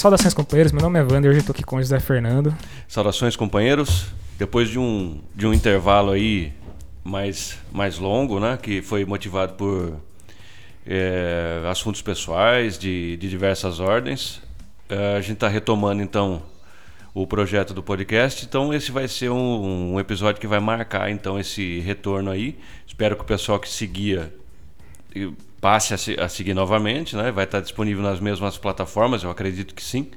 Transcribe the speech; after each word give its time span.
saudações, 0.00 0.32
companheiros. 0.32 0.72
Meu 0.72 0.80
nome 0.80 0.98
é 0.98 1.02
Wander, 1.02 1.30
hoje 1.30 1.40
eu 1.40 1.44
tô 1.44 1.52
aqui 1.52 1.62
com 1.62 1.76
o 1.76 1.78
José 1.78 2.00
Fernando. 2.00 2.56
Saudações, 2.88 3.36
companheiros. 3.36 4.06
Depois 4.38 4.70
de 4.70 4.78
um, 4.78 5.20
de 5.34 5.46
um 5.46 5.52
intervalo 5.52 6.12
aí 6.12 6.54
mais, 7.04 7.58
mais 7.70 7.98
longo, 7.98 8.40
né, 8.40 8.58
que 8.60 8.80
foi 8.80 9.04
motivado 9.04 9.52
por 9.54 10.00
é, 10.86 11.62
assuntos 11.70 12.00
pessoais 12.00 12.78
de, 12.78 13.18
de 13.18 13.28
diversas 13.28 13.78
ordens, 13.78 14.40
é, 14.88 15.16
a 15.16 15.20
gente 15.20 15.34
está 15.34 15.48
retomando 15.48 16.02
então 16.02 16.42
o 17.12 17.26
projeto 17.26 17.74
do 17.74 17.82
podcast. 17.82 18.46
Então 18.46 18.72
esse 18.72 18.90
vai 18.90 19.06
ser 19.06 19.30
um, 19.30 19.92
um, 19.92 20.00
episódio 20.00 20.40
que 20.40 20.46
vai 20.46 20.60
marcar 20.60 21.10
então 21.10 21.38
esse 21.38 21.78
retorno 21.80 22.30
aí. 22.30 22.58
Espero 22.86 23.16
que 23.16 23.22
o 23.22 23.26
pessoal 23.26 23.60
que 23.60 23.68
seguia 23.68 24.32
passe 25.60 25.94
a, 25.94 25.98
se, 25.98 26.18
a 26.18 26.28
seguir 26.28 26.54
novamente, 26.54 27.14
né? 27.16 27.30
Vai 27.30 27.44
estar 27.44 27.60
disponível 27.60 28.02
nas 28.02 28.18
mesmas 28.18 28.56
plataformas, 28.56 29.22
eu 29.22 29.30
acredito 29.30 29.74
que 29.74 29.82
sim. 29.82 30.10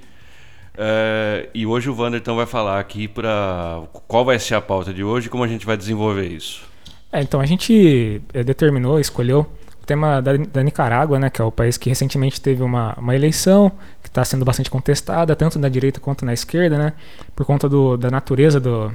É, 0.75 1.49
e 1.53 1.65
hoje 1.65 1.89
o 1.89 1.95
Wander 1.95 2.19
então 2.19 2.35
vai 2.35 2.45
falar 2.45 2.79
aqui 2.79 3.07
para 3.07 3.83
qual 4.07 4.25
vai 4.25 4.39
ser 4.39 4.55
a 4.55 4.61
pauta 4.61 4.91
de 4.93 5.03
hoje 5.03 5.27
e 5.27 5.29
como 5.29 5.43
a 5.43 5.47
gente 5.47 5.65
vai 5.65 5.77
desenvolver 5.77 6.27
isso. 6.27 6.63
É, 7.11 7.21
então 7.21 7.39
a 7.39 7.45
gente 7.45 8.21
é, 8.33 8.43
determinou, 8.43 8.99
escolheu 8.99 9.41
o 9.81 9.85
tema 9.85 10.21
da, 10.21 10.35
da, 10.35 10.63
Nicarágua, 10.63 11.19
né, 11.19 11.29
que 11.29 11.41
é 11.41 11.45
o 11.45 11.51
país 11.51 11.77
que 11.77 11.89
recentemente 11.89 12.41
teve 12.41 12.63
uma, 12.63 12.95
uma 12.97 13.13
eleição 13.13 13.71
que 14.01 14.07
está 14.07 14.23
sendo 14.25 14.43
bastante 14.43 14.69
contestada, 14.69 15.35
tanto 15.35 15.59
na 15.59 15.69
direita 15.69 15.99
quanto 15.99 16.25
na 16.25 16.33
esquerda, 16.33 16.77
né, 16.77 16.93
por 17.35 17.45
conta 17.45 17.69
do, 17.69 17.97
da 17.97 18.09
natureza 18.09 18.59
do, 18.59 18.91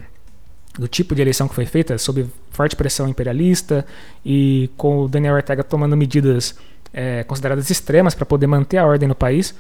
do 0.78 0.86
tipo 0.86 1.14
de 1.14 1.22
eleição 1.22 1.48
que 1.48 1.54
foi 1.54 1.66
feita, 1.66 1.98
sob 1.98 2.26
forte 2.50 2.76
pressão 2.76 3.08
imperialista 3.08 3.84
e 4.24 4.70
com 4.76 5.00
o 5.00 5.08
Daniel 5.08 5.34
Ortega 5.34 5.64
tomando 5.64 5.96
medidas 5.96 6.54
é, 6.92 7.24
consideradas 7.24 7.68
extremas 7.70 8.14
para 8.14 8.24
poder 8.24 8.46
manter 8.46 8.78
a 8.78 8.86
ordem 8.86 9.08
no 9.08 9.14
país. 9.14 9.54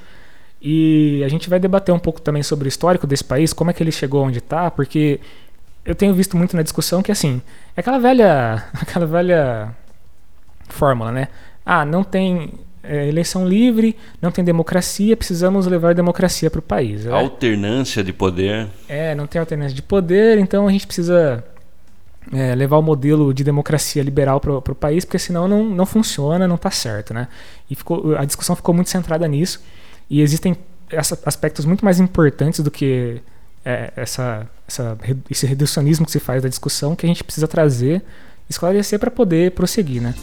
E 0.60 1.22
a 1.24 1.28
gente 1.28 1.48
vai 1.48 1.58
debater 1.60 1.94
um 1.94 1.98
pouco 1.98 2.20
também 2.20 2.42
sobre 2.42 2.66
o 2.66 2.70
histórico 2.70 3.06
desse 3.06 3.24
país, 3.24 3.52
como 3.52 3.70
é 3.70 3.72
que 3.72 3.82
ele 3.82 3.92
chegou 3.92 4.24
onde 4.24 4.38
está, 4.38 4.70
porque 4.70 5.20
eu 5.84 5.94
tenho 5.94 6.14
visto 6.14 6.36
muito 6.36 6.56
na 6.56 6.62
discussão 6.62 7.02
que 7.02 7.12
assim, 7.12 7.40
é 7.76 7.80
aquela 7.80 7.98
velha, 7.98 8.64
aquela 8.80 9.06
velha 9.06 9.74
fórmula, 10.68 11.12
né? 11.12 11.28
Ah, 11.64 11.84
não 11.84 12.02
tem 12.02 12.52
é, 12.88 13.06
eleição 13.06 13.46
livre, 13.46 13.94
não 14.20 14.30
tem 14.30 14.42
democracia, 14.42 15.14
precisamos 15.14 15.66
levar 15.66 15.94
democracia 15.94 16.50
para 16.50 16.58
o 16.58 16.62
país. 16.62 17.04
Né? 17.04 17.12
Alternância 17.12 18.02
de 18.02 18.12
poder. 18.14 18.66
É, 18.88 19.14
não 19.14 19.26
tem 19.26 19.38
alternância 19.38 19.74
de 19.74 19.82
poder, 19.82 20.38
então 20.38 20.66
a 20.66 20.72
gente 20.72 20.86
precisa 20.86 21.44
é, 22.32 22.54
levar 22.54 22.78
o 22.78 22.82
modelo 22.82 23.34
de 23.34 23.44
democracia 23.44 24.02
liberal 24.02 24.40
para 24.40 24.56
o 24.56 24.74
país, 24.74 25.04
porque 25.04 25.18
senão 25.18 25.46
não, 25.46 25.64
não 25.64 25.84
funciona, 25.84 26.48
não 26.48 26.56
está 26.56 26.70
certo, 26.70 27.12
né? 27.12 27.28
E 27.70 27.74
ficou, 27.74 28.16
a 28.16 28.24
discussão 28.24 28.56
ficou 28.56 28.74
muito 28.74 28.88
centrada 28.88 29.28
nisso. 29.28 29.62
E 30.08 30.22
existem 30.22 30.56
aspectos 31.26 31.66
muito 31.66 31.84
mais 31.84 32.00
importantes 32.00 32.60
do 32.60 32.70
que 32.70 33.20
é, 33.62 33.92
essa, 33.94 34.48
essa, 34.66 34.96
esse 35.30 35.46
reducionismo 35.46 36.06
que 36.06 36.12
se 36.12 36.20
faz 36.20 36.42
da 36.42 36.48
discussão 36.48 36.96
que 36.96 37.04
a 37.04 37.08
gente 37.08 37.22
precisa 37.22 37.46
trazer, 37.46 38.02
esclarecer 38.48 38.98
para 38.98 39.10
poder 39.10 39.52
prosseguir, 39.52 40.00
né? 40.00 40.14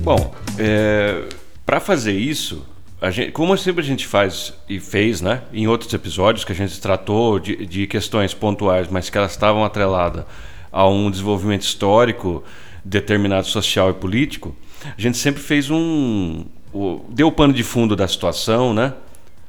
Bom, 0.00 0.34
é, 0.58 1.24
para 1.64 1.80
fazer 1.80 2.12
isso, 2.12 2.64
Gente, 3.10 3.30
como 3.30 3.56
sempre 3.56 3.80
a 3.80 3.84
gente 3.84 4.04
faz 4.04 4.52
e 4.68 4.80
fez, 4.80 5.20
né, 5.20 5.42
em 5.52 5.68
outros 5.68 5.92
episódios 5.94 6.44
que 6.44 6.50
a 6.50 6.54
gente 6.54 6.80
tratou 6.80 7.38
de, 7.38 7.64
de 7.64 7.86
questões 7.86 8.34
pontuais, 8.34 8.88
mas 8.90 9.08
que 9.08 9.16
elas 9.16 9.30
estavam 9.30 9.64
atreladas 9.64 10.24
a 10.72 10.86
um 10.88 11.08
desenvolvimento 11.08 11.62
histórico 11.62 12.42
determinado 12.84 13.46
social 13.46 13.90
e 13.90 13.94
político, 13.94 14.54
a 14.84 15.00
gente 15.00 15.16
sempre 15.16 15.40
fez 15.40 15.70
um, 15.70 16.44
o, 16.72 17.04
deu 17.08 17.28
o 17.28 17.32
pano 17.32 17.52
de 17.52 17.62
fundo 17.62 17.94
da 17.94 18.08
situação, 18.08 18.74
né? 18.74 18.94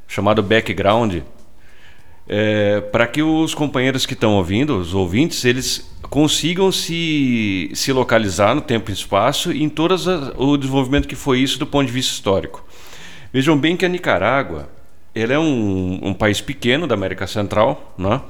Chamado 0.08 0.44
background, 0.44 1.22
é, 2.28 2.82
para 2.82 3.08
que 3.08 3.24
os 3.24 3.56
companheiros 3.56 4.06
que 4.06 4.14
estão 4.14 4.36
ouvindo, 4.36 4.78
os 4.78 4.94
ouvintes, 4.94 5.44
eles 5.44 5.89
consigam 6.10 6.72
se, 6.72 7.70
se 7.74 7.92
localizar 7.92 8.56
no 8.56 8.62
tempo 8.62 8.90
e 8.90 8.94
espaço 8.94 9.52
e 9.52 9.64
em 9.64 9.70
todo 9.70 9.96
o 10.38 10.58
desenvolvimento 10.58 11.08
que 11.08 11.16
foi 11.16 11.40
isso 11.40 11.60
do 11.60 11.68
ponto 11.68 11.88
de 11.88 11.94
vista 11.94 12.14
histórico. 12.14 12.66
Vejam 13.32 13.58
bem 13.58 13.78
que 13.78 13.86
a 13.86 13.90
Nicarágua 13.90 14.70
ele 15.14 15.34
é 15.34 15.40
um, 15.40 16.00
um 16.02 16.14
país 16.14 16.42
pequeno 16.42 16.88
da 16.88 16.96
América 16.96 17.28
Central, 17.28 17.94
né? 17.98 18.22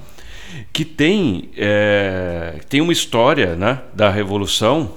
que 0.73 0.83
tem, 0.83 1.49
é, 1.55 2.59
tem 2.67 2.81
uma 2.81 2.91
história 2.91 3.55
né, 3.55 3.79
da 3.93 4.09
Revolução 4.09 4.91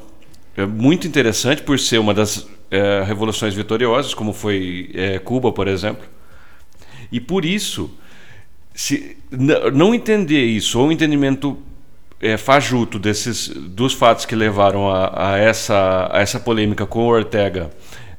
é 0.56 0.66
muito 0.66 1.06
interessante 1.06 1.62
por 1.62 1.78
ser 1.78 1.98
uma 1.98 2.12
das 2.12 2.46
é, 2.70 3.02
revoluções 3.04 3.54
vitoriosas, 3.54 4.12
como 4.12 4.32
foi 4.34 4.90
é, 4.94 5.18
Cuba, 5.18 5.50
por 5.50 5.66
exemplo. 5.66 6.04
E 7.10 7.20
por 7.20 7.44
isso, 7.44 7.90
se 8.74 9.16
não 9.72 9.94
entender 9.94 10.44
isso, 10.44 10.78
ou 10.78 10.88
um 10.88 10.92
entendimento 10.92 11.56
é, 12.22 12.36
fajuto 12.36 12.98
desses, 13.00 13.48
dos 13.48 13.92
fatos 13.92 14.24
que 14.24 14.36
levaram 14.36 14.88
a, 14.88 15.32
a, 15.32 15.38
essa, 15.38 16.08
a 16.10 16.20
essa 16.20 16.38
polêmica 16.38 16.86
com 16.86 17.00
o 17.00 17.08
Ortega 17.08 17.70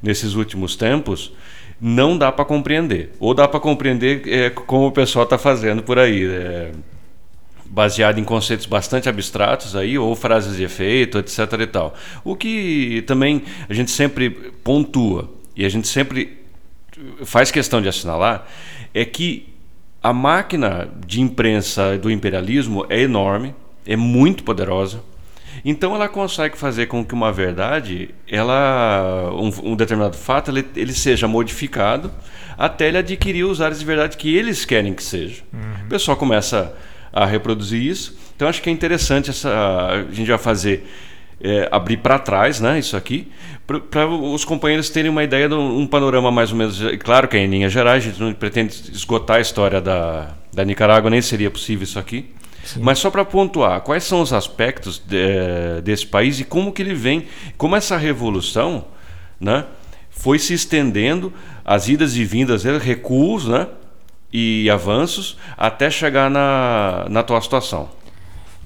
nesses 0.02 0.34
últimos 0.34 0.76
tempos, 0.76 1.32
não 1.80 2.16
dá 2.16 2.30
para 2.30 2.44
compreender. 2.44 3.12
Ou 3.18 3.32
dá 3.32 3.48
para 3.48 3.58
compreender 3.58 4.28
é, 4.28 4.50
como 4.50 4.88
o 4.88 4.92
pessoal 4.92 5.24
está 5.24 5.38
fazendo 5.38 5.82
por 5.82 5.98
aí. 5.98 6.26
É, 6.26 6.72
baseado 7.66 8.20
em 8.20 8.24
conceitos 8.24 8.66
bastante 8.66 9.08
abstratos 9.08 9.74
aí 9.74 9.98
ou 9.98 10.14
frases 10.14 10.56
de 10.56 10.62
efeito, 10.62 11.18
etc 11.18 11.38
e 11.60 11.66
tal. 11.66 11.94
O 12.22 12.36
que 12.36 13.02
também 13.04 13.42
a 13.68 13.74
gente 13.74 13.90
sempre 13.90 14.30
pontua 14.30 15.28
e 15.56 15.64
a 15.64 15.68
gente 15.68 15.88
sempre 15.88 16.44
faz 17.24 17.50
questão 17.50 17.82
de 17.82 17.88
assinalar 17.88 18.46
é 18.92 19.04
que 19.04 19.48
a 20.00 20.12
máquina 20.12 20.88
de 21.04 21.20
imprensa 21.20 21.98
do 21.98 22.10
imperialismo 22.10 22.86
é 22.88 23.00
enorme, 23.00 23.54
é 23.86 23.96
muito 23.96 24.44
poderosa. 24.44 25.00
Então 25.64 25.94
ela 25.94 26.08
consegue 26.08 26.58
fazer 26.58 26.86
com 26.86 27.04
que 27.04 27.14
uma 27.14 27.32
verdade, 27.32 28.10
ela, 28.28 29.30
um, 29.32 29.72
um 29.72 29.76
determinado 29.76 30.16
fato, 30.16 30.50
ele, 30.50 30.66
ele, 30.74 30.92
seja 30.92 31.28
modificado 31.28 32.10
até 32.58 32.88
ele 32.88 32.98
adquirir 32.98 33.44
os 33.44 33.60
áreas 33.60 33.78
de 33.78 33.84
verdade 33.84 34.16
que 34.16 34.34
eles 34.34 34.64
querem 34.64 34.94
que 34.94 35.02
seja. 35.02 35.42
Uhum. 35.52 35.86
O 35.86 35.88
pessoal 35.88 36.16
começa 36.16 36.74
a 37.12 37.24
reproduzir 37.24 37.80
isso. 37.80 38.16
Então 38.34 38.48
acho 38.48 38.60
que 38.60 38.68
é 38.68 38.72
interessante 38.72 39.30
essa 39.30 39.50
a 39.50 40.12
gente 40.12 40.26
vai 40.26 40.38
fazer 40.38 40.86
é, 41.40 41.68
abrir 41.70 41.98
para 41.98 42.18
trás, 42.18 42.60
né, 42.60 42.78
isso 42.78 42.96
aqui, 42.96 43.28
para 43.66 44.06
os 44.06 44.44
companheiros 44.44 44.90
terem 44.90 45.10
uma 45.10 45.22
ideia 45.22 45.48
de 45.48 45.54
um, 45.54 45.86
panorama 45.86 46.30
mais 46.30 46.50
ou 46.50 46.58
menos. 46.58 46.80
Claro 47.00 47.28
que 47.28 47.36
é 47.36 47.40
em 47.40 47.46
linhas 47.46 47.72
gerais, 47.72 48.04
a 48.04 48.08
gente 48.08 48.20
não 48.20 48.32
pretende 48.32 48.74
esgotar 48.92 49.36
a 49.36 49.40
história 49.40 49.80
da, 49.80 50.34
da 50.52 50.64
Nicarágua, 50.64 51.10
nem 51.10 51.22
seria 51.22 51.50
possível 51.50 51.84
isso 51.84 51.98
aqui. 51.98 52.30
Sim. 52.64 52.80
Mas 52.82 52.98
só 52.98 53.10
para 53.10 53.24
pontuar, 53.24 53.82
quais 53.82 54.04
são 54.04 54.20
os 54.20 54.32
aspectos 54.32 54.98
de, 54.98 55.80
desse 55.82 56.06
país 56.06 56.40
e 56.40 56.44
como 56.44 56.72
que 56.72 56.82
ele 56.82 56.94
vem, 56.94 57.26
como 57.56 57.76
essa 57.76 57.96
revolução, 57.96 58.86
né, 59.38 59.66
foi 60.10 60.38
se 60.38 60.54
estendendo, 60.54 61.32
as 61.64 61.88
idas 61.88 62.16
e 62.16 62.24
vindas, 62.24 62.64
recuos, 62.64 63.46
né, 63.46 63.68
e 64.32 64.68
avanços 64.70 65.36
até 65.56 65.90
chegar 65.90 66.30
na, 66.30 67.06
na 67.08 67.22
tua 67.22 67.40
situação. 67.40 67.88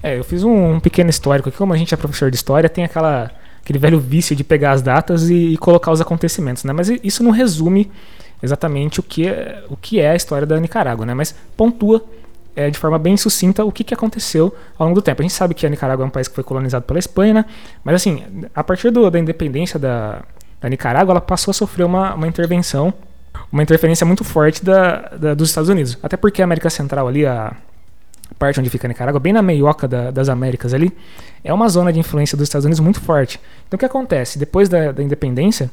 É, 0.01 0.17
eu 0.17 0.23
fiz 0.23 0.43
um, 0.43 0.75
um, 0.75 0.79
pequeno 0.79 1.09
histórico 1.09 1.49
aqui, 1.49 1.57
como 1.57 1.73
a 1.73 1.77
gente 1.77 1.93
é 1.93 1.97
professor 1.97 2.31
de 2.31 2.37
história, 2.37 2.69
tem 2.69 2.85
aquela, 2.85 3.29
aquele 3.61 3.77
velho 3.77 3.99
vício 3.99 4.35
de 4.35 4.43
pegar 4.43 4.71
as 4.71 4.81
datas 4.81 5.29
e, 5.29 5.53
e 5.53 5.57
colocar 5.57 5.91
os 5.91 5.99
acontecimentos, 5.99 6.63
né? 6.63 6.71
Mas 6.71 6.89
isso 7.03 7.21
não 7.21 7.31
resume 7.31 7.91
exatamente 8.41 8.99
o 8.99 9.03
que 9.03 9.27
é, 9.27 9.63
o 9.69 9.75
que 9.75 9.99
é 9.99 10.11
a 10.11 10.15
história 10.15 10.47
da 10.47 10.57
Nicarágua, 10.59 11.05
né? 11.05 11.13
Mas 11.13 11.35
pontua 11.57 12.03
é, 12.59 12.69
de 12.69 12.77
forma 12.77 12.99
bem 12.99 13.15
sucinta 13.15 13.63
o 13.63 13.71
que, 13.71 13.85
que 13.85 13.93
aconteceu 13.93 14.53
ao 14.77 14.85
longo 14.85 14.99
do 14.99 15.01
tempo. 15.01 15.21
A 15.21 15.23
gente 15.23 15.33
sabe 15.33 15.53
que 15.53 15.65
a 15.65 15.69
Nicarágua 15.69 16.03
é 16.03 16.07
um 16.07 16.09
país 16.09 16.27
que 16.27 16.35
foi 16.35 16.43
colonizado 16.43 16.83
pela 16.83 16.99
Espanha, 16.99 17.33
né? 17.33 17.45
Mas 17.85 17.95
assim, 17.95 18.21
a 18.53 18.63
partir 18.63 18.91
do, 18.91 19.09
da 19.09 19.17
independência 19.17 19.79
da, 19.79 20.23
da 20.59 20.67
Nicarágua, 20.67 21.13
ela 21.13 21.21
passou 21.21 21.51
a 21.51 21.53
sofrer 21.53 21.85
uma, 21.85 22.13
uma 22.15 22.27
intervenção 22.27 22.93
uma 23.51 23.63
interferência 23.63 24.05
muito 24.05 24.23
forte 24.23 24.63
da, 24.63 25.09
da, 25.09 25.33
dos 25.33 25.49
Estados 25.49 25.69
Unidos. 25.69 25.97
Até 26.03 26.17
porque 26.17 26.41
a 26.41 26.45
América 26.45 26.69
Central 26.69 27.07
ali, 27.07 27.25
a 27.25 27.55
parte 28.37 28.59
onde 28.59 28.69
fica 28.69 28.87
a 28.87 28.89
Nicarágua, 28.89 29.19
bem 29.19 29.31
na 29.31 29.41
meioca 29.41 29.87
da, 29.87 30.11
das 30.11 30.27
Américas 30.27 30.73
ali, 30.73 30.91
é 31.43 31.53
uma 31.53 31.69
zona 31.69 31.93
de 31.93 31.99
influência 31.99 32.37
dos 32.37 32.47
Estados 32.47 32.65
Unidos 32.65 32.79
muito 32.79 32.99
forte. 32.99 33.39
Então 33.67 33.77
o 33.77 33.79
que 33.79 33.85
acontece? 33.85 34.37
Depois 34.37 34.67
da, 34.67 34.91
da 34.91 35.01
independência, 35.01 35.71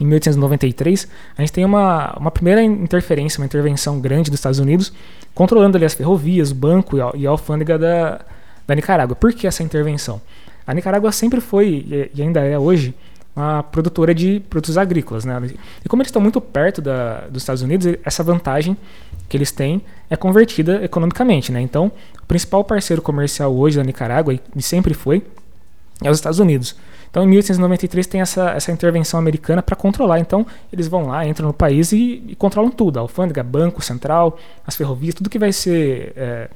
em 0.00 0.04
1893, 0.04 1.08
a 1.36 1.40
gente 1.40 1.52
tem 1.52 1.64
uma, 1.64 2.16
uma 2.18 2.30
primeira 2.30 2.62
interferência, 2.62 3.40
uma 3.40 3.46
intervenção 3.46 4.00
grande 4.00 4.30
dos 4.30 4.38
Estados 4.38 4.58
Unidos, 4.58 4.92
controlando 5.34 5.76
ali 5.76 5.84
as 5.84 5.94
ferrovias, 5.94 6.50
o 6.50 6.54
banco 6.54 6.96
e 7.16 7.26
a, 7.26 7.30
alfândega 7.30 7.78
da, 7.78 8.20
da 8.66 8.74
Nicarágua. 8.74 9.16
Por 9.16 9.32
que 9.32 9.46
essa 9.46 9.62
intervenção? 9.62 10.20
A 10.66 10.72
Nicarágua 10.72 11.10
sempre 11.10 11.40
foi, 11.40 12.10
e 12.14 12.22
ainda 12.22 12.40
é 12.40 12.58
hoje, 12.58 12.94
uma 13.34 13.62
produtora 13.62 14.14
de 14.14 14.40
produtos 14.50 14.76
agrícolas. 14.76 15.24
Né? 15.24 15.50
E 15.84 15.88
como 15.88 16.02
eles 16.02 16.08
estão 16.08 16.20
muito 16.20 16.40
perto 16.40 16.82
da, 16.82 17.20
dos 17.30 17.42
Estados 17.42 17.62
Unidos, 17.62 17.94
essa 18.04 18.22
vantagem 18.22 18.76
que 19.28 19.36
eles 19.36 19.50
têm 19.52 19.82
é 20.10 20.16
convertida 20.16 20.84
economicamente. 20.84 21.52
Né? 21.52 21.60
Então, 21.60 21.92
o 22.22 22.26
principal 22.26 22.64
parceiro 22.64 23.00
comercial 23.00 23.54
hoje 23.54 23.76
da 23.76 23.84
Nicarágua, 23.84 24.34
e 24.34 24.62
sempre 24.62 24.92
foi, 24.94 25.24
é 26.02 26.10
os 26.10 26.18
Estados 26.18 26.38
Unidos. 26.38 26.76
Então, 27.10 27.22
em 27.22 27.26
1893 27.26 28.06
tem 28.06 28.20
essa, 28.20 28.50
essa 28.50 28.70
intervenção 28.70 29.18
americana 29.18 29.62
para 29.62 29.74
controlar. 29.74 30.20
Então, 30.20 30.46
eles 30.72 30.86
vão 30.88 31.06
lá, 31.06 31.26
entram 31.26 31.48
no 31.48 31.54
país 31.54 31.92
e, 31.92 32.22
e, 32.28 32.36
controlam 32.36 32.70
tudo: 32.70 32.98
a 32.98 33.00
alfândega, 33.00 33.42
banco 33.42 33.82
central, 33.82 34.38
as 34.66 34.76
ferrovias, 34.76 35.14
tudo 35.14 35.30
que 35.30 35.38
vai 35.38 35.52
ser 35.52 36.12
é, 36.16 36.50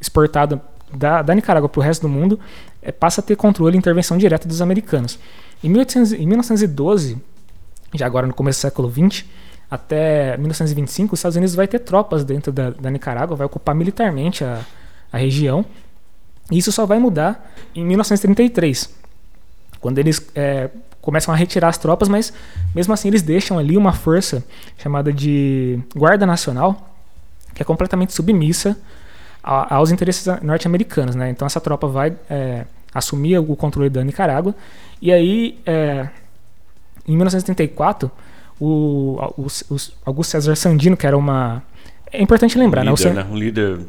exportado 0.00 0.60
da, 0.92 1.22
da 1.22 1.34
Nicarágua 1.34 1.68
para 1.68 1.80
o 1.80 1.82
resto 1.82 2.02
do 2.02 2.08
mundo 2.08 2.38
é, 2.82 2.92
passa 2.92 3.20
a 3.20 3.24
ter 3.24 3.36
controle 3.36 3.76
e 3.76 3.78
intervenção 3.78 4.16
direta 4.16 4.46
dos 4.46 4.62
americanos. 4.62 5.18
Em, 5.62 5.68
1800, 5.68 6.12
em 6.12 6.26
1912, 6.26 7.18
já 7.94 8.06
agora 8.06 8.26
no 8.26 8.34
começo 8.34 8.58
do 8.58 8.62
século 8.62 8.90
XX, 8.90 9.24
até 9.70 10.36
1925, 10.36 11.14
os 11.14 11.18
Estados 11.18 11.36
Unidos 11.36 11.54
vai 11.54 11.66
ter 11.66 11.80
tropas 11.80 12.24
dentro 12.24 12.52
da, 12.52 12.70
da 12.70 12.90
Nicarágua, 12.90 13.36
vai 13.36 13.46
ocupar 13.46 13.74
militarmente 13.74 14.44
a, 14.44 14.60
a 15.12 15.18
região. 15.18 15.64
Isso 16.50 16.72
só 16.72 16.86
vai 16.86 16.98
mudar 16.98 17.52
em 17.74 17.84
1933, 17.84 18.90
quando 19.80 19.98
eles 19.98 20.20
é, 20.34 20.70
começam 21.00 21.32
a 21.32 21.36
retirar 21.36 21.68
as 21.68 21.78
tropas, 21.78 22.08
mas 22.08 22.32
mesmo 22.74 22.92
assim 22.92 23.08
eles 23.08 23.22
deixam 23.22 23.58
ali 23.58 23.76
uma 23.76 23.92
força 23.92 24.44
chamada 24.76 25.12
de 25.12 25.78
Guarda 25.94 26.26
Nacional, 26.26 26.94
que 27.54 27.62
é 27.62 27.64
completamente 27.64 28.12
submissa 28.12 28.76
a, 29.42 29.76
aos 29.76 29.90
interesses 29.90 30.26
norte-americanos. 30.42 31.14
Né? 31.14 31.30
Então 31.30 31.46
essa 31.46 31.60
tropa 31.60 31.86
vai 31.86 32.16
é, 32.28 32.64
assumir 32.94 33.38
o 33.38 33.56
controle 33.56 33.90
da 33.90 34.02
Nicarágua. 34.02 34.54
E 35.00 35.12
aí, 35.12 35.58
é, 35.64 36.08
em 37.06 37.16
1934, 37.16 38.10
o, 38.60 39.16
o, 39.36 39.46
o, 39.46 39.76
Augusto 40.04 40.30
César 40.30 40.56
Sandino, 40.56 40.96
que 40.96 41.06
era 41.06 41.16
uma. 41.16 41.62
É 42.12 42.22
importante 42.22 42.58
lembrar, 42.58 42.84
um 42.86 42.90
líder, 42.90 43.14
né? 43.14 43.22
né? 43.22 43.30
Um 43.30 43.36
líder 43.36 43.80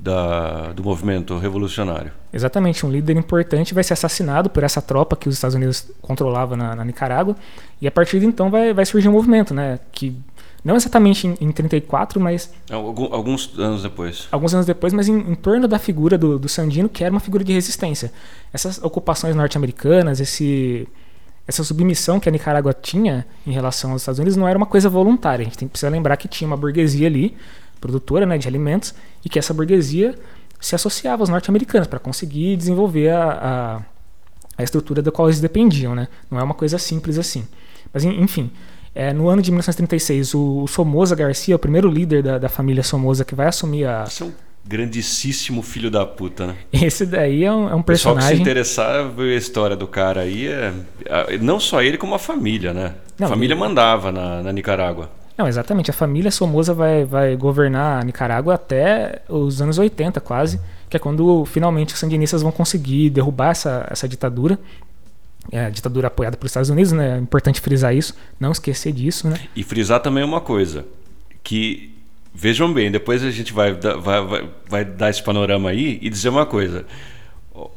da, 0.00 0.72
do 0.72 0.82
movimento 0.82 1.36
revolucionário. 1.38 2.12
Exatamente, 2.32 2.84
um 2.86 2.90
líder 2.90 3.16
importante 3.16 3.74
vai 3.74 3.82
ser 3.82 3.94
assassinado 3.94 4.48
por 4.48 4.62
essa 4.62 4.80
tropa 4.80 5.16
que 5.16 5.28
os 5.28 5.34
Estados 5.34 5.54
Unidos 5.54 5.90
controlavam 6.00 6.56
na, 6.56 6.76
na 6.76 6.84
Nicarágua. 6.84 7.36
E 7.80 7.86
a 7.86 7.90
partir 7.90 8.20
de 8.20 8.26
então 8.26 8.50
vai, 8.50 8.72
vai 8.72 8.86
surgir 8.86 9.08
um 9.08 9.12
movimento, 9.12 9.52
né? 9.52 9.78
Que 9.90 10.16
não 10.64 10.76
exatamente 10.76 11.26
em, 11.26 11.36
em 11.40 11.52
34, 11.52 12.20
mas. 12.20 12.52
Alguns 12.70 13.58
anos 13.58 13.82
depois. 13.82 14.28
Alguns 14.30 14.54
anos 14.54 14.66
depois, 14.66 14.92
mas 14.92 15.08
em, 15.08 15.18
em 15.18 15.34
torno 15.34 15.66
da 15.66 15.78
figura 15.78 16.18
do, 16.18 16.38
do 16.38 16.48
Sandino, 16.48 16.88
que 16.88 17.02
era 17.02 17.12
uma 17.12 17.20
figura 17.20 17.42
de 17.42 17.52
resistência. 17.52 18.12
Essas 18.52 18.82
ocupações 18.82 19.34
norte-americanas, 19.34 20.20
esse 20.20 20.86
essa 21.48 21.64
submissão 21.64 22.20
que 22.20 22.28
a 22.28 22.32
Nicarágua 22.32 22.74
tinha 22.74 23.26
em 23.46 23.52
relação 23.52 23.92
aos 23.92 24.02
Estados 24.02 24.18
Unidos 24.18 24.36
não 24.36 24.46
era 24.46 24.58
uma 24.58 24.66
coisa 24.66 24.90
voluntária. 24.90 25.42
A 25.42 25.44
gente 25.44 25.56
tem, 25.56 25.66
precisa 25.66 25.90
lembrar 25.90 26.18
que 26.18 26.28
tinha 26.28 26.46
uma 26.46 26.58
burguesia 26.58 27.06
ali, 27.06 27.34
produtora 27.80 28.26
né, 28.26 28.38
de 28.38 28.48
alimentos, 28.48 28.94
e 29.24 29.28
que 29.28 29.38
essa 29.38 29.54
burguesia 29.54 30.14
se 30.60 30.74
associava 30.74 31.22
aos 31.22 31.28
norte-americanos 31.28 31.86
para 31.86 31.98
conseguir 31.98 32.56
desenvolver 32.56 33.10
a, 33.10 33.30
a, 33.30 33.82
a, 34.58 34.62
estrutura 34.62 35.00
da 35.00 35.10
qual 35.10 35.28
eles 35.28 35.40
dependiam. 35.40 35.94
Né? 35.94 36.08
Não 36.30 36.38
é 36.38 36.42
uma 36.42 36.54
coisa 36.54 36.78
simples 36.78 37.18
assim. 37.18 37.46
Mas, 37.92 38.04
enfim, 38.04 38.50
é, 38.94 39.12
no 39.12 39.28
ano 39.28 39.40
de 39.40 39.50
1936, 39.50 40.34
o, 40.34 40.62
o 40.64 40.66
Somoza 40.66 41.14
Garcia, 41.14 41.54
o 41.54 41.58
primeiro 41.58 41.88
líder 41.88 42.22
da, 42.22 42.38
da 42.38 42.48
família 42.48 42.82
Somoza 42.82 43.24
que 43.24 43.34
vai 43.34 43.46
assumir 43.46 43.86
a. 43.86 44.04
Isso 44.04 44.24
é 44.24 44.26
um 44.26 44.32
grandíssimo 44.66 45.62
filho 45.62 45.90
da 45.90 46.04
puta, 46.04 46.48
né? 46.48 46.56
Esse 46.72 47.06
daí 47.06 47.44
é 47.44 47.52
um, 47.52 47.68
é 47.68 47.74
um 47.74 47.82
personagem. 47.82 48.22
Só 48.22 48.30
que 48.30 48.36
se 48.36 48.42
interessar 48.42 49.12
a 49.16 49.24
história 49.36 49.76
do 49.76 49.86
cara 49.86 50.22
aí 50.22 50.48
é, 50.48 50.72
é. 51.04 51.38
Não 51.38 51.60
só 51.60 51.82
ele, 51.82 51.96
como 51.96 52.14
a 52.14 52.18
família, 52.18 52.74
né? 52.74 52.94
Não, 53.18 53.28
a 53.28 53.30
família 53.30 53.54
ele... 53.54 53.60
mandava 53.60 54.10
na, 54.10 54.42
na 54.42 54.52
Nicarágua. 54.52 55.10
Não, 55.38 55.46
exatamente. 55.46 55.90
A 55.90 55.94
família 55.94 56.30
Somoza 56.30 56.74
vai, 56.74 57.04
vai 57.04 57.36
governar 57.36 58.02
a 58.02 58.04
Nicarágua 58.04 58.54
até 58.54 59.22
os 59.28 59.62
anos 59.62 59.78
80, 59.78 60.20
quase, 60.20 60.60
que 60.90 60.96
é 60.96 61.00
quando 61.00 61.44
finalmente 61.44 61.94
os 61.94 62.00
sandinistas 62.00 62.42
vão 62.42 62.50
conseguir 62.50 63.08
derrubar 63.10 63.50
essa, 63.50 63.86
essa 63.88 64.08
ditadura. 64.08 64.58
É, 65.50 65.66
a 65.66 65.70
ditadura 65.70 66.08
apoiada 66.08 66.36
pelos 66.36 66.50
Estados 66.50 66.68
Unidos, 66.68 66.92
né? 66.92 67.16
É 67.16 67.18
importante 67.18 67.60
frisar 67.60 67.94
isso, 67.94 68.14
não 68.38 68.52
esquecer 68.52 68.92
disso, 68.92 69.28
né? 69.28 69.38
E 69.54 69.62
frisar 69.62 70.00
também 70.00 70.22
uma 70.24 70.40
coisa, 70.40 70.84
que 71.42 71.94
Vejam 72.40 72.72
bem, 72.72 72.88
depois 72.88 73.24
a 73.24 73.32
gente 73.32 73.52
vai, 73.52 73.72
vai, 73.72 74.24
vai, 74.24 74.50
vai 74.68 74.84
dar 74.84 75.10
esse 75.10 75.20
panorama 75.20 75.70
aí 75.70 75.98
e 76.00 76.08
dizer 76.08 76.28
uma 76.28 76.46
coisa. 76.46 76.86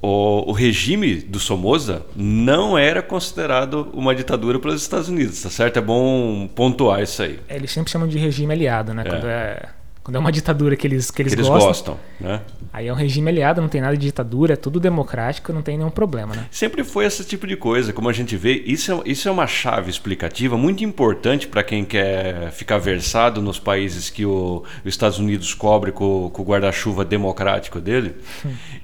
O, 0.02 0.50
o, 0.50 0.52
regime 0.52 1.16
do 1.16 1.40
Somoza 1.40 2.06
não 2.16 2.78
era 2.78 3.02
considerado 3.02 3.90
uma 3.94 4.14
ditadura 4.14 4.60
pelos 4.60 4.82
Estados 4.82 5.10
Unidos, 5.10 5.42
tá 5.42 5.50
certo? 5.50 5.78
É 5.78 5.82
bom 5.82 6.48
pontuar 6.54 7.02
isso 7.02 7.24
aí. 7.24 7.40
É, 7.48 7.56
eles 7.56 7.72
sempre 7.72 7.92
chamam 7.92 8.08
de 8.08 8.20
regime 8.20 8.54
aliado, 8.54 8.94
né? 8.94 9.04
É. 9.04 9.10
Quando 9.10 9.26
é 9.26 9.70
quando 10.04 10.16
é 10.16 10.20
uma 10.20 10.32
ditadura 10.32 10.76
que 10.76 10.88
eles, 10.88 11.12
que 11.12 11.22
eles, 11.22 11.34
que 11.34 11.40
eles 11.40 11.48
gostam, 11.48 11.68
gostam 11.68 12.00
né? 12.20 12.42
aí 12.74 12.88
é 12.88 12.94
um 12.94 12.96
regime 12.96 13.30
aliado, 13.30 13.62
não 13.62 13.70
tem 13.70 13.82
nada 13.82 13.96
de 13.96 14.06
ditadura, 14.06 14.54
é 14.54 14.56
tudo 14.56 14.80
democrático, 14.80 15.54
não 15.54 15.62
tem 15.62 15.78
nenhum 15.78 15.92
problema, 15.92 16.36
né? 16.36 16.48
Sempre 16.50 16.84
foi 16.84 17.06
esse 17.06 17.24
tipo 17.24 17.46
de 17.46 17.56
coisa, 17.56 17.94
como 17.94 18.10
a 18.10 18.14
gente 18.14 18.36
vê, 18.36 18.64
isso 18.66 18.92
é, 18.92 19.02
isso 19.06 19.30
é 19.30 19.32
uma 19.32 19.46
chave 19.46 19.92
explicativa 19.92 20.58
muito 20.58 20.84
importante 20.84 21.48
para 21.48 21.64
quem 21.64 21.86
quer 21.86 22.52
ficar 22.52 22.80
versado 22.80 23.42
nos 23.42 23.60
países 23.60 24.10
que 24.10 24.26
o, 24.26 24.64
os 24.84 24.90
Estados 24.90 25.20
Unidos 25.20 25.54
cobre 25.54 25.92
com, 25.92 26.32
com 26.34 26.42
o 26.42 26.46
guarda-chuva 26.46 27.06
democrático 27.06 27.80
dele. 27.80 28.16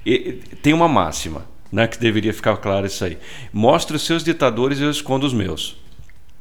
e, 0.06 0.40
tem 0.62 0.72
uma 0.72 0.86
máxima, 0.86 1.46
né, 1.72 1.88
que 1.88 1.98
deveria 1.98 2.32
ficar 2.32 2.56
claro 2.58 2.86
isso 2.86 3.04
aí. 3.04 3.18
Mostre 3.52 3.96
os 3.96 4.06
seus 4.06 4.22
ditadores 4.22 4.78
e 4.78 4.84
eu 4.84 4.90
escondo 4.90 5.26
os 5.26 5.34
meus. 5.34 5.76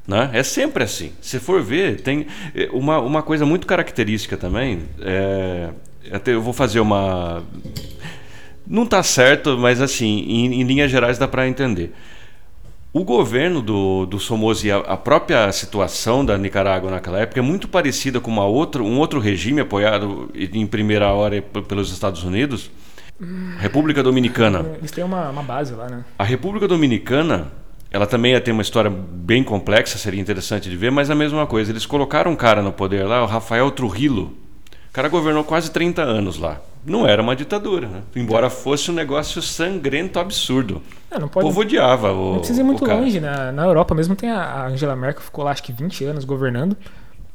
Né? 0.07 0.29
É 0.31 0.41
sempre 0.41 0.83
assim. 0.83 1.11
Se 1.21 1.37
for 1.37 1.61
ver, 1.61 1.99
tem 1.99 2.27
é, 2.55 2.69
uma, 2.71 2.99
uma 2.99 3.21
coisa 3.21 3.45
muito 3.45 3.67
característica 3.67 4.37
também. 4.37 4.83
É, 5.01 5.69
até 6.11 6.33
eu 6.33 6.41
vou 6.41 6.53
fazer 6.53 6.79
uma. 6.79 7.43
Não 8.65 8.83
está 8.83 9.03
certo, 9.03 9.57
mas 9.57 9.81
assim, 9.81 10.19
em, 10.27 10.61
em 10.61 10.63
linhas 10.63 10.89
gerais 10.89 11.17
dá 11.17 11.27
para 11.27 11.47
entender. 11.47 11.93
O 12.93 13.03
governo 13.03 13.61
do, 13.61 14.05
do 14.05 14.17
Somoza 14.17 14.65
e 14.65 14.71
a, 14.71 14.77
a, 14.77 14.97
própria 14.97 15.51
situação 15.51 16.25
da 16.25 16.37
Nicarágua 16.37 16.89
naquela 16.89 17.19
época 17.19 17.39
é 17.39 17.43
muito 17.43 17.67
parecida 17.67 18.19
com 18.19 18.31
uma 18.31 18.45
outra, 18.45 18.81
um 18.81 18.97
outro 18.97 19.19
regime 19.19 19.61
apoiado 19.61 20.31
em 20.33 20.65
primeira 20.65 21.11
hora 21.11 21.41
pelos 21.41 21.91
Estados 21.91 22.23
Unidos. 22.23 22.71
República 23.59 24.01
Dominicana. 24.01 24.65
Eles 24.77 24.91
têm 24.91 25.03
uma, 25.03 25.29
uma 25.29 25.43
base 25.43 25.73
lá, 25.73 25.89
né? 25.89 26.05
A 26.17 26.23
República 26.23 26.67
Dominicana 26.67 27.51
ela 27.97 28.05
também 28.05 28.39
tem 28.39 28.53
uma 28.53 28.61
história 28.61 28.91
bem 28.91 29.43
complexa, 29.43 29.97
seria 29.97 30.21
interessante 30.21 30.69
de 30.69 30.77
ver, 30.77 30.91
mas 30.91 31.09
a 31.09 31.15
mesma 31.15 31.47
coisa. 31.47 31.71
Eles 31.71 31.83
colocaram 31.83 32.31
um 32.31 32.35
cara 32.35 32.61
no 32.61 32.71
poder 32.71 33.07
lá, 33.07 33.23
o 33.23 33.25
Rafael 33.25 33.71
Trujillo. 33.71 34.37
O 34.89 34.93
cara 34.93 35.09
governou 35.09 35.43
quase 35.43 35.71
30 35.71 36.03
anos 36.03 36.37
lá. 36.37 36.61
Não 36.85 37.07
era 37.07 37.19
uma 37.23 37.35
ditadura, 37.35 37.87
né? 37.87 38.01
embora 38.15 38.51
fosse 38.51 38.91
um 38.91 38.93
negócio 38.93 39.41
sangrento 39.41 40.19
absurdo. 40.19 40.79
É, 41.09 41.17
não 41.17 41.27
pode, 41.27 41.43
o 41.43 41.49
povo 41.49 41.61
odiava 41.61 42.11
o. 42.11 42.33
Não 42.33 42.37
precisa 42.37 42.61
ir 42.61 42.63
muito 42.63 42.85
longe. 42.85 43.19
Na, 43.19 43.51
na 43.51 43.65
Europa 43.65 43.95
mesmo 43.95 44.15
tem 44.15 44.29
a 44.29 44.67
Angela 44.67 44.95
Merkel, 44.95 45.23
ficou 45.23 45.43
lá 45.43 45.49
acho 45.49 45.63
que 45.63 45.73
20 45.73 46.05
anos 46.05 46.23
governando. 46.23 46.77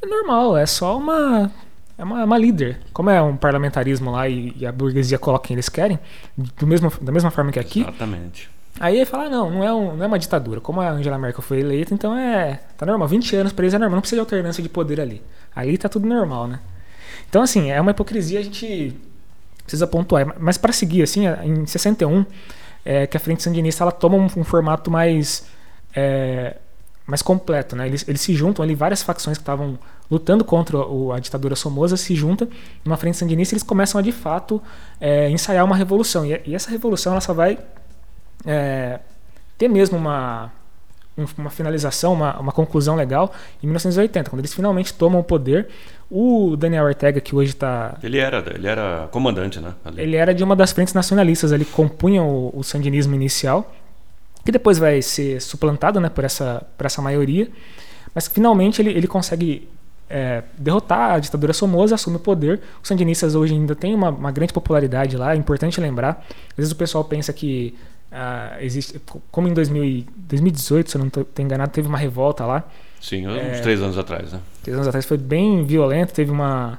É 0.01 0.07
normal, 0.07 0.57
é 0.57 0.65
só 0.65 0.97
uma. 0.97 1.51
É 1.99 2.05
uma, 2.05 2.23
uma 2.25 2.39
líder. 2.39 2.79
Como 2.93 3.11
é 3.11 3.21
um 3.21 3.37
parlamentarismo 3.37 4.13
lá 4.13 4.29
e, 4.29 4.55
e 4.57 4.65
a 4.65 4.71
burguesia 4.71 5.19
coloca 5.19 5.49
quem 5.49 5.57
eles 5.57 5.69
querem, 5.69 5.99
do 6.37 6.69
mesmo, 6.69 6.93
da 7.01 7.11
mesma 7.11 7.33
forma 7.33 7.51
que 7.51 7.59
aqui. 7.59 7.81
Exatamente. 7.81 8.52
Aí 8.81 8.97
ele 8.97 9.05
fala: 9.07 9.25
ah, 9.25 9.31
não, 9.31 9.51
não 9.51 9.65
é, 9.65 9.73
um, 9.73 9.97
não 9.97 10.05
é 10.05 10.07
uma 10.07 10.19
ditadura. 10.19 10.61
Como 10.61 10.81
a 10.81 10.91
Angela 10.91 11.19
Merkel 11.19 11.43
foi 11.43 11.61
eleita, 11.61 11.95
então 11.95 12.17
é. 12.17 12.61
Tá 12.77 12.87
normal. 12.87 13.09
20 13.09 13.37
anos 13.37 13.55
eles 13.59 13.75
é 13.75 13.79
normal. 13.79 13.97
Não 13.97 14.01
precisa 14.01 14.17
de 14.17 14.21
alternância 14.21 14.63
de 14.63 14.69
poder 14.69 15.01
ali. 15.01 15.23
Ali 15.55 15.77
tá 15.77 15.89
tudo 15.89 16.07
normal, 16.07 16.47
né? 16.49 16.61
Então, 17.29 17.43
assim, 17.43 17.71
é 17.71 17.81
uma 17.81 17.91
hipocrisia, 17.91 18.41
a 18.41 18.43
gente 18.43 18.97
precisa 19.63 19.87
pontuar. 19.87 20.35
Mas 20.39 20.59
para 20.59 20.73
seguir, 20.73 21.03
assim, 21.03 21.27
em 21.45 21.67
61, 21.67 22.25
é, 22.85 23.07
que 23.07 23.17
a 23.17 23.21
Frente 23.21 23.43
Sandinista 23.43 23.85
ela 23.85 23.93
toma 23.93 24.17
um, 24.17 24.25
um 24.25 24.45
formato 24.45 24.91
mais. 24.91 25.47
É, 25.95 26.57
mais 27.07 27.21
completo, 27.21 27.75
né? 27.75 27.87
Eles, 27.87 28.07
eles 28.09 28.21
se 28.21 28.35
juntam 28.35 28.63
ali, 28.63 28.75
várias 28.75 29.03
facções 29.03 29.37
que 29.37 29.43
estavam 29.43 29.79
lutando 30.11 30.45
contra 30.45 30.79
o, 30.79 31.13
a 31.13 31.19
ditadura 31.19 31.57
Somoza 31.57 31.97
se 31.97 32.15
juntam 32.15 32.49
numa 32.85 32.97
frente 32.97 33.17
sandinista 33.17 33.55
e 33.55 33.57
eles 33.57 33.63
começam 33.63 33.99
a 33.99 34.03
de 34.03 34.13
fato 34.13 34.63
é, 35.01 35.29
ensaiar 35.31 35.65
uma 35.65 35.77
revolução. 35.77 36.25
E, 36.25 36.41
e, 36.47 36.55
essa 36.55 36.71
revolução 36.71 37.13
ela 37.13 37.21
só 37.21 37.33
vai 37.33 37.59
é, 38.47 39.01
ter 39.59 39.69
mesmo 39.69 39.97
uma, 39.97 40.51
uma 41.37 41.51
finalização, 41.51 42.13
uma, 42.13 42.39
uma 42.39 42.53
conclusão 42.53 42.97
legal 42.97 43.33
em 43.63 43.67
1980, 43.67 44.31
quando 44.31 44.41
eles 44.41 44.55
finalmente 44.55 44.95
tomam 44.95 45.21
o 45.21 45.25
poder. 45.25 45.69
O 46.11 46.57
Daniel 46.57 46.85
Ortega, 46.85 47.21
que 47.21 47.35
hoje 47.35 47.51
está. 47.51 47.97
Ele 48.03 48.19
era, 48.19 48.45
ele 48.55 48.67
era 48.67 49.09
comandante, 49.11 49.61
né? 49.61 49.75
Ali. 49.85 50.03
Ele 50.03 50.17
era 50.17 50.35
de 50.35 50.45
uma 50.45 50.55
das 50.55 50.73
frentes 50.73 50.93
nacionalistas, 50.93 51.53
ele 51.53 51.65
compunha 51.65 52.23
o, 52.23 52.53
o 52.55 52.63
sandinismo 52.63 53.15
inicial, 53.15 53.73
que 54.45 54.53
depois 54.53 54.79
vai 54.79 55.01
ser 55.01 55.41
suplantado 55.41 56.01
né, 56.01 56.09
por, 56.09 56.25
essa, 56.25 56.67
por 56.77 56.85
essa 56.85 57.01
maioria. 57.01 57.49
Mas 58.15 58.29
finalmente 58.29 58.83
ele, 58.83 58.91
ele 58.91 59.07
consegue 59.07 59.69
é, 60.11 60.43
derrotar 60.59 61.13
a 61.13 61.19
ditadura 61.19 61.55
Somoza, 61.55 61.95
assume 61.95 62.17
o 62.17 62.21
poder. 62.21 62.61
Os 62.83 62.89
sandinistas 62.89 63.35
hoje 63.35 63.55
ainda 63.55 63.75
têm 63.75 63.95
uma, 63.95 64.11
uma 64.11 64.31
grande 64.31 64.53
popularidade 64.53 65.17
lá, 65.17 65.33
é 65.33 65.37
importante 65.37 65.81
lembrar. 65.81 66.23
Às 66.51 66.57
vezes 66.57 66.73
o 66.73 66.77
pessoal 66.77 67.03
pensa 67.03 67.33
que 67.33 67.75
Uh, 68.13 68.61
existe, 68.61 69.01
como 69.31 69.49
em 69.49 69.55
2000, 69.55 70.05
2018, 70.15 70.91
se 70.91 70.97
eu 70.97 70.99
não 70.99 71.09
estou 71.09 71.27
enganado, 71.39 71.73
teve 71.73 71.89
uma 71.89 71.97
revolta 71.97 72.45
lá. 72.45 72.63
Sim, 73.01 73.27
uns 73.27 73.37
é, 73.37 73.61
três 73.61 73.81
anos 73.81 73.97
atrás, 73.97 74.33
né? 74.33 74.41
Três 74.63 74.77
anos 74.77 74.87
atrás 74.87 75.07
foi 75.07 75.17
bem 75.17 75.65
violento, 75.65 76.13
teve 76.13 76.31
uma 76.31 76.79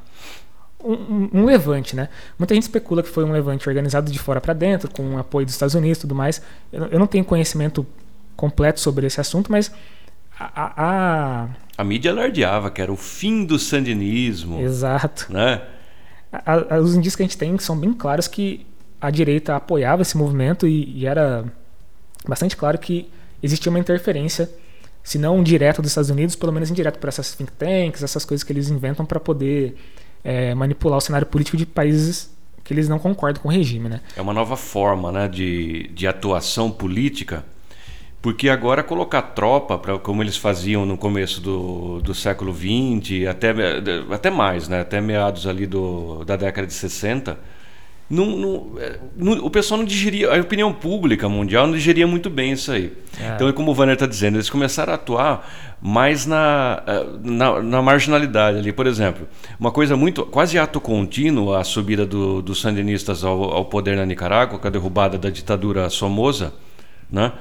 um, 0.83 1.29
um, 1.33 1.45
levante, 1.45 1.95
né? 1.95 2.07
Muita 2.37 2.53
gente 2.53 2.63
especula 2.63 3.01
que 3.01 3.09
foi 3.09 3.23
um 3.23 3.31
levante 3.31 3.67
organizado 3.67 4.11
de 4.11 4.19
fora 4.19 4.39
para 4.39 4.53
dentro, 4.53 4.91
com 4.91 5.15
o 5.15 5.17
apoio 5.17 5.45
dos 5.45 5.55
Estados 5.55 5.73
Unidos 5.73 5.97
e 5.97 6.01
tudo 6.01 6.13
mais. 6.13 6.39
Eu, 6.71 6.85
eu, 6.85 6.99
não 6.99 7.07
tenho 7.07 7.25
conhecimento 7.25 7.85
completo 8.35 8.79
sobre 8.79 9.07
esse 9.07 9.19
assunto, 9.19 9.51
mas 9.51 9.71
a, 10.39 10.73
a, 10.77 11.47
a 11.77 11.83
mídia 11.83 12.11
alardeava 12.11 12.69
que 12.69 12.79
era 12.79 12.91
o 12.91 12.97
fim 12.97 13.43
do 13.43 13.57
sandinismo. 13.57 14.61
Exato. 14.61 15.33
Né? 15.33 15.61
A, 16.31 16.77
os 16.77 16.93
indícios 16.93 17.15
que 17.15 17.23
a 17.23 17.25
gente 17.25 17.37
tem 17.37 17.57
são 17.57 17.77
bem 17.77 17.91
claros 17.91 18.27
que 18.27 18.67
a 19.03 19.11
direita 19.11 19.57
apoiava 19.57 20.01
esse 20.01 20.15
movimento 20.15 20.65
e, 20.65 21.01
e 21.01 21.05
era 21.05 21.43
bastante 22.25 22.55
claro 22.55 22.77
que 22.77 23.09
existia 23.43 23.69
uma 23.69 23.77
interferência, 23.77 24.49
se 25.03 25.17
não 25.17 25.43
direta 25.43 25.81
dos 25.81 25.91
Estados 25.91 26.09
Unidos, 26.09 26.37
pelo 26.37 26.53
menos 26.53 26.71
indireta 26.71 26.97
por 26.97 27.09
essas 27.09 27.35
think 27.35 27.51
tanks, 27.51 28.01
essas 28.01 28.23
coisas 28.23 28.45
que 28.45 28.53
eles 28.53 28.69
inventam 28.69 29.05
para 29.05 29.19
poder 29.19 29.75
é, 30.23 30.55
manipular 30.55 30.97
o 30.97 31.01
cenário 31.01 31.27
político 31.27 31.57
de 31.57 31.65
países 31.65 32.33
que 32.63 32.73
eles 32.73 32.87
não 32.87 32.97
concordam 32.97 33.43
com 33.43 33.49
o 33.49 33.51
regime. 33.51 33.89
Né? 33.89 33.99
É 34.15 34.21
uma 34.21 34.33
nova 34.33 34.55
forma 34.55 35.11
né, 35.11 35.27
de, 35.27 35.89
de 35.89 36.07
atuação 36.07 36.71
política, 36.71 37.43
porque 38.21 38.47
agora 38.47 38.81
colocar 38.81 39.21
tropa, 39.21 39.77
pra, 39.77 39.99
como 39.99 40.23
eles 40.23 40.37
faziam 40.37 40.85
no 40.85 40.97
começo 40.97 41.41
do, 41.41 41.99
do 41.99 42.15
século 42.15 42.55
XX, 42.55 43.27
até, 43.29 43.53
até 44.09 44.29
mais, 44.29 44.69
né, 44.69 44.79
até 44.79 45.01
meados 45.01 45.45
ali 45.45 45.67
do, 45.67 46.23
da 46.23 46.37
década 46.37 46.65
de 46.65 46.73
60, 46.73 47.37
não, 48.09 48.25
não, 48.25 48.71
é, 48.79 48.99
não, 49.15 49.33
o 49.45 49.49
pessoal 49.49 49.79
não 49.79 49.85
digeria, 49.85 50.35
a 50.35 50.39
opinião 50.39 50.71
pública 50.73 51.27
mundial 51.29 51.65
não 51.65 51.73
digeria 51.73 52.05
muito 52.05 52.29
bem 52.29 52.51
isso 52.51 52.71
aí. 52.71 52.93
É. 53.19 53.35
Então, 53.35 53.47
é 53.47 53.53
como 53.53 53.71
o 53.71 53.73
Vanner 53.73 53.93
está 53.93 54.05
dizendo, 54.05 54.35
eles 54.35 54.49
começaram 54.49 54.91
a 54.91 54.95
atuar 54.95 55.49
mais 55.81 56.25
na, 56.25 56.83
é, 56.85 57.05
na, 57.23 57.61
na, 57.61 57.81
marginalidade 57.81 58.57
ali. 58.57 58.71
Por 58.71 58.87
exemplo, 58.87 59.27
uma 59.59 59.71
coisa 59.71 59.95
muito, 59.95 60.25
quase 60.25 60.59
ato 60.59 60.79
contínuo, 60.79 61.53
a 61.53 61.63
subida 61.63 62.05
do, 62.05 62.41
dos 62.41 62.61
sandinistas 62.61 63.23
ao, 63.23 63.43
ao, 63.43 63.65
poder 63.65 63.95
na 63.95 64.05
Nicarágua, 64.05 64.59
com 64.59 64.67
a 64.67 64.71
derrubada 64.71 65.17
da 65.17 65.29
ditadura 65.29 65.89
Somoza, 65.89 66.53
né? 67.09 67.31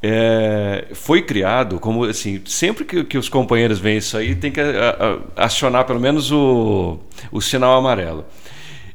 É, 0.00 0.86
foi 0.94 1.22
criado 1.22 1.80
como 1.80 2.04
assim 2.04 2.40
sempre 2.46 2.84
que, 2.84 3.02
que, 3.02 3.18
os 3.18 3.28
companheiros 3.28 3.80
veem 3.80 3.98
isso 3.98 4.16
aí 4.16 4.36
tem 4.36 4.52
que 4.52 4.60
a, 4.60 5.20
a, 5.36 5.44
acionar 5.44 5.84
pelo 5.86 5.98
menos 5.98 6.30
o, 6.30 7.00
o 7.32 7.40
sinal 7.40 7.76
amarelo 7.76 8.24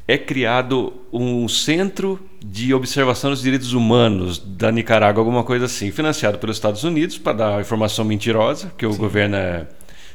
é 0.07 0.17
criado 0.17 0.93
um 1.11 1.47
centro 1.47 2.19
de 2.43 2.73
observação 2.73 3.29
dos 3.29 3.41
direitos 3.41 3.73
humanos 3.73 4.37
da 4.37 4.71
Nicarágua, 4.71 5.21
alguma 5.21 5.43
coisa 5.43 5.65
assim, 5.65 5.91
financiado 5.91 6.37
pelos 6.37 6.57
Estados 6.57 6.83
Unidos 6.83 7.17
para 7.17 7.33
dar 7.33 7.61
informação 7.61 8.03
mentirosa, 8.03 8.71
que 8.77 8.85
o 8.85 8.91
Sim. 8.91 8.97
governo 8.97 9.35
é, 9.35 9.65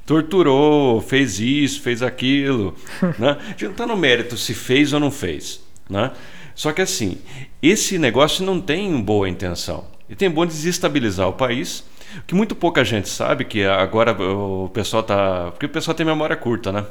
torturou, 0.04 1.00
fez 1.00 1.40
isso, 1.40 1.80
fez 1.80 2.02
aquilo. 2.02 2.74
né? 3.18 3.38
A 3.40 3.50
gente 3.50 3.64
não 3.64 3.72
está 3.72 3.86
no 3.86 3.96
mérito 3.96 4.36
se 4.36 4.52
fez 4.52 4.92
ou 4.92 5.00
não 5.00 5.10
fez. 5.10 5.60
Né? 5.88 6.10
Só 6.54 6.72
que 6.72 6.82
assim, 6.82 7.18
esse 7.62 7.98
negócio 7.98 8.44
não 8.44 8.60
tem 8.60 9.00
boa 9.00 9.28
intenção. 9.28 9.86
Ele 10.08 10.16
tem 10.16 10.30
bom 10.30 10.44
desestabilizar 10.44 11.28
o 11.28 11.32
país. 11.32 11.84
O 12.18 12.22
que 12.26 12.34
muito 12.34 12.54
pouca 12.54 12.84
gente 12.84 13.08
sabe, 13.08 13.44
que 13.44 13.64
agora 13.64 14.12
o 14.12 14.70
pessoal 14.70 15.02
tá. 15.02 15.50
Porque 15.50 15.66
o 15.66 15.68
pessoal 15.68 15.94
tem 15.94 16.04
memória 16.06 16.36
curta, 16.36 16.72
né? 16.72 16.84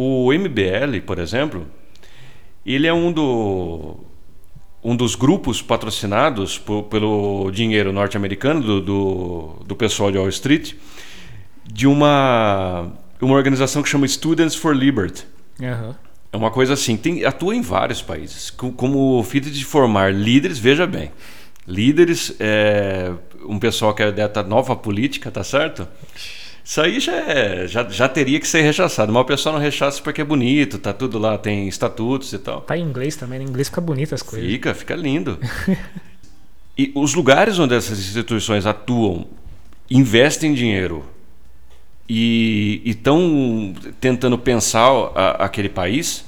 O 0.00 0.32
MBL, 0.32 1.00
por 1.04 1.18
exemplo, 1.18 1.66
ele 2.64 2.86
é 2.86 2.92
um, 2.94 3.10
do, 3.10 3.96
um 4.80 4.94
dos 4.94 5.16
grupos 5.16 5.60
patrocinados 5.60 6.56
por, 6.56 6.84
pelo 6.84 7.50
dinheiro 7.50 7.92
norte-americano, 7.92 8.60
do, 8.60 8.80
do, 8.80 9.64
do, 9.66 9.74
pessoal 9.74 10.12
de 10.12 10.16
Wall 10.16 10.28
Street, 10.28 10.74
de 11.64 11.88
uma, 11.88 12.92
uma 13.20 13.34
organização 13.34 13.82
que 13.82 13.88
chama 13.88 14.06
Students 14.06 14.54
for 14.54 14.72
Liberty. 14.72 15.26
Uhum. 15.58 15.92
É 16.32 16.36
uma 16.36 16.52
coisa 16.52 16.74
assim, 16.74 16.96
tem, 16.96 17.24
atua 17.24 17.56
em 17.56 17.60
vários 17.60 18.00
países, 18.00 18.50
como, 18.50 18.72
como 18.74 19.20
filho 19.24 19.50
de 19.50 19.64
formar 19.64 20.14
líderes, 20.14 20.60
veja 20.60 20.86
bem. 20.86 21.10
Líderes, 21.66 22.36
é, 22.38 23.12
um 23.44 23.58
pessoal 23.58 23.92
que 23.92 24.04
é 24.04 24.12
da 24.12 24.44
nova 24.44 24.76
política, 24.76 25.28
tá 25.28 25.42
certo? 25.42 25.88
Isso 26.68 26.82
aí 26.82 27.00
já, 27.00 27.16
é, 27.16 27.66
já, 27.66 27.88
já 27.88 28.06
teria 28.06 28.38
que 28.38 28.46
ser 28.46 28.60
rechaçado. 28.60 29.10
Mas 29.10 29.22
o 29.22 29.24
pessoal 29.24 29.54
não 29.54 29.62
rechaça 29.62 30.02
porque 30.02 30.20
é 30.20 30.24
bonito, 30.24 30.78
tá 30.78 30.92
tudo 30.92 31.18
lá, 31.18 31.38
tem 31.38 31.66
estatutos 31.66 32.30
e 32.34 32.38
tal. 32.38 32.60
Tá 32.60 32.76
em 32.76 32.82
inglês 32.82 33.16
também, 33.16 33.40
em 33.40 33.44
inglês 33.46 33.68
fica 33.68 33.80
bonito 33.80 34.14
as 34.14 34.20
coisas. 34.20 34.46
Fica, 34.46 34.74
fica 34.74 34.94
lindo. 34.94 35.38
e 36.76 36.92
os 36.94 37.14
lugares 37.14 37.58
onde 37.58 37.74
essas 37.74 37.98
instituições 37.98 38.66
atuam, 38.66 39.26
investem 39.90 40.52
dinheiro 40.52 41.06
e 42.06 42.82
estão 42.84 43.72
tentando 43.98 44.36
pensar 44.36 44.90
a, 45.14 45.46
aquele 45.46 45.70
país, 45.70 46.22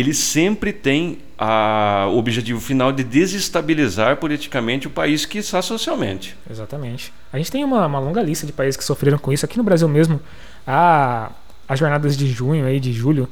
eles 0.00 0.18
sempre 0.18 0.72
têm 0.72 1.18
a, 1.38 2.06
o 2.10 2.18
objetivo 2.18 2.60
final 2.60 2.92
de 2.92 3.04
desestabilizar 3.04 4.16
politicamente 4.16 4.86
o 4.86 4.90
país 4.90 5.24
que 5.24 5.38
está 5.38 5.62
socialmente. 5.62 6.36
Exatamente. 6.50 7.12
A 7.32 7.38
gente 7.38 7.50
tem 7.50 7.64
uma, 7.64 7.86
uma, 7.86 7.98
longa 7.98 8.22
lista 8.22 8.46
de 8.46 8.52
países 8.52 8.76
que 8.76 8.84
sofreram 8.84 9.18
com 9.18 9.32
isso. 9.32 9.44
Aqui 9.44 9.56
no 9.56 9.64
Brasil 9.64 9.88
mesmo, 9.88 10.20
a, 10.66 11.30
as 11.68 11.78
jornadas 11.78 12.16
de 12.16 12.26
junho 12.26 12.68
e 12.68 12.80
de 12.80 12.92
julho 12.92 13.28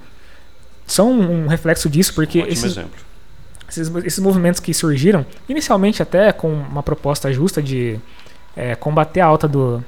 são 0.87 1.11
um 1.13 1.47
reflexo 1.47 1.89
disso, 1.89 2.15
porque 2.15 2.43
um 2.43 2.47
esses, 2.47 2.79
esses, 3.69 3.95
esses, 4.05 4.19
movimentos 4.19 4.61
que 4.61 4.75
surgiram, 4.75 5.25
inicialmente 5.49 6.03
até 6.03 6.31
com 6.33 6.53
uma 6.53 6.83
proposta 6.83 7.33
justa 7.33 7.63
de 7.63 7.99
é, 8.55 8.75
combater 8.75 9.21
a 9.21 9.27
alta 9.27 9.49
do, 9.49 9.83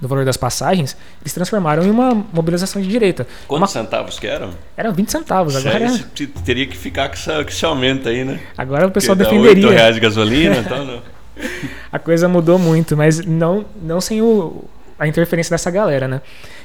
do 0.00 0.08
valor 0.08 0.24
das 0.24 0.36
passagens, 0.36 0.96
eles 1.20 1.32
transformaram 1.32 1.84
em 1.84 1.90
uma 1.90 2.14
mobilização 2.32 2.80
de 2.82 2.88
direita. 2.88 3.26
Quantos 3.46 3.74
uma... 3.74 3.82
centavos 3.82 4.18
que 4.18 4.26
eram? 4.26 4.50
Eram 4.76 4.92
20 4.92 5.10
centavos. 5.10 5.56
Agora 5.56 5.84
é... 5.84 6.26
teria 6.44 6.66
que 6.66 6.76
ficar 6.76 7.08
com 7.08 7.14
esse, 7.14 7.30
com 7.30 7.48
esse 7.48 7.64
aumento 7.64 8.08
aí, 8.08 8.24
né? 8.24 8.40
Agora 8.56 8.86
o 8.86 8.90
pessoal 8.90 9.16
Porque 9.16 9.30
defenderia. 9.30 9.68
8 9.68 9.76
reais 9.76 9.94
de 9.94 10.00
gasolina, 10.00 10.56
então 10.56 10.84
não. 10.84 11.02
a 11.90 11.98
coisa 11.98 12.28
mudou 12.28 12.58
muito, 12.58 12.96
mas 12.96 13.24
não, 13.24 13.64
não 13.82 14.00
sem 14.00 14.20
o, 14.20 14.64
a 14.98 15.06
interferência 15.06 15.50
dessa 15.50 15.70
galera, 15.70 16.06
né? 16.08 16.20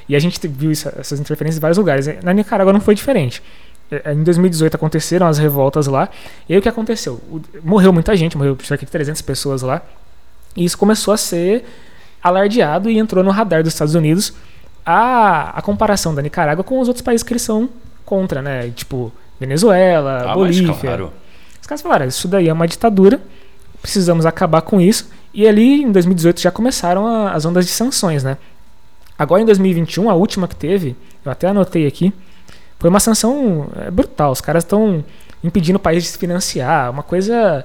E 0.08 0.16
a 0.16 0.18
gente 0.18 0.46
viu 0.48 0.70
isso, 0.70 0.88
essas 0.98 1.20
interferências 1.20 1.58
em 1.58 1.60
vários 1.60 1.78
lugares. 1.78 2.08
Na 2.22 2.32
Nicarágua 2.32 2.72
não 2.72 2.80
foi 2.80 2.94
diferente. 2.94 3.42
É, 3.90 4.12
em 4.12 4.22
2018 4.22 4.74
aconteceram 4.74 5.26
as 5.26 5.38
revoltas 5.38 5.86
lá. 5.86 6.08
E 6.48 6.52
aí 6.52 6.58
o 6.58 6.62
que 6.62 6.68
aconteceu? 6.68 7.20
Morreu 7.62 7.92
muita 7.92 8.16
gente, 8.16 8.36
morreu 8.36 8.56
cerca 8.62 8.84
de 8.84 8.90
300 8.90 9.22
pessoas 9.22 9.62
lá. 9.62 9.82
E 10.56 10.64
isso 10.64 10.76
começou 10.76 11.14
a 11.14 11.16
ser 11.16 11.64
alardeado 12.22 12.90
e 12.90 12.98
entrou 12.98 13.24
no 13.24 13.30
radar 13.30 13.62
dos 13.62 13.72
Estados 13.72 13.94
Unidos 13.94 14.32
a, 14.84 15.58
a 15.58 15.62
comparação 15.62 16.14
da 16.14 16.22
Nicarágua 16.22 16.64
com 16.64 16.80
os 16.80 16.88
outros 16.88 17.02
países 17.02 17.22
que 17.22 17.32
eles 17.32 17.42
são 17.42 17.68
contra, 18.04 18.42
né? 18.42 18.70
Tipo, 18.70 19.12
Venezuela, 19.38 20.30
ah, 20.30 20.34
Bolívia. 20.34 20.74
Claro. 20.74 21.12
Os 21.60 21.66
caras 21.66 21.82
falaram, 21.82 22.06
isso 22.06 22.26
daí 22.28 22.48
é 22.48 22.52
uma 22.52 22.66
ditadura, 22.66 23.20
precisamos 23.80 24.26
acabar 24.26 24.62
com 24.62 24.80
isso. 24.80 25.08
E 25.32 25.46
ali 25.46 25.82
em 25.82 25.92
2018 25.92 26.40
já 26.40 26.50
começaram 26.50 27.06
a, 27.06 27.32
as 27.32 27.44
ondas 27.44 27.64
de 27.64 27.70
sanções, 27.70 28.24
né? 28.24 28.36
Agora 29.18 29.42
em 29.42 29.44
2021, 29.44 30.10
a 30.10 30.14
última 30.14 30.48
que 30.48 30.56
teve, 30.56 30.96
eu 31.24 31.30
até 31.30 31.46
anotei 31.48 31.86
aqui, 31.86 32.12
foi 32.78 32.88
uma 32.88 33.00
sanção 33.00 33.68
é, 33.76 33.90
brutal. 33.90 34.32
Os 34.32 34.40
caras 34.40 34.64
estão 34.64 35.04
impedindo 35.44 35.76
o 35.76 35.80
país 35.80 36.02
de 36.02 36.08
se 36.08 36.18
financiar, 36.18 36.90
uma 36.90 37.02
coisa 37.02 37.64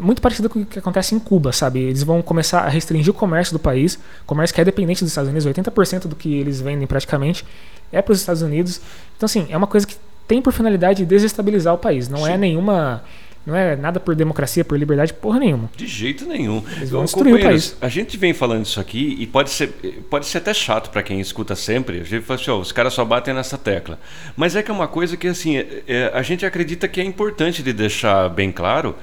muito 0.00 0.20
parecido 0.20 0.48
com 0.48 0.60
o 0.60 0.66
que 0.66 0.78
acontece 0.78 1.14
em 1.14 1.18
Cuba, 1.18 1.52
sabe? 1.52 1.80
Eles 1.80 2.02
vão 2.02 2.20
começar 2.22 2.60
a 2.60 2.68
restringir 2.68 3.10
o 3.10 3.14
comércio 3.14 3.52
do 3.52 3.58
país, 3.58 3.98
comércio 4.26 4.54
que 4.54 4.60
é 4.60 4.64
dependente 4.64 5.02
dos 5.02 5.10
Estados 5.10 5.30
Unidos, 5.30 5.46
80% 5.46 6.06
do 6.06 6.16
que 6.16 6.34
eles 6.34 6.60
vendem 6.60 6.86
praticamente 6.86 7.44
é 7.92 8.02
para 8.02 8.12
os 8.12 8.20
Estados 8.20 8.42
Unidos. 8.42 8.80
Então, 9.16 9.26
assim, 9.26 9.46
é 9.48 9.56
uma 9.56 9.66
coisa 9.66 9.86
que 9.86 9.96
tem 10.26 10.42
por 10.42 10.52
finalidade 10.52 11.04
desestabilizar 11.04 11.74
o 11.74 11.78
país, 11.78 12.08
não 12.08 12.26
é 12.26 12.30
Sim. 12.30 12.34
é 12.34 12.38
nenhuma. 12.38 13.04
Não 13.46 13.54
é 13.54 13.76
nada 13.76 14.00
por 14.00 14.16
democracia, 14.16 14.64
por 14.64 14.76
liberdade, 14.76 15.14
porra 15.14 15.38
nenhuma. 15.38 15.70
De 15.76 15.86
jeito 15.86 16.26
nenhum. 16.26 16.64
Eles 16.78 16.90
vão 16.90 17.04
destruir 17.04 17.36
o 17.36 17.40
país. 17.40 17.76
A 17.80 17.88
gente 17.88 18.16
vem 18.16 18.34
falando 18.34 18.64
isso 18.64 18.80
aqui 18.80 19.16
e 19.20 19.24
pode 19.24 19.50
ser, 19.50 19.68
pode 20.10 20.26
ser 20.26 20.38
até 20.38 20.52
chato 20.52 20.90
para 20.90 21.00
quem 21.00 21.20
escuta 21.20 21.54
sempre. 21.54 22.00
A 22.00 22.02
gente 22.02 22.24
fala 22.24 22.40
assim, 22.40 22.50
oh, 22.50 22.58
os 22.58 22.72
caras 22.72 22.92
só 22.92 23.04
batem 23.04 23.32
nessa 23.32 23.56
tecla. 23.56 24.00
Mas 24.36 24.56
é 24.56 24.64
que 24.64 24.70
é 24.72 24.74
uma 24.74 24.88
coisa 24.88 25.16
que 25.16 25.28
assim, 25.28 25.58
é, 25.58 25.84
é, 25.86 26.10
a 26.12 26.22
gente 26.22 26.44
acredita 26.44 26.88
que 26.88 27.00
é 27.00 27.04
importante 27.04 27.62
de 27.62 27.72
deixar 27.72 28.28
bem 28.30 28.50
claro 28.50 28.96